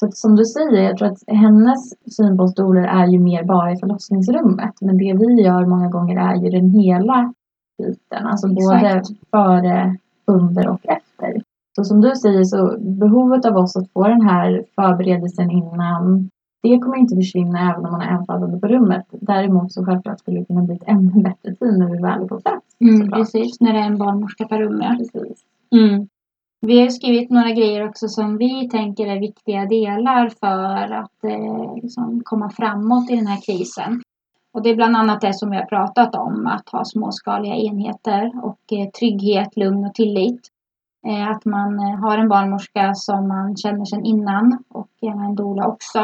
Så 0.00 0.06
att, 0.06 0.16
som 0.16 0.36
du 0.36 0.44
säger, 0.44 0.82
jag 0.82 0.96
tror 0.96 1.08
att 1.08 1.22
hennes 1.26 1.90
syn 2.16 2.36
på 2.36 2.48
stolar 2.48 2.82
är 2.82 3.06
ju 3.06 3.18
mer 3.18 3.44
bara 3.44 3.72
i 3.72 3.76
förlossningsrummet. 3.76 4.74
Men 4.80 4.98
det 4.98 5.12
vi 5.18 5.42
gör 5.42 5.66
många 5.66 5.88
gånger 5.88 6.16
är 6.30 6.36
ju 6.36 6.50
den 6.50 6.70
hela 6.70 7.34
biten. 7.78 8.26
Alltså 8.26 8.48
både 8.48 8.90
Exakt. 8.90 9.08
före, 9.30 9.96
under 10.26 10.68
och 10.68 10.86
efter. 10.86 11.42
Så 11.78 11.84
som 11.84 12.00
du 12.00 12.14
säger 12.16 12.44
så 12.44 12.76
behovet 12.78 13.44
av 13.44 13.56
oss 13.56 13.76
att 13.76 13.92
få 13.92 14.08
den 14.08 14.22
här 14.22 14.64
förberedelsen 14.74 15.50
innan 15.50 16.30
det 16.62 16.78
kommer 16.78 16.96
inte 16.96 17.16
försvinna 17.16 17.70
även 17.70 17.86
om 17.86 17.92
man 17.92 18.00
är 18.00 18.18
enfödande 18.18 18.60
på 18.60 18.66
rummet. 18.66 19.06
Däremot 19.10 19.72
så 19.72 19.84
självklart 19.84 20.20
skulle 20.20 20.38
det 20.38 20.44
kunna 20.44 20.62
bli 20.62 20.74
ett 20.74 20.82
ännu 20.86 21.22
bättre 21.22 21.54
team 21.54 21.78
när 21.78 21.86
vi 21.86 22.02
väl 22.02 22.22
är 22.22 22.26
på 22.26 22.40
plats. 22.40 22.66
Mm, 22.80 23.10
precis, 23.10 23.60
när 23.60 23.72
det 23.72 23.78
är 23.78 23.86
en 23.86 23.98
barnmorska 23.98 24.44
per 24.44 24.58
rum. 24.58 24.80
ja. 24.82 24.96
Precis. 24.98 25.38
Mm. 25.74 26.08
Vi 26.60 26.80
har 26.80 26.88
skrivit 26.88 27.30
några 27.30 27.50
grejer 27.50 27.88
också 27.88 28.08
som 28.08 28.36
vi 28.38 28.68
tänker 28.68 29.06
är 29.06 29.20
viktiga 29.20 29.66
delar 29.66 30.28
för 30.28 30.94
att 30.94 31.24
eh, 31.24 31.74
liksom 31.82 32.22
komma 32.24 32.50
framåt 32.50 33.10
i 33.10 33.16
den 33.16 33.26
här 33.26 33.40
krisen. 33.46 34.02
Och 34.52 34.62
det 34.62 34.70
är 34.70 34.76
bland 34.76 34.96
annat 34.96 35.20
det 35.20 35.34
som 35.34 35.50
vi 35.50 35.56
har 35.56 35.64
pratat 35.64 36.14
om, 36.14 36.46
att 36.46 36.68
ha 36.68 36.84
småskaliga 36.84 37.54
enheter 37.54 38.32
och 38.42 38.72
eh, 38.72 38.90
trygghet, 38.90 39.56
lugn 39.56 39.84
och 39.84 39.94
tillit. 39.94 40.40
Eh, 41.08 41.30
att 41.30 41.44
man 41.44 41.78
eh, 41.78 42.00
har 42.00 42.18
en 42.18 42.28
barnmorska 42.28 42.94
som 42.94 43.28
man 43.28 43.56
känner 43.56 43.84
sedan 43.84 44.04
innan 44.04 44.64
och 44.68 44.88
gärna 45.02 45.24
en 45.24 45.34
doula 45.34 45.66
också. 45.66 45.98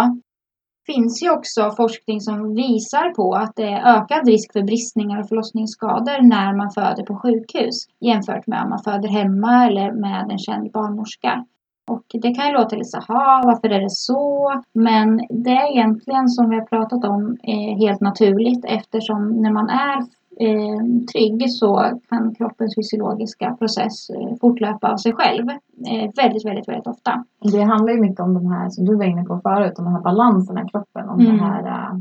Det 0.87 0.93
finns 0.93 1.23
ju 1.23 1.31
också 1.31 1.71
forskning 1.71 2.21
som 2.21 2.55
visar 2.55 3.15
på 3.15 3.35
att 3.35 3.57
det 3.57 3.69
är 3.69 3.97
ökad 3.97 4.27
risk 4.27 4.53
för 4.53 4.63
bristningar 4.63 5.21
och 5.21 5.29
förlossningsskador 5.29 6.23
när 6.23 6.57
man 6.57 6.71
föder 6.71 7.03
på 7.03 7.17
sjukhus 7.17 7.87
jämfört 8.01 8.47
med 8.47 8.63
om 8.63 8.71
man 8.71 8.83
föder 8.83 9.09
hemma 9.09 9.67
eller 9.67 9.93
med 9.93 10.31
en 10.31 10.39
känd 10.39 10.73
barnmorska. 10.73 11.45
Och 11.91 12.05
det 12.13 12.35
kan 12.35 12.47
ju 12.47 12.53
låta 12.53 12.77
lite 12.77 12.89
så 12.89 13.01
här, 13.09 13.47
varför 13.47 13.69
är 13.69 13.81
det 13.81 13.91
så? 13.91 14.53
Men 14.73 15.17
det 15.17 15.51
är 15.51 15.73
egentligen 15.73 16.29
som 16.29 16.51
vi 16.51 16.57
har 16.57 16.67
pratat 16.67 17.05
om 17.05 17.37
eh, 17.43 17.79
helt 17.79 18.01
naturligt 18.01 18.65
eftersom 18.65 19.43
när 19.43 19.53
man 19.53 19.69
är 19.69 20.05
eh, 20.41 21.07
trygg 21.13 21.51
så 21.53 22.01
kan 22.09 22.35
kroppens 22.35 22.75
fysiologiska 22.75 23.57
process 23.59 24.11
eh, 24.11 24.37
fortlöpa 24.41 24.93
av 24.93 24.97
sig 24.97 25.13
själv 25.13 25.49
eh, 25.51 26.11
väldigt, 26.17 26.45
väldigt, 26.47 26.69
väldigt 26.69 26.87
ofta. 26.87 27.25
Det 27.53 27.61
handlar 27.63 27.93
ju 27.93 28.01
mycket 28.01 28.21
om 28.21 28.35
de 28.35 28.47
här 28.47 28.71
som 28.71 28.85
du 28.85 28.95
var 28.97 29.05
inne 29.05 29.25
på 29.25 29.41
förut, 29.43 29.79
om 29.79 29.85
de 29.85 29.95
här 29.95 30.01
balanserna 30.03 30.63
i 30.65 30.69
kroppen. 30.69 31.09
Om 31.09 31.21
Mm. 31.21 31.37
de 31.37 31.43
här 31.45 31.67
äh, 31.67 31.99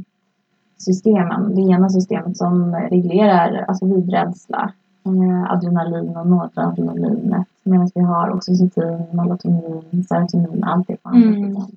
systemen. 0.78 1.56
Det 1.56 1.62
ena 1.62 1.90
systemet 1.90 2.38
som 2.38 2.76
reglerar 2.76 3.66
alltså 3.68 3.86
vidrädsla, 3.86 4.72
äh, 5.06 5.52
adrenalin 5.52 6.18
och 6.18 6.28
noradrenalinet. 6.28 7.48
Medan 7.64 7.90
vi 7.96 8.02
har 8.02 8.30
oxytocin, 8.36 9.04
melatonin, 9.12 10.04
serotonin, 10.10 10.64
allt 10.64 10.88
det 10.88 11.04
på 11.04 11.10
andra 11.10 11.28
Mm. 11.30 11.44
sidan. 11.50 11.68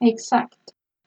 Exakt. 0.00 0.54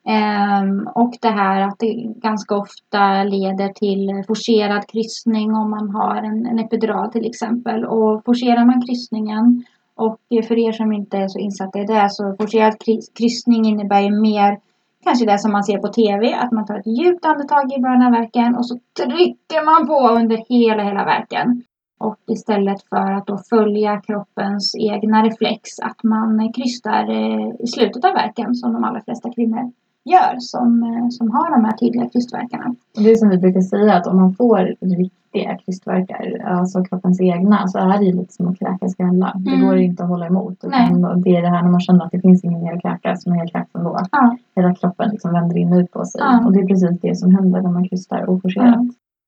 Ehm, 0.05 0.87
och 0.95 1.13
det 1.21 1.29
här 1.29 1.61
att 1.61 1.79
det 1.79 1.93
ganska 2.15 2.55
ofta 2.55 3.23
leder 3.23 3.69
till 3.69 4.23
forcerad 4.27 4.87
kryssning 4.87 5.53
om 5.53 5.69
man 5.69 5.89
har 5.89 6.15
en, 6.15 6.45
en 6.45 6.59
epidural 6.59 7.11
till 7.11 7.25
exempel. 7.25 7.85
Och 7.85 8.25
forcerar 8.25 8.65
man 8.65 8.81
kryssningen 8.81 9.63
och 9.95 10.17
för 10.47 10.59
er 10.59 10.71
som 10.71 10.93
inte 10.93 11.17
är 11.17 11.27
så 11.27 11.39
insatta 11.39 11.79
i 11.79 11.85
det 11.85 12.07
så 12.09 12.35
forcerad 12.39 12.73
kryssning 13.17 13.65
innebär 13.65 14.01
ju 14.01 14.21
mer 14.21 14.59
kanske 15.03 15.25
det 15.25 15.39
som 15.39 15.51
man 15.51 15.63
ser 15.63 15.77
på 15.77 15.87
TV, 15.87 16.33
att 16.33 16.51
man 16.51 16.65
tar 16.65 16.79
ett 16.79 16.97
djupt 16.99 17.25
andetag 17.25 17.73
i 17.73 17.81
början 17.81 18.05
av 18.05 18.11
verken 18.11 18.55
och 18.55 18.65
så 18.65 18.79
trycker 18.97 19.65
man 19.65 19.87
på 19.87 20.19
under 20.19 20.37
hela, 20.49 20.83
hela 20.83 21.05
verken. 21.05 21.63
Och 21.99 22.19
istället 22.27 22.83
för 22.89 23.11
att 23.11 23.27
då 23.27 23.37
följa 23.49 24.01
kroppens 24.01 24.75
egna 24.79 25.23
reflex 25.23 25.79
att 25.79 26.03
man 26.03 26.53
krystar 26.53 27.09
eh, 27.09 27.47
i 27.59 27.67
slutet 27.67 28.05
av 28.05 28.13
verken 28.13 28.55
som 28.55 28.73
de 28.73 28.83
allra 28.83 29.01
flesta 29.01 29.33
kvinnor 29.33 29.71
gör 30.05 30.35
som, 30.39 30.83
eh, 30.83 31.07
som 31.09 31.31
har 31.31 31.51
de 31.55 31.65
här 31.65 31.71
tydliga 31.71 32.09
krystverkarna. 32.09 32.75
Det 32.95 33.11
är 33.11 33.15
som 33.15 33.29
vi 33.29 33.37
brukar 33.37 33.61
säga 33.61 33.93
att 33.95 34.07
om 34.07 34.15
man 34.17 34.33
får 34.33 34.75
riktiga 34.97 35.57
krystverkar, 35.57 36.41
alltså 36.45 36.83
kroppens 36.83 37.21
egna, 37.21 37.67
så 37.67 37.77
är 37.77 37.97
det 37.99 38.05
ju 38.05 38.11
lite 38.13 38.33
som 38.33 38.47
att 38.47 38.59
kräkas. 38.59 38.95
Det 38.95 39.03
Mm. 39.03 39.65
går 39.65 39.77
ju 39.77 39.83
inte 39.85 40.03
att 40.03 40.09
hålla 40.09 40.27
emot. 40.27 40.63
Utan 40.63 41.21
det 41.21 41.35
är 41.37 41.41
det 41.41 41.49
här 41.49 41.63
när 41.63 41.71
man 41.71 41.79
känner 41.79 42.05
att 42.05 42.11
det 42.11 42.21
finns 42.21 42.43
ingen 42.43 42.63
mer 42.63 42.73
att 42.73 42.81
kräkas, 42.81 43.25
men 43.27 43.37
jag 43.37 43.49
kräks 43.51 43.75
ändå. 43.75 43.97
Ja. 44.11 44.37
Hela 44.55 44.75
kroppen 44.75 45.09
liksom 45.09 45.33
vänder 45.33 45.57
in 45.57 45.73
och 45.73 45.79
ut 45.79 45.91
på 45.91 46.05
sig. 46.05 46.21
Ja. 46.21 46.45
Och 46.45 46.53
det 46.53 46.59
är 46.59 46.67
precis 46.67 46.99
det 47.01 47.15
som 47.15 47.35
händer 47.35 47.61
när 47.61 47.71
man 47.71 47.89
krystar 47.89 48.29
oforcerat. 48.29 48.75
Ja. 48.75 48.85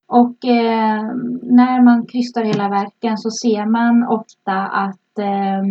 Och 0.08 0.44
eh, 0.44 1.02
när 1.42 1.82
man 1.82 2.06
krystar 2.06 2.44
hela 2.44 2.68
verken 2.68 3.18
så 3.18 3.30
ser 3.30 3.66
man 3.66 4.04
ofta 4.08 4.52
att 4.66 5.18
eh, 5.18 5.62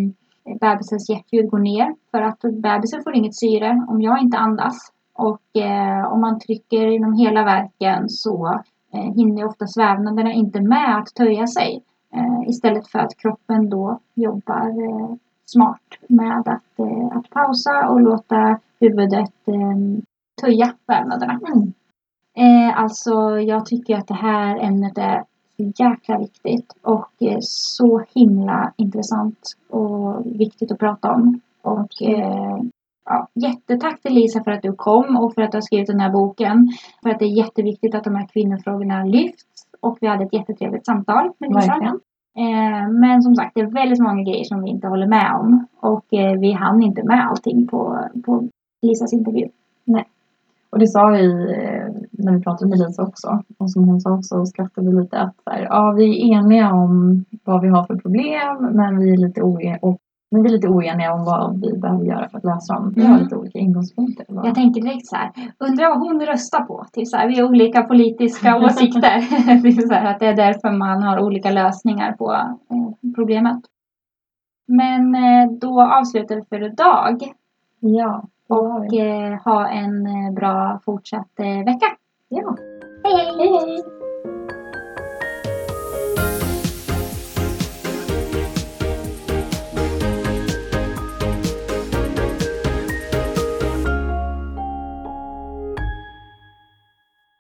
bebisens 0.60 1.10
hjärtljud 1.10 1.50
går 1.50 1.60
ner 1.60 1.96
för 2.12 2.22
att 2.22 2.40
bebisen 2.42 3.04
får 3.04 3.16
inget 3.16 3.36
syre 3.36 3.86
om 3.88 4.02
jag 4.02 4.22
inte 4.22 4.38
andas. 4.38 4.92
Och 5.14 5.62
eh, 5.62 6.14
om 6.14 6.22
man 6.22 6.40
trycker 6.40 6.88
inom 6.88 7.14
hela 7.14 7.44
verken 7.44 8.10
så 8.10 8.62
eh, 8.94 9.14
hinner 9.16 9.46
ofta 9.46 9.68
svävnaderna 9.68 10.34
inte 10.34 10.62
med 10.62 10.98
att 10.98 11.16
töja 11.16 11.48
sig. 11.48 11.84
Eh, 12.14 12.50
istället 12.50 12.88
för 12.88 13.00
att 13.00 13.18
kroppen 13.18 13.70
då 13.70 14.00
jobbar 14.14 14.68
eh, 14.68 15.16
smart 15.46 15.82
med 16.10 16.40
att, 16.40 16.80
eh, 16.80 17.18
att 17.18 17.30
pausa 17.30 17.90
och 17.90 18.02
låta 18.02 18.60
huvudet 18.80 19.48
eh, 19.48 20.04
töja 20.42 20.74
vävnaderna. 20.88 21.40
Mm. 21.54 21.74
Eh, 22.38 22.80
alltså 22.80 23.40
jag 23.40 23.66
tycker 23.66 23.98
att 23.98 24.08
det 24.08 24.14
här 24.14 24.58
ämnet 24.58 24.98
är 24.98 25.24
jäkla 25.58 26.18
viktigt 26.18 26.74
och 26.82 27.12
eh, 27.20 27.38
så 27.40 28.04
himla 28.16 28.74
intressant 28.78 29.40
och 29.70 30.26
viktigt 30.26 30.72
att 30.72 30.80
prata 30.80 31.12
om. 31.12 31.42
Och 31.62 32.02
eh, 32.02 32.58
ja, 33.06 33.28
jättetack 33.34 34.02
till 34.02 34.14
Lisa 34.14 34.44
för 34.44 34.52
att 34.52 34.62
du 34.62 34.74
kom 34.74 35.18
och 35.18 35.34
för 35.34 35.42
att 35.42 35.52
du 35.52 35.56
har 35.56 35.62
skrivit 35.62 35.88
den 35.88 36.00
här 36.00 36.12
boken. 36.12 36.68
För 37.04 37.10
att 37.10 37.20
det 37.20 37.26
är 37.26 37.38
jätteviktigt 37.38 37.96
att 37.96 38.04
de 38.04 38.16
här 38.16 38.28
kvinnofrågorna 38.28 39.04
lyfts 39.04 39.68
och 39.80 39.98
vi 40.02 40.08
hade 40.08 40.24
ett 40.24 40.34
jättetrevligt 40.34 40.86
samtal 40.86 41.32
med 41.38 41.54
Lisa. 41.56 42.00
Eh, 42.38 42.90
men 42.90 43.22
som 43.22 43.36
sagt, 43.36 43.52
det 43.56 43.62
är 43.62 43.66
väldigt 43.66 44.00
många 44.00 44.24
grejer 44.24 44.44
som 44.44 44.64
vi 44.64 44.70
inte 44.70 44.88
håller 44.88 45.08
med 45.08 45.32
om. 45.36 45.68
Och 45.80 46.14
eh, 46.14 46.40
vi 46.40 46.52
hann 46.52 46.84
inte 46.84 47.04
med 47.04 47.28
allting 47.30 47.68
på, 47.68 48.10
på 48.26 48.50
Lisas 48.82 49.14
intervju. 49.14 49.48
Och 50.70 50.80
det 50.80 50.88
sa 50.88 51.08
vi 51.08 51.26
eh, 51.54 51.75
när 52.26 52.34
vi 52.38 52.42
pratade 52.44 52.70
med 52.70 52.80
Lisa 52.80 53.04
också. 53.04 53.44
Och 53.58 53.72
som 53.72 53.84
hon 53.90 54.02
sa 54.02 54.38
och 54.40 54.48
skrattade 54.48 54.92
lite 55.02 55.20
att 55.20 55.36
så 55.44 55.50
här, 55.50 55.62
ja, 55.70 55.92
vi 55.92 56.06
är 56.32 56.38
eniga 56.38 56.74
om 56.74 57.26
vad 57.44 57.62
vi 57.62 57.68
har 57.68 57.84
för 57.84 57.96
problem 57.96 58.58
men 58.72 59.00
vi 59.00 59.14
är 59.14 59.18
lite 59.18 59.42
oeniga, 59.42 59.78
och, 59.82 59.98
men 60.32 60.44
vi 60.44 60.50
är 60.50 60.54
lite 60.54 60.68
oeniga 60.68 61.14
om 61.14 61.26
vad 61.26 61.62
vi 61.62 61.78
behöver 61.78 62.06
göra 62.06 62.30
för 62.30 62.38
att 62.38 62.44
lösa 62.44 62.74
dem. 62.74 62.94
Vi 62.96 63.02
har 63.02 63.10
Mm. 63.10 63.24
lite 63.24 63.36
olika 63.36 63.60
ingångspunkter. 63.60 64.26
va? 64.30 64.42
Jag 64.46 64.56
tänker 64.56 64.82
direkt 64.82 65.08
så 65.08 65.16
här, 65.16 65.32
undrar 65.60 65.90
vad 65.90 66.00
hon 66.00 66.22
röstar 66.26 66.62
på? 66.66 66.86
Till 66.94 67.10
så 67.10 67.18
här, 67.18 67.28
vi 67.28 67.40
har 67.40 67.50
olika 67.50 67.82
politiska 67.82 68.58
åsikter. 68.66 69.02
det, 69.64 69.68
är 69.68 69.88
så 69.88 69.94
här, 69.94 70.12
att 70.14 70.20
det 70.20 70.26
är 70.28 70.36
därför 70.36 70.72
man 70.72 71.04
har 71.04 71.20
olika 71.20 71.50
lösningar 71.52 72.12
på 72.12 72.34
eh, 72.34 73.14
problemet. 73.16 73.60
Men 74.68 75.16
eh, 75.16 75.52
då 75.52 75.82
avslutar 75.82 76.36
vi 76.36 76.42
för 76.50 76.64
idag 76.64 77.24
Ja. 77.80 78.24
och 78.50 78.86
vi. 78.90 79.00
eh, 79.00 79.44
ha 79.46 79.68
en 79.70 80.04
bra 80.36 80.80
fortsatt 80.86 81.40
eh, 81.40 81.66
vecka. 81.66 81.86
Ja. 82.30 82.56
Hej 83.04 83.14
hej! 83.14 83.26
Hej 83.38 83.50
hej! 83.50 84.05